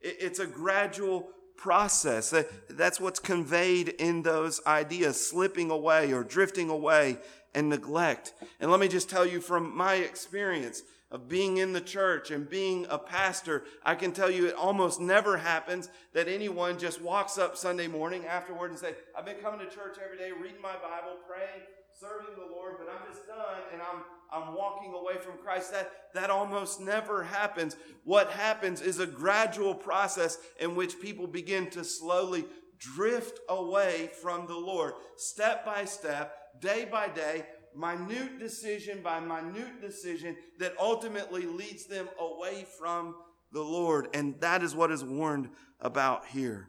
It's 0.01 0.39
a 0.39 0.47
gradual 0.47 1.29
process. 1.55 2.33
That's 2.69 2.99
what's 2.99 3.19
conveyed 3.19 3.89
in 3.89 4.23
those 4.23 4.61
ideas, 4.67 5.25
slipping 5.25 5.71
away 5.71 6.11
or 6.11 6.23
drifting 6.23 6.69
away 6.69 7.17
and 7.55 7.69
neglect. 7.69 8.33
And 8.59 8.69
let 8.71 8.79
me 8.79 8.87
just 8.87 9.09
tell 9.09 9.25
you 9.25 9.39
from 9.39 9.75
my 9.75 9.95
experience 9.95 10.83
of 11.11 11.29
being 11.29 11.57
in 11.57 11.73
the 11.73 11.81
church 11.81 12.31
and 12.31 12.49
being 12.49 12.87
a 12.89 12.97
pastor, 12.97 13.63
I 13.85 13.93
can 13.93 14.11
tell 14.11 14.31
you 14.31 14.47
it 14.47 14.55
almost 14.55 14.99
never 14.99 15.37
happens 15.37 15.89
that 16.13 16.27
anyone 16.27 16.79
just 16.79 17.01
walks 17.01 17.37
up 17.37 17.55
Sunday 17.55 17.87
morning 17.87 18.25
afterward 18.25 18.71
and 18.71 18.79
say, 18.79 18.95
I've 19.15 19.25
been 19.25 19.37
coming 19.37 19.59
to 19.59 19.73
church 19.73 19.97
every 20.03 20.17
day, 20.17 20.31
reading 20.31 20.61
my 20.61 20.73
Bible, 20.73 21.19
praying, 21.27 21.67
serving 22.03 22.35
the 22.35 22.53
Lord, 22.53 22.75
but 22.77 22.89
I'm 22.89 23.09
just 23.09 23.25
done 23.27 23.61
and 23.71 23.81
I'm 23.81 24.03
I'm 24.31 24.55
walking 24.55 24.93
away 24.93 25.15
from 25.21 25.37
Christ. 25.37 25.71
That 25.71 25.91
that 26.13 26.29
almost 26.29 26.81
never 26.81 27.23
happens. 27.23 27.77
What 28.03 28.29
happens 28.31 28.81
is 28.81 28.99
a 28.99 29.07
gradual 29.07 29.73
process 29.73 30.37
in 30.59 30.75
which 30.75 30.99
people 30.99 31.27
begin 31.27 31.69
to 31.71 31.83
slowly 31.83 32.45
drift 32.77 33.39
away 33.47 34.09
from 34.21 34.47
the 34.47 34.57
Lord, 34.57 34.95
step 35.15 35.65
by 35.65 35.85
step, 35.85 36.59
day 36.59 36.85
by 36.91 37.07
day, 37.07 37.45
minute 37.73 38.37
decision 38.37 39.01
by 39.01 39.21
minute 39.21 39.79
decision 39.79 40.35
that 40.59 40.75
ultimately 40.77 41.45
leads 41.45 41.85
them 41.85 42.09
away 42.19 42.65
from 42.77 43.15
the 43.53 43.61
Lord. 43.61 44.09
And 44.13 44.39
that 44.41 44.61
is 44.61 44.75
what 44.75 44.91
is 44.91 45.05
warned 45.05 45.49
about 45.79 46.25
here. 46.25 46.67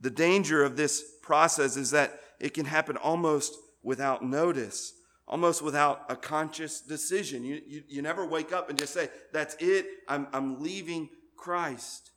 The 0.00 0.10
danger 0.10 0.62
of 0.62 0.76
this 0.76 1.02
process 1.22 1.76
is 1.76 1.92
that 1.92 2.20
it 2.38 2.52
can 2.52 2.66
happen 2.66 2.96
almost 2.96 3.56
without 3.82 4.24
notice, 4.24 4.94
almost 5.26 5.62
without 5.62 6.04
a 6.08 6.16
conscious 6.16 6.80
decision. 6.80 7.44
You, 7.44 7.60
you, 7.66 7.82
you 7.88 8.02
never 8.02 8.26
wake 8.26 8.52
up 8.52 8.70
and 8.70 8.78
just 8.78 8.94
say, 8.94 9.08
That's 9.32 9.56
it, 9.58 9.86
I'm, 10.08 10.26
I'm 10.32 10.62
leaving 10.62 11.08
Christ. 11.36 12.10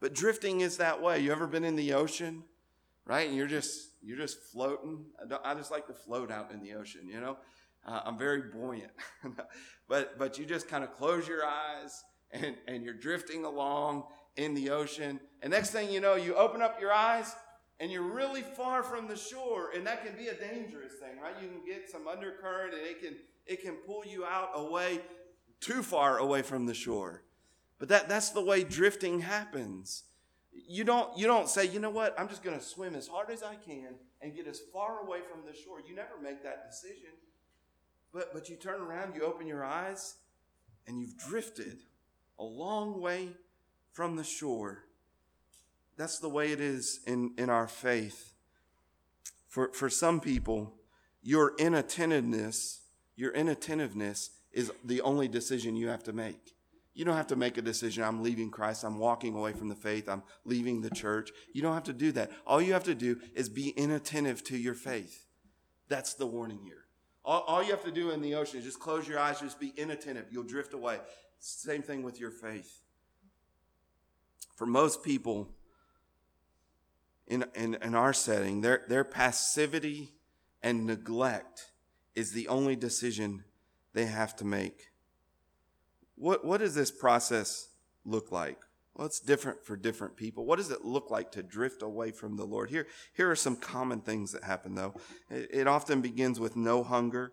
But 0.00 0.14
drifting 0.14 0.60
is 0.60 0.78
that 0.78 1.02
way. 1.02 1.20
You 1.20 1.32
ever 1.32 1.46
been 1.46 1.64
in 1.64 1.76
the 1.76 1.92
ocean, 1.92 2.42
right? 3.04 3.28
And 3.28 3.36
you're 3.36 3.46
just 3.46 3.88
you're 4.02 4.16
just 4.16 4.38
floating. 4.38 5.04
I, 5.20 5.52
I 5.52 5.54
just 5.54 5.70
like 5.70 5.86
to 5.88 5.92
float 5.92 6.30
out 6.30 6.50
in 6.52 6.62
the 6.62 6.74
ocean. 6.74 7.02
You 7.06 7.20
know, 7.20 7.36
uh, 7.86 8.00
I'm 8.04 8.18
very 8.18 8.42
buoyant. 8.42 8.92
but 9.88 10.18
but 10.18 10.38
you 10.38 10.46
just 10.46 10.68
kind 10.68 10.82
of 10.82 10.92
close 10.94 11.28
your 11.28 11.44
eyes 11.44 12.02
and 12.32 12.56
and 12.66 12.82
you're 12.82 12.94
drifting 12.94 13.44
along 13.44 14.04
in 14.36 14.54
the 14.54 14.70
ocean. 14.70 15.20
And 15.42 15.50
next 15.50 15.70
thing 15.70 15.90
you 15.90 16.00
know, 16.00 16.14
you 16.14 16.34
open 16.34 16.62
up 16.62 16.80
your 16.80 16.92
eyes 16.92 17.34
and 17.80 17.90
you're 17.90 18.02
really 18.02 18.42
far 18.42 18.82
from 18.82 19.08
the 19.08 19.16
shore, 19.16 19.70
and 19.74 19.86
that 19.86 20.04
can 20.04 20.14
be 20.16 20.28
a 20.28 20.34
dangerous 20.34 20.92
thing, 21.00 21.20
right? 21.20 21.34
You 21.42 21.48
can 21.48 21.64
get 21.66 21.90
some 21.90 22.06
undercurrent, 22.06 22.74
and 22.74 22.82
it 22.82 23.02
can 23.02 23.16
it 23.46 23.62
can 23.62 23.74
pull 23.86 24.04
you 24.04 24.24
out 24.24 24.50
away 24.54 25.00
too 25.60 25.82
far 25.82 26.18
away 26.18 26.42
from 26.42 26.66
the 26.66 26.74
shore. 26.74 27.22
But 27.78 27.88
that, 27.88 28.08
that's 28.08 28.30
the 28.30 28.42
way 28.42 28.62
drifting 28.62 29.20
happens. 29.20 30.04
You 30.52 30.84
don't, 30.84 31.16
you 31.16 31.26
don't 31.26 31.48
say, 31.48 31.66
you 31.66 31.80
know 31.80 31.90
what, 31.90 32.14
I'm 32.18 32.28
just 32.28 32.42
going 32.42 32.58
to 32.58 32.64
swim 32.64 32.94
as 32.94 33.08
hard 33.08 33.30
as 33.30 33.42
I 33.42 33.54
can 33.54 33.94
and 34.20 34.34
get 34.34 34.46
as 34.46 34.60
far 34.72 35.00
away 35.00 35.20
from 35.20 35.40
the 35.50 35.56
shore. 35.56 35.78
You 35.80 35.94
never 35.94 36.20
make 36.22 36.42
that 36.42 36.70
decision. 36.70 37.10
But, 38.12 38.34
but 38.34 38.48
you 38.48 38.56
turn 38.56 38.80
around, 38.80 39.14
you 39.14 39.22
open 39.22 39.46
your 39.46 39.64
eyes, 39.64 40.16
and 40.86 41.00
you've 41.00 41.16
drifted 41.16 41.78
a 42.38 42.44
long 42.44 43.00
way 43.00 43.30
from 43.92 44.16
the 44.16 44.24
shore. 44.24 44.84
That's 46.00 46.18
the 46.18 46.30
way 46.30 46.50
it 46.50 46.60
is 46.60 47.00
in, 47.06 47.34
in 47.36 47.50
our 47.50 47.68
faith. 47.68 48.32
For, 49.48 49.70
for 49.74 49.90
some 49.90 50.18
people, 50.18 50.72
your 51.22 51.52
inattentiveness, 51.58 52.80
your 53.16 53.32
inattentiveness 53.32 54.30
is 54.50 54.72
the 54.82 55.02
only 55.02 55.28
decision 55.28 55.76
you 55.76 55.88
have 55.88 56.02
to 56.04 56.14
make. 56.14 56.54
You 56.94 57.04
don't 57.04 57.18
have 57.18 57.26
to 57.26 57.36
make 57.36 57.58
a 57.58 57.62
decision. 57.62 58.02
I'm 58.02 58.22
leaving 58.22 58.50
Christ. 58.50 58.82
I'm 58.82 58.98
walking 58.98 59.34
away 59.34 59.52
from 59.52 59.68
the 59.68 59.74
faith. 59.74 60.08
I'm 60.08 60.22
leaving 60.46 60.80
the 60.80 60.88
church. 60.88 61.32
You 61.52 61.60
don't 61.60 61.74
have 61.74 61.84
to 61.84 61.92
do 61.92 62.12
that. 62.12 62.30
All 62.46 62.62
you 62.62 62.72
have 62.72 62.84
to 62.84 62.94
do 62.94 63.20
is 63.34 63.50
be 63.50 63.68
inattentive 63.68 64.42
to 64.44 64.56
your 64.56 64.72
faith. 64.72 65.26
That's 65.90 66.14
the 66.14 66.26
warning 66.26 66.60
here. 66.64 66.86
All, 67.26 67.42
all 67.42 67.62
you 67.62 67.72
have 67.72 67.84
to 67.84 67.92
do 67.92 68.10
in 68.12 68.22
the 68.22 68.36
ocean 68.36 68.60
is 68.60 68.64
just 68.64 68.80
close 68.80 69.06
your 69.06 69.18
eyes, 69.18 69.40
just 69.40 69.60
be 69.60 69.74
inattentive. 69.76 70.28
You'll 70.30 70.44
drift 70.44 70.72
away. 70.72 70.98
Same 71.40 71.82
thing 71.82 72.02
with 72.02 72.18
your 72.18 72.30
faith. 72.30 72.80
For 74.56 74.64
most 74.64 75.04
people 75.04 75.50
in, 77.30 77.44
in, 77.54 77.76
in 77.80 77.94
our 77.94 78.12
setting, 78.12 78.60
their, 78.60 78.82
their 78.88 79.04
passivity 79.04 80.12
and 80.62 80.84
neglect 80.84 81.70
is 82.14 82.32
the 82.32 82.48
only 82.48 82.74
decision 82.74 83.44
they 83.94 84.06
have 84.06 84.34
to 84.36 84.44
make. 84.44 84.90
What, 86.16 86.44
what 86.44 86.58
does 86.58 86.74
this 86.74 86.90
process 86.90 87.68
look 88.04 88.32
like? 88.32 88.58
Well, 88.94 89.06
it's 89.06 89.20
different 89.20 89.64
for 89.64 89.76
different 89.76 90.16
people. 90.16 90.44
What 90.44 90.56
does 90.56 90.72
it 90.72 90.84
look 90.84 91.10
like 91.10 91.30
to 91.32 91.42
drift 91.42 91.82
away 91.82 92.10
from 92.10 92.36
the 92.36 92.44
Lord? 92.44 92.68
Here, 92.68 92.88
here 93.14 93.30
are 93.30 93.36
some 93.36 93.56
common 93.56 94.00
things 94.00 94.32
that 94.32 94.42
happen, 94.42 94.74
though. 94.74 94.94
It, 95.30 95.48
it 95.52 95.66
often 95.68 96.00
begins 96.00 96.40
with 96.40 96.56
no 96.56 96.82
hunger 96.82 97.32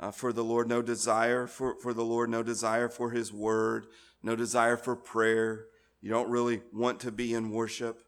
uh, 0.00 0.10
for 0.10 0.32
the 0.32 0.44
Lord, 0.44 0.68
no 0.68 0.82
desire 0.82 1.46
for, 1.46 1.76
for 1.80 1.94
the 1.94 2.04
Lord, 2.04 2.28
no 2.28 2.42
desire 2.42 2.88
for 2.88 3.10
His 3.10 3.32
word, 3.32 3.86
no 4.20 4.34
desire 4.34 4.76
for 4.76 4.96
prayer. 4.96 5.66
You 6.00 6.10
don't 6.10 6.28
really 6.28 6.60
want 6.72 6.98
to 7.00 7.12
be 7.12 7.32
in 7.34 7.50
worship. 7.50 8.02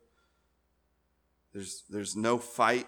There's, 1.52 1.84
there's 1.90 2.16
no 2.16 2.38
fight. 2.38 2.86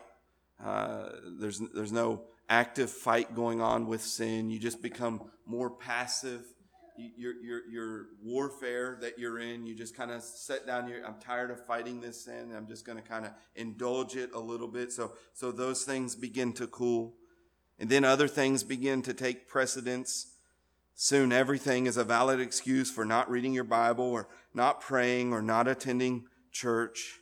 Uh, 0.63 1.11
there's, 1.41 1.61
there's 1.75 1.93
no 1.93 2.23
active 2.49 2.91
fight 2.91 3.35
going 3.35 3.61
on 3.61 3.87
with 3.87 4.03
sin. 4.03 4.51
You 4.51 4.59
just 4.59 4.83
become 4.83 5.31
more 5.47 5.71
passive 5.71 6.45
your, 6.97 7.35
your, 7.43 7.71
your 7.71 8.07
warfare 8.23 8.99
that 9.01 9.19
you're 9.19 9.39
in, 9.39 9.67
you 9.67 9.75
just 9.75 9.97
kind 9.97 10.11
of 10.11 10.23
set 10.23 10.67
down 10.67 10.89
your, 10.89 11.05
I'm 11.05 11.19
tired 11.21 11.51
of 11.51 11.65
fighting 11.65 12.01
this 12.01 12.25
sin. 12.25 12.53
I'm 12.55 12.67
just 12.67 12.85
going 12.85 12.99
to 12.99 13.05
kind 13.05 13.25
of 13.25 13.33
indulge 13.55 14.17
it 14.17 14.31
a 14.35 14.39
little 14.39 14.69
bit. 14.69 14.93
So, 14.93 15.13
so 15.33 15.53
those 15.53 15.85
things 15.85 16.15
begin 16.15 16.53
to 16.55 16.67
cool. 16.67 17.15
And 17.79 17.89
then 17.89 18.05
other 18.05 18.29
things 18.29 18.63
begin 18.63 19.03
to 19.03 19.15
take 19.15 19.49
precedence. 19.49 20.35
Soon 20.95 21.33
everything 21.33 21.87
is 21.87 21.97
a 21.97 22.05
valid 22.05 22.41
excuse 22.41 22.91
for 22.91 23.05
not 23.05 23.31
reading 23.31 23.55
your 23.55 23.65
Bible 23.65 24.05
or 24.05 24.29
not 24.55 24.81
praying 24.81 25.33
or 25.33 25.43
not 25.43 25.67
attending 25.67 26.27
church. 26.53 27.19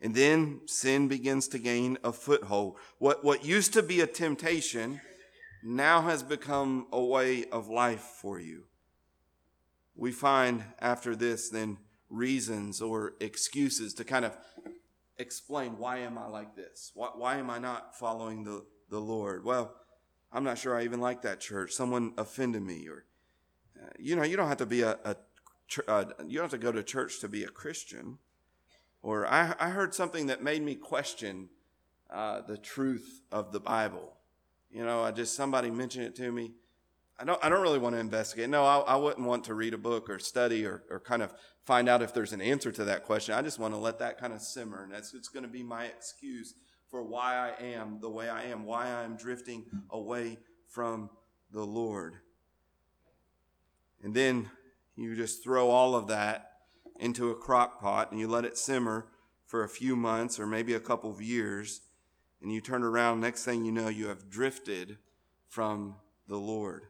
And 0.00 0.14
then 0.14 0.62
sin 0.66 1.08
begins 1.08 1.46
to 1.48 1.58
gain 1.58 1.98
a 2.02 2.12
foothold. 2.12 2.76
What, 2.98 3.22
what 3.24 3.44
used 3.44 3.72
to 3.74 3.82
be 3.82 4.00
a 4.00 4.06
temptation 4.06 5.00
now 5.62 6.02
has 6.02 6.22
become 6.22 6.86
a 6.90 7.02
way 7.02 7.44
of 7.46 7.68
life 7.68 8.00
for 8.20 8.40
you 8.40 8.64
we 10.00 10.10
find 10.10 10.64
after 10.80 11.14
this 11.14 11.50
then 11.50 11.76
reasons 12.08 12.80
or 12.80 13.12
excuses 13.20 13.92
to 13.94 14.02
kind 14.02 14.24
of 14.24 14.36
explain 15.18 15.76
why 15.76 15.98
am 15.98 16.16
I 16.16 16.26
like 16.26 16.56
this? 16.56 16.90
Why, 16.94 17.10
why 17.14 17.36
am 17.36 17.50
I 17.50 17.58
not 17.58 17.96
following 17.98 18.42
the, 18.42 18.64
the 18.88 18.98
Lord? 18.98 19.44
Well, 19.44 19.74
I'm 20.32 20.42
not 20.42 20.56
sure 20.56 20.74
I 20.74 20.84
even 20.84 21.00
like 21.00 21.20
that 21.22 21.38
church. 21.38 21.72
Someone 21.72 22.14
offended 22.16 22.62
me, 22.62 22.88
or 22.88 23.04
uh, 23.78 23.90
you 23.98 24.16
know, 24.16 24.22
you 24.22 24.36
don't 24.36 24.48
have 24.48 24.56
to 24.58 24.66
be 24.66 24.80
a, 24.80 24.98
a 25.04 25.16
uh, 25.86 26.04
you 26.26 26.38
don't 26.38 26.44
have 26.44 26.50
to 26.50 26.58
go 26.58 26.72
to 26.72 26.82
church 26.82 27.20
to 27.20 27.28
be 27.28 27.44
a 27.44 27.48
Christian. 27.48 28.18
Or 29.02 29.26
I, 29.26 29.54
I 29.58 29.70
heard 29.70 29.94
something 29.94 30.26
that 30.26 30.42
made 30.42 30.62
me 30.62 30.74
question 30.74 31.48
uh, 32.10 32.42
the 32.42 32.58
truth 32.58 33.22
of 33.32 33.52
the 33.52 33.60
Bible. 33.60 34.12
You 34.70 34.84
know, 34.84 35.02
I 35.02 35.10
just 35.10 35.34
somebody 35.34 35.70
mentioned 35.70 36.04
it 36.04 36.16
to 36.16 36.30
me. 36.30 36.52
I 37.18 37.24
don't, 37.24 37.44
I 37.44 37.48
don't 37.48 37.60
really 37.60 37.78
want 37.78 37.94
to 37.94 38.00
investigate. 38.00 38.48
No, 38.48 38.64
I, 38.64 38.78
I 38.78 38.96
wouldn't 38.96 39.26
want 39.26 39.44
to 39.44 39.54
read 39.54 39.74
a 39.74 39.78
book 39.78 40.08
or 40.08 40.18
study 40.18 40.64
or, 40.64 40.84
or 40.90 41.00
kind 41.00 41.22
of 41.22 41.34
find 41.64 41.88
out 41.88 42.02
if 42.02 42.14
there's 42.14 42.32
an 42.32 42.40
answer 42.40 42.72
to 42.72 42.84
that 42.84 43.04
question. 43.04 43.34
I 43.34 43.42
just 43.42 43.58
want 43.58 43.74
to 43.74 43.78
let 43.78 43.98
that 43.98 44.18
kind 44.18 44.32
of 44.32 44.40
simmer. 44.40 44.82
And 44.84 44.92
that's, 44.92 45.12
it's 45.12 45.28
going 45.28 45.42
to 45.42 45.48
be 45.48 45.62
my 45.62 45.84
excuse 45.84 46.54
for 46.88 47.02
why 47.02 47.52
I 47.58 47.62
am 47.62 47.98
the 48.00 48.08
way 48.08 48.28
I 48.28 48.44
am, 48.44 48.64
why 48.64 48.86
I'm 48.86 49.16
drifting 49.16 49.66
away 49.90 50.38
from 50.66 51.10
the 51.52 51.62
Lord. 51.62 52.16
And 54.02 54.14
then 54.14 54.48
you 54.96 55.14
just 55.14 55.44
throw 55.44 55.68
all 55.68 55.94
of 55.94 56.08
that 56.08 56.49
into 57.00 57.30
a 57.30 57.34
crock 57.34 57.80
pot 57.80 58.10
and 58.10 58.20
you 58.20 58.28
let 58.28 58.44
it 58.44 58.56
simmer 58.56 59.06
for 59.46 59.64
a 59.64 59.68
few 59.68 59.96
months 59.96 60.38
or 60.38 60.46
maybe 60.46 60.74
a 60.74 60.80
couple 60.80 61.10
of 61.10 61.20
years. 61.20 61.80
And 62.42 62.52
you 62.52 62.60
turn 62.60 62.82
around, 62.82 63.20
next 63.20 63.44
thing 63.44 63.64
you 63.64 63.72
know, 63.72 63.88
you 63.88 64.08
have 64.08 64.30
drifted 64.30 64.98
from 65.48 65.96
the 66.28 66.36
Lord. 66.36 66.84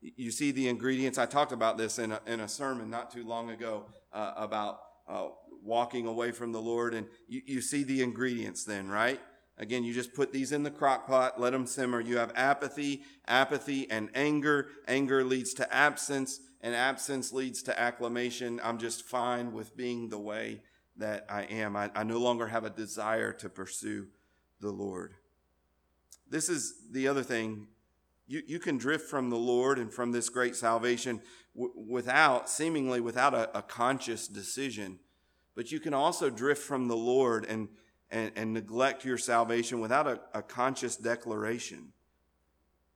You 0.00 0.30
see 0.30 0.50
the 0.50 0.68
ingredients. 0.68 1.18
I 1.18 1.26
talked 1.26 1.52
about 1.52 1.78
this 1.78 1.98
in 1.98 2.12
a, 2.12 2.20
in 2.26 2.40
a 2.40 2.48
sermon 2.48 2.90
not 2.90 3.12
too 3.12 3.24
long 3.24 3.50
ago 3.50 3.84
uh, 4.12 4.32
about 4.36 4.80
uh, 5.08 5.28
walking 5.62 6.06
away 6.06 6.32
from 6.32 6.50
the 6.50 6.60
Lord. 6.60 6.94
And 6.94 7.06
you, 7.28 7.42
you 7.44 7.60
see 7.60 7.84
the 7.84 8.02
ingredients 8.02 8.64
then, 8.64 8.88
right? 8.88 9.20
Again, 9.58 9.84
you 9.84 9.92
just 9.92 10.14
put 10.14 10.32
these 10.32 10.50
in 10.50 10.62
the 10.62 10.70
crock 10.70 11.06
pot, 11.06 11.40
let 11.40 11.50
them 11.50 11.66
simmer. 11.66 12.00
You 12.00 12.16
have 12.16 12.32
apathy, 12.34 13.02
apathy, 13.28 13.88
and 13.90 14.08
anger. 14.14 14.68
Anger 14.88 15.22
leads 15.22 15.54
to 15.54 15.72
absence, 15.72 16.40
and 16.62 16.74
absence 16.74 17.32
leads 17.32 17.62
to 17.64 17.80
acclamation. 17.80 18.60
I'm 18.62 18.78
just 18.78 19.04
fine 19.04 19.52
with 19.52 19.76
being 19.76 20.08
the 20.08 20.18
way 20.18 20.62
that 20.96 21.26
I 21.28 21.42
am. 21.42 21.76
I, 21.76 21.90
I 21.94 22.04
no 22.04 22.18
longer 22.18 22.46
have 22.46 22.64
a 22.64 22.70
desire 22.70 23.32
to 23.34 23.48
pursue 23.48 24.08
the 24.60 24.70
Lord. 24.70 25.14
This 26.28 26.48
is 26.48 26.74
the 26.90 27.08
other 27.08 27.22
thing 27.22 27.66
you, 28.26 28.42
you 28.46 28.58
can 28.58 28.78
drift 28.78 29.10
from 29.10 29.28
the 29.28 29.36
Lord 29.36 29.78
and 29.78 29.92
from 29.92 30.12
this 30.12 30.28
great 30.28 30.56
salvation 30.56 31.20
w- 31.54 31.72
without, 31.76 32.48
seemingly 32.48 33.00
without 33.00 33.34
a, 33.34 33.58
a, 33.58 33.60
conscious 33.60 34.26
decision. 34.28 34.98
But 35.54 35.70
you 35.70 35.80
can 35.80 35.92
also 35.92 36.30
drift 36.30 36.62
from 36.62 36.88
the 36.88 36.96
Lord 36.96 37.44
and, 37.44 37.68
and, 38.10 38.32
and 38.34 38.54
neglect 38.54 39.04
your 39.04 39.18
salvation 39.18 39.80
without 39.80 40.06
a, 40.06 40.20
a 40.32 40.40
conscious 40.40 40.96
declaration. 40.96 41.92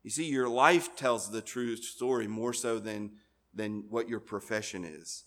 You 0.03 0.11
see, 0.11 0.25
your 0.25 0.49
life 0.49 0.97
tells 0.97 1.31
the 1.31 1.43
true 1.43 1.77
story 1.77 2.29
more 2.29 2.55
so 2.55 2.79
than, 2.79 3.11
than 3.57 3.85
what 3.89 4.09
your 4.09 4.21
profession 4.21 4.85
is. 4.85 5.25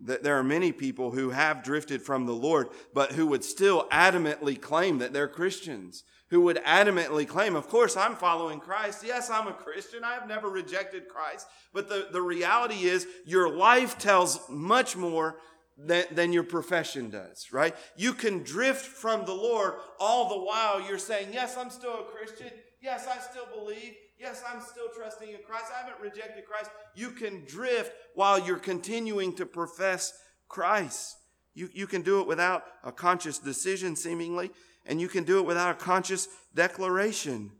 There 0.00 0.36
are 0.36 0.42
many 0.42 0.72
people 0.72 1.12
who 1.12 1.30
have 1.30 1.62
drifted 1.62 2.02
from 2.02 2.26
the 2.26 2.32
Lord, 2.32 2.70
but 2.92 3.12
who 3.12 3.26
would 3.28 3.44
still 3.44 3.86
adamantly 3.92 4.60
claim 4.60 4.98
that 4.98 5.12
they're 5.12 5.28
Christians, 5.28 6.02
who 6.30 6.40
would 6.40 6.56
adamantly 6.64 7.28
claim, 7.28 7.54
Of 7.54 7.68
course, 7.68 7.96
I'm 7.96 8.16
following 8.16 8.58
Christ. 8.58 9.04
Yes, 9.06 9.30
I'm 9.30 9.46
a 9.46 9.52
Christian. 9.52 10.02
I 10.02 10.14
have 10.14 10.26
never 10.26 10.48
rejected 10.48 11.06
Christ. 11.06 11.46
But 11.72 11.88
the, 11.88 12.08
the 12.10 12.22
reality 12.22 12.86
is, 12.86 13.06
your 13.26 13.48
life 13.48 13.96
tells 13.96 14.40
much 14.48 14.96
more 14.96 15.36
than, 15.78 16.04
than 16.10 16.32
your 16.32 16.42
profession 16.42 17.10
does, 17.10 17.52
right? 17.52 17.76
You 17.96 18.12
can 18.12 18.42
drift 18.42 18.84
from 18.84 19.24
the 19.24 19.34
Lord 19.34 19.74
all 20.00 20.28
the 20.28 20.44
while 20.44 20.80
you're 20.80 20.98
saying, 20.98 21.28
Yes, 21.32 21.56
I'm 21.56 21.70
still 21.70 21.94
a 21.94 22.04
Christian. 22.04 22.50
Yes, 22.80 23.06
I 23.06 23.20
still 23.20 23.46
believe. 23.54 23.94
Yes, 24.22 24.42
I'm 24.48 24.62
still 24.62 24.88
trusting 24.96 25.28
in 25.28 25.38
Christ. 25.46 25.66
I 25.74 25.84
haven't 25.84 26.00
rejected 26.00 26.46
Christ. 26.46 26.70
You 26.94 27.10
can 27.10 27.44
drift 27.44 27.92
while 28.14 28.38
you're 28.38 28.56
continuing 28.56 29.34
to 29.34 29.44
profess 29.44 30.12
Christ. 30.48 31.16
You, 31.54 31.68
you 31.74 31.86
can 31.86 32.02
do 32.02 32.20
it 32.20 32.26
without 32.26 32.64
a 32.84 32.92
conscious 32.92 33.38
decision, 33.38 33.96
seemingly 33.96 34.52
and 34.86 35.00
you 35.00 35.08
can 35.08 35.24
do 35.24 35.38
it 35.38 35.46
without 35.46 35.70
a 35.70 35.78
conscious 35.78 36.28
declaration. 36.54 37.52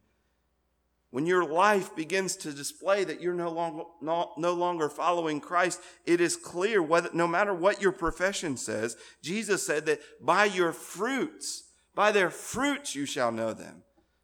When 1.10 1.26
your 1.26 1.44
life 1.44 1.94
begins 1.94 2.36
to 2.36 2.52
display 2.52 3.04
that 3.04 3.20
you're 3.20 3.34
no 3.34 3.50
longer, 3.50 3.84
no, 4.00 4.32
no 4.38 4.54
longer 4.54 4.88
following 4.88 5.40
Christ, 5.40 5.80
it 6.06 6.20
is 6.22 6.36
clear 6.36 6.82
whether, 6.82 7.10
no 7.12 7.26
matter 7.26 7.52
what 7.52 7.82
your 7.82 7.92
profession 7.92 8.56
says, 8.56 8.96
Jesus 9.20 9.64
said 9.66 9.84
that 9.86 10.00
by 10.22 10.46
your 10.46 10.72
fruits, 10.72 11.64
by 11.94 12.12
their 12.12 12.30
fruits 12.30 12.94
you 12.94 13.04
shall 13.04 13.30
know 13.30 13.52
them. 13.52 13.82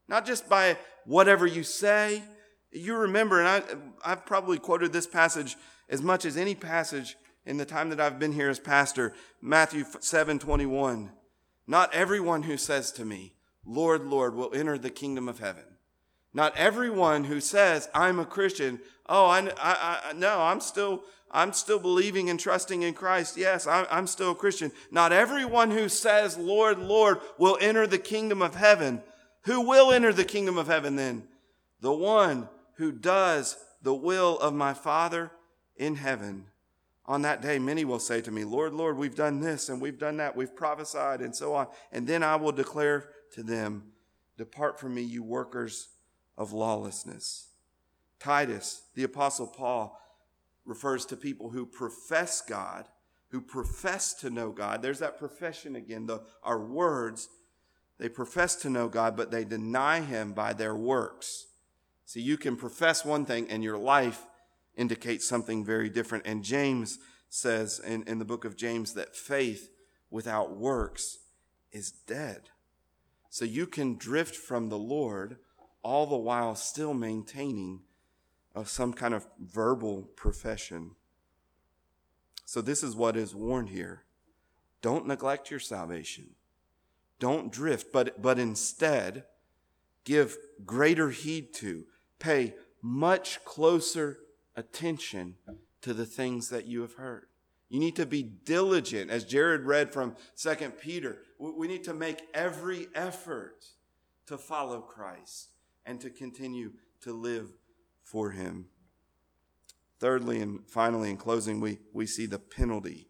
Not 0.08 0.24
just 0.24 0.48
by 0.48 0.78
whatever 1.08 1.46
you 1.46 1.64
say. 1.64 2.22
You 2.70 2.94
remember, 2.96 3.40
and 3.40 3.48
I, 3.48 3.62
I've 4.04 4.26
probably 4.26 4.58
quoted 4.58 4.92
this 4.92 5.06
passage 5.06 5.56
as 5.88 6.02
much 6.02 6.26
as 6.26 6.36
any 6.36 6.54
passage 6.54 7.16
in 7.46 7.56
the 7.56 7.64
time 7.64 7.88
that 7.88 8.00
I've 8.00 8.18
been 8.18 8.32
here 8.32 8.50
as 8.50 8.60
pastor, 8.60 9.14
Matthew 9.40 9.84
7 10.00 10.38
21. 10.38 11.10
Not 11.66 11.94
everyone 11.94 12.42
who 12.42 12.58
says 12.58 12.92
to 12.92 13.06
me, 13.06 13.32
Lord, 13.64 14.04
Lord, 14.04 14.34
will 14.34 14.50
enter 14.54 14.76
the 14.76 14.90
kingdom 14.90 15.28
of 15.28 15.38
heaven, 15.38 15.64
Not 16.34 16.56
everyone 16.56 17.24
who 17.24 17.40
says, 17.40 17.88
I'm 17.94 18.18
a 18.18 18.26
Christian, 18.26 18.80
oh, 19.06 19.26
I, 19.26 19.40
I, 19.58 20.00
I 20.10 20.12
no, 20.14 20.40
I'm 20.40 20.60
still, 20.60 21.02
I'm 21.30 21.54
still 21.54 21.78
believing 21.78 22.28
and 22.28 22.38
trusting 22.38 22.82
in 22.82 22.92
Christ. 22.94 23.36
Yes, 23.36 23.66
I'm, 23.66 23.86
I'm 23.90 24.06
still 24.06 24.32
a 24.32 24.34
Christian. 24.34 24.72
Not 24.90 25.12
everyone 25.12 25.70
who 25.70 25.88
says, 25.88 26.36
Lord, 26.36 26.78
Lord, 26.78 27.18
will 27.38 27.58
enter 27.60 27.86
the 27.86 27.98
kingdom 27.98 28.42
of 28.42 28.54
heaven. 28.54 29.02
Who 29.48 29.62
will 29.62 29.92
enter 29.92 30.12
the 30.12 30.26
kingdom 30.26 30.58
of 30.58 30.66
heaven 30.66 30.96
then? 30.96 31.22
The 31.80 31.90
one 31.90 32.50
who 32.74 32.92
does 32.92 33.56
the 33.80 33.94
will 33.94 34.38
of 34.40 34.52
my 34.52 34.74
Father 34.74 35.30
in 35.74 35.94
heaven. 35.94 36.48
On 37.06 37.22
that 37.22 37.40
day, 37.40 37.58
many 37.58 37.86
will 37.86 37.98
say 37.98 38.20
to 38.20 38.30
me, 38.30 38.44
Lord, 38.44 38.74
Lord, 38.74 38.98
we've 38.98 39.14
done 39.14 39.40
this 39.40 39.70
and 39.70 39.80
we've 39.80 39.98
done 39.98 40.18
that, 40.18 40.36
we've 40.36 40.54
prophesied 40.54 41.22
and 41.22 41.34
so 41.34 41.54
on. 41.54 41.68
And 41.92 42.06
then 42.06 42.22
I 42.22 42.36
will 42.36 42.52
declare 42.52 43.08
to 43.32 43.42
them, 43.42 43.84
Depart 44.36 44.78
from 44.78 44.94
me, 44.94 45.00
you 45.00 45.22
workers 45.22 45.88
of 46.36 46.52
lawlessness. 46.52 47.48
Titus, 48.20 48.82
the 48.96 49.04
Apostle 49.04 49.46
Paul, 49.46 49.98
refers 50.66 51.06
to 51.06 51.16
people 51.16 51.48
who 51.48 51.64
profess 51.64 52.42
God, 52.42 52.84
who 53.30 53.40
profess 53.40 54.12
to 54.16 54.28
know 54.28 54.50
God. 54.50 54.82
There's 54.82 54.98
that 54.98 55.18
profession 55.18 55.74
again, 55.74 56.04
the, 56.04 56.20
our 56.42 56.60
words. 56.60 57.30
They 57.98 58.08
profess 58.08 58.54
to 58.56 58.70
know 58.70 58.88
God, 58.88 59.16
but 59.16 59.30
they 59.30 59.44
deny 59.44 60.00
Him 60.00 60.32
by 60.32 60.52
their 60.52 60.74
works. 60.74 61.46
See, 62.04 62.20
you 62.20 62.36
can 62.36 62.56
profess 62.56 63.04
one 63.04 63.24
thing 63.24 63.50
and 63.50 63.62
your 63.62 63.78
life 63.78 64.26
indicates 64.76 65.28
something 65.28 65.64
very 65.64 65.90
different. 65.90 66.26
And 66.26 66.44
James 66.44 66.98
says 67.28 67.80
in, 67.80 68.04
in 68.04 68.18
the 68.18 68.24
book 68.24 68.44
of 68.44 68.56
James 68.56 68.94
that 68.94 69.16
faith 69.16 69.70
without 70.10 70.56
works 70.56 71.18
is 71.72 71.90
dead. 71.90 72.50
So 73.30 73.44
you 73.44 73.66
can 73.66 73.96
drift 73.96 74.34
from 74.34 74.68
the 74.68 74.78
Lord 74.78 75.36
all 75.82 76.06
the 76.06 76.16
while 76.16 76.54
still 76.54 76.94
maintaining 76.94 77.80
uh, 78.54 78.64
some 78.64 78.92
kind 78.92 79.14
of 79.14 79.26
verbal 79.38 80.02
profession. 80.16 80.92
So, 82.44 82.62
this 82.62 82.82
is 82.82 82.96
what 82.96 83.16
is 83.16 83.34
warned 83.34 83.68
here. 83.68 84.04
Don't 84.80 85.06
neglect 85.06 85.50
your 85.50 85.60
salvation. 85.60 86.30
Don't 87.18 87.52
drift, 87.52 87.92
but, 87.92 88.20
but 88.22 88.38
instead 88.38 89.24
give 90.04 90.36
greater 90.64 91.10
heed 91.10 91.52
to, 91.54 91.84
pay 92.18 92.54
much 92.80 93.44
closer 93.44 94.18
attention 94.56 95.36
to 95.82 95.92
the 95.92 96.06
things 96.06 96.48
that 96.48 96.66
you 96.66 96.80
have 96.82 96.94
heard. 96.94 97.26
You 97.68 97.80
need 97.80 97.96
to 97.96 98.06
be 98.06 98.22
diligent, 98.22 99.10
as 99.10 99.24
Jared 99.24 99.62
read 99.62 99.92
from 99.92 100.16
2 100.36 100.54
Peter. 100.80 101.18
We 101.38 101.68
need 101.68 101.84
to 101.84 101.94
make 101.94 102.22
every 102.32 102.88
effort 102.94 103.64
to 104.26 104.38
follow 104.38 104.80
Christ 104.80 105.50
and 105.84 106.00
to 106.00 106.10
continue 106.10 106.72
to 107.02 107.12
live 107.12 107.50
for 108.02 108.30
him. 108.30 108.66
Thirdly, 110.00 110.40
and 110.40 110.60
finally, 110.66 111.10
in 111.10 111.16
closing, 111.16 111.60
we, 111.60 111.78
we 111.92 112.06
see 112.06 112.26
the 112.26 112.38
penalty 112.38 113.07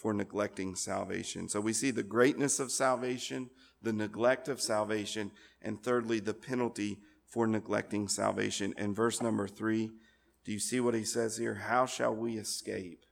for 0.00 0.14
neglecting 0.14 0.74
salvation. 0.74 1.46
So 1.46 1.60
we 1.60 1.74
see 1.74 1.90
the 1.90 2.02
greatness 2.02 2.58
of 2.58 2.72
salvation, 2.72 3.50
the 3.82 3.92
neglect 3.92 4.48
of 4.48 4.58
salvation, 4.58 5.30
and 5.60 5.82
thirdly, 5.82 6.20
the 6.20 6.32
penalty 6.32 6.98
for 7.26 7.46
neglecting 7.46 8.08
salvation. 8.08 8.72
In 8.78 8.94
verse 8.94 9.20
number 9.20 9.46
three, 9.46 9.90
do 10.44 10.52
you 10.52 10.58
see 10.58 10.80
what 10.80 10.94
he 10.94 11.04
says 11.04 11.36
here? 11.36 11.54
How 11.54 11.84
shall 11.84 12.14
we 12.14 12.38
escape 12.38 13.04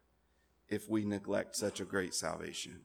if 0.71 0.89
we 0.89 1.05
neglect 1.05 1.57
such 1.57 1.79
a 1.79 1.85
great 1.85 2.15
salvation? 2.15 2.81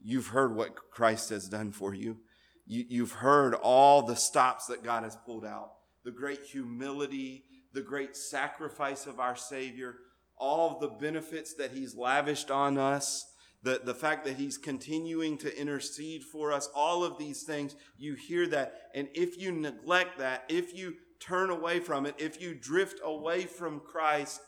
You've 0.00 0.28
heard 0.28 0.54
what 0.54 0.90
Christ 0.92 1.30
has 1.30 1.48
done 1.48 1.72
for 1.72 1.94
you. 1.94 2.18
you 2.64 3.02
have 3.02 3.12
heard 3.12 3.54
all 3.54 4.02
the 4.02 4.14
stops 4.14 4.66
that 4.66 4.84
God 4.84 5.02
has 5.02 5.16
pulled 5.16 5.44
out, 5.44 5.72
the 6.04 6.12
great 6.12 6.44
humility, 6.44 7.44
the 7.72 7.82
great 7.82 8.16
sacrifice 8.16 9.06
of 9.06 9.18
our 9.18 9.34
Savior, 9.34 9.96
all 10.42 10.76
the 10.80 10.88
benefits 10.88 11.54
that 11.54 11.70
He's 11.70 11.94
lavished 11.94 12.50
on 12.50 12.76
us, 12.76 13.24
the, 13.62 13.80
the 13.84 13.94
fact 13.94 14.24
that 14.24 14.36
He's 14.36 14.58
continuing 14.58 15.38
to 15.38 15.58
intercede 15.58 16.24
for 16.24 16.52
us, 16.52 16.68
all 16.74 17.04
of 17.04 17.16
these 17.16 17.44
things, 17.44 17.76
you 17.96 18.14
hear 18.14 18.48
that. 18.48 18.90
And 18.92 19.08
if 19.14 19.40
you 19.40 19.52
neglect 19.52 20.18
that, 20.18 20.44
if 20.48 20.76
you 20.76 20.96
turn 21.20 21.50
away 21.50 21.78
from 21.78 22.06
it, 22.06 22.16
if 22.18 22.42
you 22.42 22.54
drift 22.54 23.00
away 23.04 23.44
from 23.44 23.78
Christ, 23.78 24.40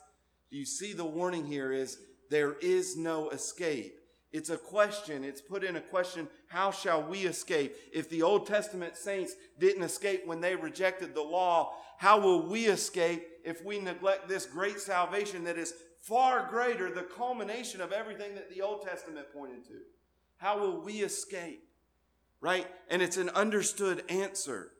you 0.49 0.65
see 0.65 0.91
the 0.91 1.05
warning 1.05 1.45
here 1.45 1.71
is 1.71 1.97
there 2.29 2.55
is 2.61 2.97
no 2.97 3.29
escape. 3.29 3.97
It's 4.33 4.49
a 4.49 4.57
question. 4.57 5.23
It's 5.23 5.39
put 5.39 5.63
in 5.63 5.77
a 5.77 5.81
question. 5.81 6.27
How 6.47 6.71
shall 6.71 7.01
we 7.01 7.19
escape? 7.19 7.73
If 7.93 8.09
the 8.09 8.21
Old 8.21 8.47
Testament 8.47 8.97
saints 8.97 9.33
didn't 9.57 9.83
escape 9.83 10.27
when 10.27 10.41
they 10.41 10.57
rejected 10.57 11.15
the 11.15 11.21
law, 11.21 11.71
how 11.97 12.19
will 12.19 12.41
we 12.41 12.65
escape 12.65 13.25
if 13.45 13.63
we 13.63 13.79
neglect 13.79 14.27
this 14.27 14.45
great 14.45 14.81
salvation 14.81 15.45
that 15.45 15.57
is 15.57 15.73
far 16.05 16.47
greater, 16.49 16.91
the 16.91 17.01
culmination 17.01 17.81
of 17.81 17.91
everything 17.91 18.35
that 18.35 18.53
the 18.53 18.61
Old 18.61 18.85
Testament 18.85 19.25
pointed 19.33 19.65
to? 19.65 19.79
How 20.37 20.59
will 20.59 20.81
we 20.81 21.01
escape? 21.01 21.67
Right? 22.41 22.67
And 22.89 23.01
it's 23.01 23.17
an 23.17 23.29
understood 23.29 24.03
answer, 24.07 24.71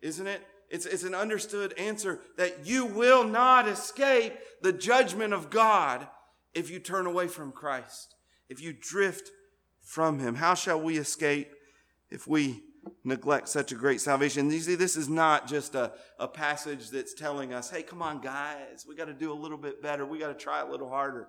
isn't 0.00 0.26
it? 0.26 0.42
It's, 0.68 0.84
it's 0.84 1.04
an 1.04 1.14
understood 1.14 1.72
answer 1.78 2.20
that 2.36 2.66
you 2.66 2.84
will 2.84 3.24
not 3.24 3.66
escape 3.66 4.34
the 4.60 4.72
judgment 4.72 5.32
of 5.32 5.48
God 5.48 6.06
if 6.52 6.70
you 6.70 6.78
turn 6.78 7.06
away 7.06 7.28
from 7.28 7.52
Christ, 7.52 8.14
if 8.48 8.60
you 8.60 8.74
drift 8.78 9.30
from 9.80 10.18
Him. 10.18 10.34
How 10.34 10.54
shall 10.54 10.80
we 10.80 10.98
escape 10.98 11.54
if 12.10 12.26
we 12.26 12.62
neglect 13.04 13.48
such 13.48 13.72
a 13.72 13.74
great 13.74 14.00
salvation? 14.00 14.50
You 14.50 14.60
see, 14.60 14.74
this 14.74 14.96
is 14.96 15.08
not 15.08 15.46
just 15.46 15.74
a, 15.74 15.92
a 16.18 16.28
passage 16.28 16.90
that's 16.90 17.14
telling 17.14 17.52
us, 17.52 17.70
hey, 17.70 17.82
come 17.82 18.02
on, 18.02 18.20
guys, 18.20 18.84
we 18.88 18.94
got 18.94 19.06
to 19.06 19.14
do 19.14 19.32
a 19.32 19.34
little 19.34 19.58
bit 19.58 19.82
better, 19.82 20.04
we 20.06 20.18
got 20.18 20.28
to 20.28 20.34
try 20.34 20.60
a 20.60 20.66
little 20.66 20.88
harder. 20.88 21.28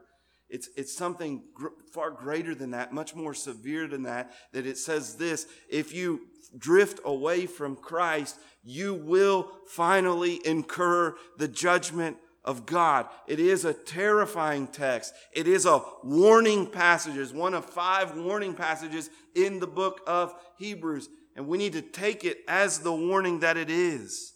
It's, 0.49 0.70
it's 0.78 0.95
something 0.95 1.43
gr- 1.53 1.68
far 1.91 2.12
greater 2.12 2.53
than 2.53 2.72
that, 2.72 2.93
much 2.93 3.16
more 3.16 3.34
severe 3.34 3.88
than 3.88 4.03
that, 4.03 4.32
that 4.53 4.66
it 4.66 4.78
says 4.78 5.16
this 5.16 5.47
if 5.70 5.93
you 5.93 6.22
drift 6.58 6.99
away 7.03 7.45
from 7.45 7.76
Christ, 7.76 8.38
you 8.64 8.93
will 8.93 9.51
finally 9.68 10.39
incur 10.45 11.16
the 11.38 11.47
judgment 11.47 12.18
of 12.43 12.66
God. 12.66 13.08
It 13.28 13.39
is 13.39 13.66
a 13.66 13.74
terrifying 13.74 14.68
text. 14.68 15.14
It 15.34 15.47
is 15.47 15.66
a 15.66 15.82
warning 16.03 16.68
passages, 16.68 17.34
one 17.34 17.56
of 17.56 17.66
five 17.66 18.16
warning 18.16 18.53
passages 18.53 19.10
in 19.36 19.60
the 19.60 19.68
book 19.68 20.01
of 20.06 20.34
Hebrews. 20.58 21.10
And 21.36 21.48
we 21.48 21.58
need 21.58 21.74
to 21.74 21.82
take 21.82 22.24
it 22.24 22.40
as 22.48 22.80
the 22.80 22.94
warning 22.94 23.40
that 23.40 23.58
it 23.58 23.70
is. 23.70 24.34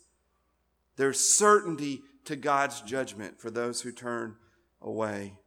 There's 0.98 1.20
certainty 1.20 2.02
to 2.26 2.36
God's 2.36 2.82
judgment 2.82 3.40
for 3.40 3.50
those 3.50 3.82
who 3.82 3.92
turn 3.92 4.36
away. 4.82 5.38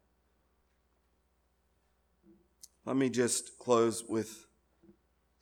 Let 2.85 2.97
me 2.97 3.11
just 3.11 3.59
close 3.59 4.03
with 4.03 4.47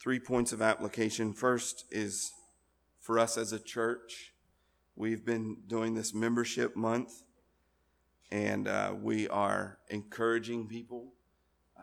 three 0.01 0.19
points 0.19 0.53
of 0.53 0.61
application. 0.61 1.33
First 1.33 1.85
is 1.91 2.33
for 2.99 3.19
us 3.19 3.39
as 3.39 3.53
a 3.53 3.59
church. 3.59 4.33
We've 4.97 5.25
been 5.25 5.59
doing 5.67 5.95
this 5.95 6.13
membership 6.13 6.77
month, 6.77 7.23
and 8.31 8.69
uh, 8.69 8.95
we 9.01 9.29
are 9.29 9.79
encouraging 9.89 10.67
people 10.67 11.15
uh, 11.79 11.83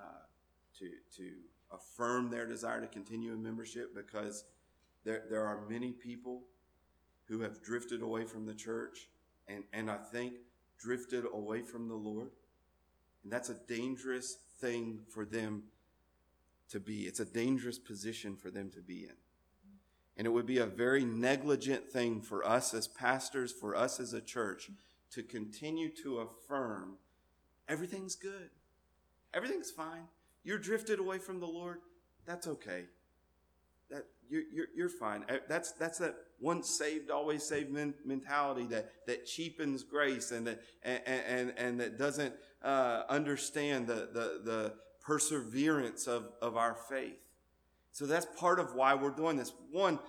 to, 0.80 0.90
to 1.18 1.32
affirm 1.72 2.30
their 2.30 2.46
desire 2.46 2.82
to 2.82 2.88
continue 2.88 3.32
in 3.32 3.44
membership 3.44 3.94
because 3.96 4.46
there, 5.04 5.24
there 5.30 5.46
are 5.46 5.62
many 5.70 5.92
people 5.92 6.44
who 7.26 7.42
have 7.42 7.62
drifted 7.62 8.02
away 8.02 8.26
from 8.26 8.46
the 8.46 8.54
church 8.54 9.10
and, 9.48 9.64
and 9.74 9.90
I 9.90 9.98
think 9.98 10.34
drifted 10.80 11.26
away 11.32 11.62
from 11.62 11.88
the 11.88 11.96
Lord. 11.96 12.32
And 13.24 13.32
that's 13.32 13.50
a 13.50 13.56
dangerous 13.68 14.38
thing 14.60 15.00
for 15.10 15.26
them 15.26 15.64
to 16.70 16.80
be. 16.80 17.02
It's 17.02 17.20
a 17.20 17.26
dangerous 17.26 17.80
position 17.80 18.36
for 18.36 18.50
them 18.50 18.70
to 18.72 18.82
be 18.82 19.04
in. 19.04 19.16
And 20.18 20.26
it 20.26 20.32
would 20.32 20.46
be 20.46 20.58
a 20.58 20.66
very 20.66 21.06
negligent 21.06 21.92
thing 21.92 22.22
for 22.22 22.46
us 22.46 22.74
as 22.74 22.88
pastors, 22.88 23.52
for 23.52 23.76
us 23.76 24.00
as 24.00 24.14
a 24.14 24.22
church, 24.22 24.72
to 25.12 25.24
continue 25.24 25.90
to 26.04 26.20
affirm 26.20 26.98
everything's 27.68 28.16
good, 28.16 28.50
everything's 29.34 29.72
fine. 29.72 30.08
You're 30.48 30.58
drifted 30.58 31.00
away 31.00 31.18
from 31.18 31.42
the 31.42 31.46
Lord. 31.46 31.80
That's 32.26 32.48
okay. 32.48 32.86
That 33.92 34.06
you're, 34.30 34.44
you're, 34.50 34.68
you're 34.74 34.90
fine. 34.90 35.26
Uh, 35.28 35.40
that's 35.50 35.74
that's 35.74 35.98
that 35.98 36.16
once 36.40 36.70
saved, 36.70 37.12
always 37.12 37.44
saved 37.44 37.70
men, 37.70 37.94
mentality 38.06 38.66
that 38.68 38.90
that 39.08 39.26
cheapens 39.26 39.84
grace 39.84 40.32
and 40.32 40.48
that 40.48 40.62
and 40.84 41.02
and, 41.06 41.54
and 41.58 41.80
that 41.82 41.98
doesn't 42.00 42.34
uh, 42.64 43.04
understand 43.10 43.88
the 43.88 44.08
the 44.14 44.42
the 44.46 44.74
perseverance 45.02 46.08
of, 46.08 46.30
of 46.42 46.56
our 46.56 46.78
faith. 46.90 47.20
So 47.92 48.06
that's 48.06 48.28
part 48.40 48.62
of 48.62 48.74
why 48.74 48.94
we're 48.94 49.10
doing 49.10 49.36
this. 49.36 49.52
One, 49.70 50.00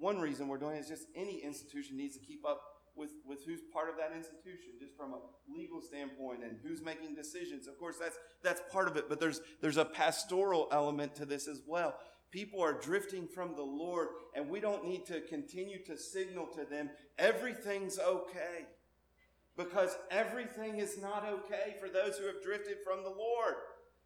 one 0.00 0.18
reason 0.18 0.48
we're 0.48 0.58
doing 0.58 0.74
it 0.74 0.80
is 0.80 0.88
just 0.88 1.06
any 1.14 1.38
institution 1.38 1.96
needs 1.96 2.16
to 2.16 2.24
keep 2.24 2.44
up 2.44 2.60
with, 2.98 3.12
with 3.24 3.44
who's 3.46 3.60
part 3.72 3.88
of 3.88 3.96
that 3.96 4.12
institution, 4.16 4.72
just 4.78 4.96
from 4.96 5.14
a 5.14 5.18
legal 5.56 5.80
standpoint 5.80 6.42
and 6.42 6.56
who's 6.62 6.82
making 6.82 7.14
decisions. 7.14 7.68
Of 7.68 7.78
course, 7.78 7.96
that's 7.98 8.18
that's 8.42 8.60
part 8.72 8.88
of 8.88 8.96
it, 8.96 9.08
but 9.08 9.20
there's 9.20 9.40
there's 9.60 9.76
a 9.76 9.84
pastoral 9.84 10.68
element 10.72 11.14
to 11.16 11.24
this 11.24 11.46
as 11.48 11.62
well. 11.66 11.94
people 12.30 12.62
are 12.62 12.74
drifting 12.74 13.26
from 13.26 13.54
the 13.54 13.62
Lord, 13.62 14.08
and 14.34 14.50
we 14.50 14.60
don't 14.60 14.84
need 14.84 15.06
to 15.06 15.20
continue 15.22 15.82
to 15.84 15.96
signal 15.96 16.46
to 16.48 16.64
them 16.64 16.90
everything's 17.18 17.98
okay. 17.98 18.66
Because 19.56 19.96
everything 20.10 20.78
is 20.78 21.00
not 21.00 21.26
okay 21.26 21.74
for 21.80 21.88
those 21.88 22.16
who 22.16 22.26
have 22.26 22.42
drifted 22.42 22.76
from 22.84 23.02
the 23.02 23.10
Lord. 23.10 23.54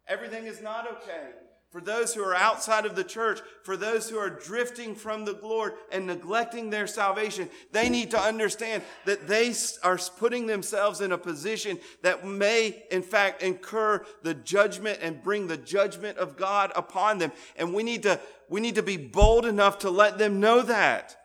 Everything 0.07 0.45
is 0.45 0.61
not 0.61 0.91
okay 0.91 1.29
for 1.73 1.81
those 1.81 2.13
who 2.13 2.23
are 2.23 2.35
outside 2.35 2.85
of 2.85 2.95
the 2.95 3.03
church, 3.03 3.39
for 3.63 3.75
those 3.75 4.07
who 4.07 4.19
are 4.19 4.29
drifting 4.29 4.93
from 4.93 5.25
the 5.25 5.35
Lord 5.41 5.73
and 5.91 6.05
neglecting 6.05 6.69
their 6.69 6.85
salvation, 6.85 7.49
they 7.71 7.89
need 7.89 8.11
to 8.11 8.19
understand 8.19 8.83
that 9.05 9.27
they 9.27 9.55
are 9.81 9.97
putting 9.97 10.45
themselves 10.45 11.01
in 11.01 11.11
a 11.11 11.17
position 11.17 11.79
that 12.03 12.27
may, 12.27 12.83
in 12.91 13.01
fact, 13.01 13.41
incur 13.41 14.05
the 14.21 14.35
judgment 14.35 14.99
and 15.01 15.23
bring 15.23 15.47
the 15.47 15.57
judgment 15.57 16.19
of 16.19 16.37
God 16.37 16.71
upon 16.75 17.17
them. 17.17 17.31
And 17.55 17.73
we 17.73 17.81
need 17.81 18.03
to, 18.03 18.19
we 18.49 18.61
need 18.61 18.75
to 18.75 18.83
be 18.83 18.97
bold 18.97 19.47
enough 19.47 19.79
to 19.79 19.89
let 19.89 20.19
them 20.19 20.39
know 20.39 20.61
that 20.61 21.17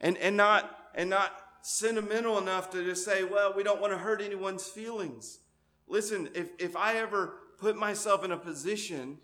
and, 0.00 0.18
and 0.18 0.36
not, 0.36 0.76
and 0.96 1.08
not 1.08 1.30
sentimental 1.62 2.38
enough 2.38 2.68
to 2.70 2.82
just 2.82 3.04
say, 3.04 3.22
well, 3.22 3.54
we 3.54 3.62
don't 3.62 3.80
want 3.80 3.92
to 3.92 3.98
hurt 3.98 4.20
anyone's 4.20 4.66
feelings. 4.66 5.38
Listen, 5.86 6.30
if, 6.34 6.48
if 6.58 6.74
I 6.74 6.96
ever 6.96 7.34
put 7.58 7.76
myself 7.76 8.24
in 8.24 8.32
a 8.32 8.36
position 8.36 9.18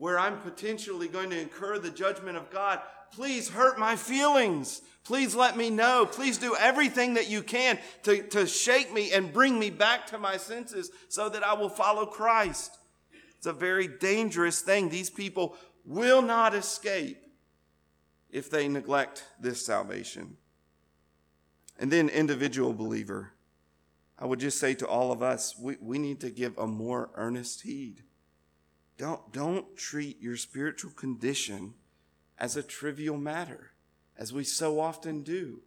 where 0.00 0.18
I'm 0.18 0.38
potentially 0.38 1.08
going 1.08 1.28
to 1.28 1.38
incur 1.38 1.78
the 1.78 1.90
judgment 1.90 2.38
of 2.38 2.50
God, 2.50 2.80
please 3.12 3.50
hurt 3.50 3.78
my 3.78 3.96
feelings. 3.96 4.80
Please 5.04 5.34
let 5.34 5.58
me 5.58 5.68
know. 5.68 6.08
Please 6.10 6.38
do 6.38 6.56
everything 6.58 7.14
that 7.14 7.28
you 7.28 7.42
can 7.42 7.78
to, 8.04 8.22
to 8.28 8.46
shake 8.46 8.94
me 8.94 9.12
and 9.12 9.30
bring 9.30 9.58
me 9.58 9.68
back 9.68 10.06
to 10.06 10.18
my 10.18 10.38
senses 10.38 10.90
so 11.08 11.28
that 11.28 11.44
I 11.44 11.52
will 11.52 11.68
follow 11.68 12.06
Christ. 12.06 12.78
It's 13.36 13.46
a 13.46 13.52
very 13.52 13.88
dangerous 13.88 14.62
thing. 14.62 14.88
These 14.88 15.10
people 15.10 15.54
will 15.84 16.22
not 16.22 16.54
escape 16.54 17.18
if 18.30 18.50
they 18.50 18.68
neglect 18.68 19.26
this 19.38 19.66
salvation. 19.66 20.38
And 21.78 21.90
then, 21.92 22.08
individual 22.08 22.72
believer, 22.72 23.32
I 24.18 24.24
would 24.24 24.40
just 24.40 24.58
say 24.58 24.72
to 24.76 24.86
all 24.86 25.12
of 25.12 25.22
us, 25.22 25.54
we, 25.60 25.76
we 25.78 25.98
need 25.98 26.20
to 26.20 26.30
give 26.30 26.56
a 26.56 26.66
more 26.66 27.10
earnest 27.16 27.62
heed 27.62 28.04
don't, 29.00 29.32
don't 29.32 29.78
treat 29.78 30.20
your 30.20 30.36
spiritual 30.36 30.90
condition 30.90 31.72
as 32.36 32.54
a 32.54 32.62
trivial 32.62 33.16
matter, 33.16 33.72
as 34.18 34.30
we 34.30 34.44
so 34.44 34.78
often 34.78 35.22
do. 35.22 35.60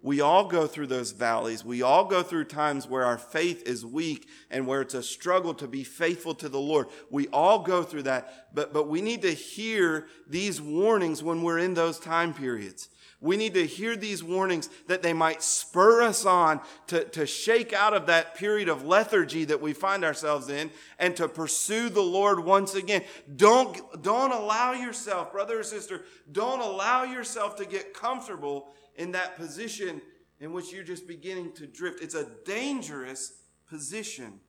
We 0.00 0.22
all 0.22 0.46
go 0.46 0.66
through 0.66 0.86
those 0.86 1.10
valleys. 1.10 1.62
We 1.62 1.82
all 1.82 2.06
go 2.06 2.22
through 2.22 2.44
times 2.44 2.88
where 2.88 3.04
our 3.04 3.18
faith 3.18 3.62
is 3.68 3.84
weak 3.84 4.26
and 4.50 4.66
where 4.66 4.80
it's 4.80 4.94
a 4.94 5.02
struggle 5.02 5.52
to 5.54 5.68
be 5.68 5.84
faithful 5.84 6.34
to 6.36 6.48
the 6.48 6.58
Lord. 6.58 6.86
We 7.10 7.28
all 7.28 7.58
go 7.58 7.82
through 7.82 8.04
that, 8.04 8.54
but, 8.54 8.72
but 8.72 8.88
we 8.88 9.02
need 9.02 9.20
to 9.20 9.34
hear 9.34 10.06
these 10.26 10.58
warnings 10.58 11.22
when 11.22 11.42
we're 11.42 11.58
in 11.58 11.74
those 11.74 11.98
time 11.98 12.32
periods. 12.32 12.88
We 13.20 13.36
need 13.36 13.54
to 13.54 13.66
hear 13.66 13.96
these 13.96 14.22
warnings 14.22 14.68
that 14.86 15.02
they 15.02 15.12
might 15.12 15.42
spur 15.42 16.02
us 16.02 16.24
on 16.24 16.60
to, 16.86 17.04
to 17.04 17.26
shake 17.26 17.72
out 17.72 17.92
of 17.92 18.06
that 18.06 18.36
period 18.36 18.68
of 18.68 18.84
lethargy 18.84 19.44
that 19.46 19.60
we 19.60 19.72
find 19.72 20.04
ourselves 20.04 20.48
in 20.48 20.70
and 21.00 21.16
to 21.16 21.26
pursue 21.26 21.88
the 21.88 22.00
Lord 22.00 22.44
once 22.44 22.74
again. 22.74 23.02
Don't, 23.34 24.02
don't 24.02 24.30
allow 24.30 24.72
yourself, 24.72 25.32
brother 25.32 25.58
or 25.58 25.64
sister, 25.64 26.04
don't 26.30 26.60
allow 26.60 27.02
yourself 27.02 27.56
to 27.56 27.64
get 27.64 27.92
comfortable 27.92 28.68
in 28.94 29.12
that 29.12 29.36
position 29.36 30.00
in 30.38 30.52
which 30.52 30.72
you're 30.72 30.84
just 30.84 31.08
beginning 31.08 31.52
to 31.54 31.66
drift. 31.66 32.00
It's 32.02 32.14
a 32.14 32.28
dangerous 32.44 33.32
position. 33.68 34.40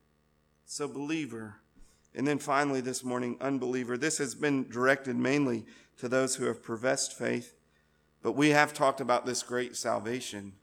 So, 0.66 0.88
believer. 0.88 1.56
And 2.14 2.28
then 2.28 2.38
finally, 2.38 2.82
this 2.82 3.04
morning, 3.04 3.38
unbeliever. 3.42 3.98
This 3.98 4.20
has 4.20 4.36
been 4.36 4.70
directed 4.70 5.16
mainly 5.16 5.66
to 5.98 6.08
those 6.08 6.36
who 6.36 6.46
have 6.46 6.62
professed 6.62 7.18
faith. 7.18 7.56
But 8.22 8.34
we 8.34 8.50
have 8.50 8.74
talked 8.74 9.02
about 9.02 9.26
this 9.26 9.44
great 9.44 9.76
salvation, 9.76 10.54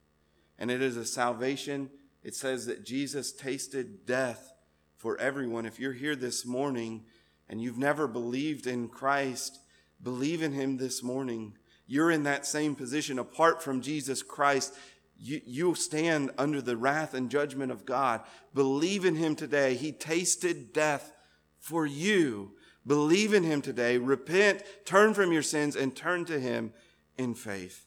and 0.59 0.71
it 0.71 0.83
is 0.83 0.97
a 0.97 1.07
salvation. 1.07 1.91
It 2.23 2.35
says 2.35 2.67
that 2.67 2.85
Jesus 2.85 3.33
tasted 3.33 4.05
death 4.05 4.53
for 4.97 5.19
everyone. 5.19 5.65
If 5.65 5.81
you're 5.81 5.93
here 5.93 6.17
this 6.17 6.45
morning 6.45 7.05
and 7.49 7.63
you've 7.63 7.79
never 7.79 8.07
believed 8.07 8.67
in 8.67 8.89
Christ, 8.89 9.61
believe 10.03 10.43
in 10.43 10.53
Him 10.53 10.77
this 10.77 11.03
morning. 11.03 11.57
You're 11.87 12.11
in 12.11 12.25
that 12.25 12.45
same 12.45 12.75
position. 12.75 13.19
Apart 13.19 13.63
from 13.63 13.81
Jesus 13.81 14.23
Christ, 14.23 14.75
you, 15.19 15.41
you 15.47 15.75
stand 15.75 16.33
under 16.37 16.61
the 16.61 16.77
wrath 16.77 17.15
and 17.15 17.31
judgment 17.31 17.73
of 17.73 17.87
God. 17.87 18.21
Believe 18.53 19.05
in 19.05 19.15
Him 19.15 19.35
today. 19.35 19.75
He 19.75 19.93
tasted 19.93 20.73
death 20.73 21.13
for 21.59 21.87
you. 21.87 22.53
Believe 22.87 23.33
in 23.33 23.45
Him 23.45 23.63
today. 23.63 23.97
Repent, 23.99 24.63
turn 24.85 25.15
from 25.15 25.33
your 25.33 25.43
sins, 25.43 25.75
and 25.75 25.97
turn 25.97 26.25
to 26.27 26.39
Him 26.39 26.73
in 27.19 27.35
faith. 27.35 27.87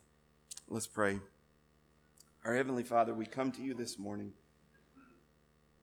Let's 0.67 0.87
pray. 0.87 1.19
Our 2.45 2.55
Heavenly 2.55 2.83
Father, 2.83 3.13
we 3.13 3.25
come 3.25 3.51
to 3.53 3.61
you 3.61 3.73
this 3.73 3.99
morning. 3.99 4.33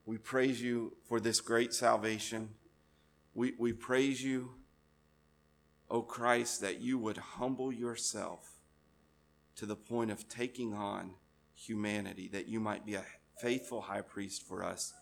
We 0.04 0.18
praise 0.18 0.62
you 0.62 0.94
for 1.08 1.20
this 1.20 1.40
great 1.40 1.72
salvation. 1.74 2.50
We, 3.34 3.54
we 3.58 3.72
praise 3.72 4.22
you, 4.22 4.52
O 5.90 6.02
Christ, 6.02 6.60
that 6.60 6.80
you 6.80 6.98
would 6.98 7.16
humble 7.16 7.72
yourself 7.72 8.52
to 9.56 9.66
the 9.66 9.76
point 9.76 10.10
of 10.10 10.28
taking 10.28 10.74
on 10.74 11.12
humanity, 11.54 12.28
that 12.32 12.48
you 12.48 12.60
might 12.60 12.84
be 12.84 12.94
a 12.94 13.04
faithful 13.40 13.82
high 13.82 14.02
priest 14.02 14.46
for 14.46 14.64
us, 14.64 14.92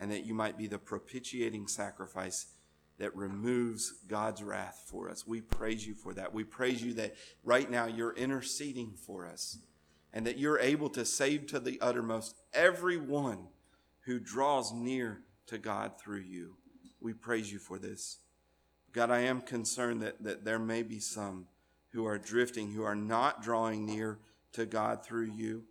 and 0.00 0.10
that 0.10 0.24
you 0.24 0.34
might 0.34 0.58
be 0.58 0.66
the 0.66 0.78
propitiating 0.78 1.66
sacrifice 1.66 2.46
that 3.02 3.16
removes 3.16 3.94
God's 4.06 4.44
wrath 4.44 4.84
for 4.86 5.10
us. 5.10 5.26
We 5.26 5.40
praise 5.40 5.84
you 5.84 5.92
for 5.92 6.14
that. 6.14 6.32
We 6.32 6.44
praise 6.44 6.80
you 6.80 6.94
that 6.94 7.16
right 7.42 7.68
now 7.68 7.86
you're 7.86 8.14
interceding 8.14 8.92
for 8.94 9.26
us 9.26 9.58
and 10.12 10.24
that 10.24 10.38
you're 10.38 10.60
able 10.60 10.88
to 10.90 11.04
save 11.04 11.48
to 11.48 11.58
the 11.58 11.80
uttermost 11.80 12.36
everyone 12.54 13.48
who 14.02 14.20
draws 14.20 14.72
near 14.72 15.22
to 15.46 15.58
God 15.58 15.98
through 15.98 16.20
you. 16.20 16.54
We 17.00 17.12
praise 17.12 17.52
you 17.52 17.58
for 17.58 17.76
this. 17.76 18.20
God, 18.92 19.10
I 19.10 19.22
am 19.22 19.40
concerned 19.40 20.00
that, 20.02 20.22
that 20.22 20.44
there 20.44 20.60
may 20.60 20.84
be 20.84 21.00
some 21.00 21.46
who 21.88 22.06
are 22.06 22.18
drifting, 22.18 22.70
who 22.70 22.84
are 22.84 22.94
not 22.94 23.42
drawing 23.42 23.84
near 23.84 24.20
to 24.52 24.64
God 24.64 25.04
through 25.04 25.32
you. 25.32 25.64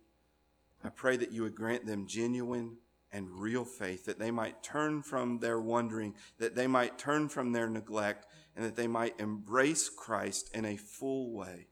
I 0.84 0.90
pray 0.90 1.16
that 1.16 1.32
you 1.32 1.44
would 1.44 1.54
grant 1.54 1.86
them 1.86 2.06
genuine 2.06 2.76
and 3.12 3.28
real 3.30 3.64
faith, 3.64 4.06
that 4.06 4.18
they 4.18 4.30
might 4.30 4.62
turn 4.62 5.02
from 5.02 5.38
their 5.38 5.60
wandering, 5.60 6.14
that 6.38 6.54
they 6.54 6.66
might 6.66 6.98
turn 6.98 7.28
from 7.28 7.52
their 7.52 7.68
neglect, 7.68 8.26
and 8.56 8.64
that 8.64 8.76
they 8.76 8.86
might 8.86 9.20
embrace 9.20 9.88
Christ 9.88 10.50
in 10.54 10.64
a 10.64 10.76
full 10.76 11.32
way. 11.34 11.68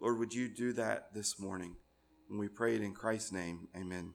Lord, 0.00 0.18
would 0.18 0.34
you 0.34 0.48
do 0.48 0.72
that 0.74 1.14
this 1.14 1.38
morning? 1.38 1.76
And 2.30 2.38
we 2.38 2.48
pray 2.48 2.74
it 2.74 2.82
in 2.82 2.94
Christ's 2.94 3.32
name. 3.32 3.68
Amen. 3.76 4.14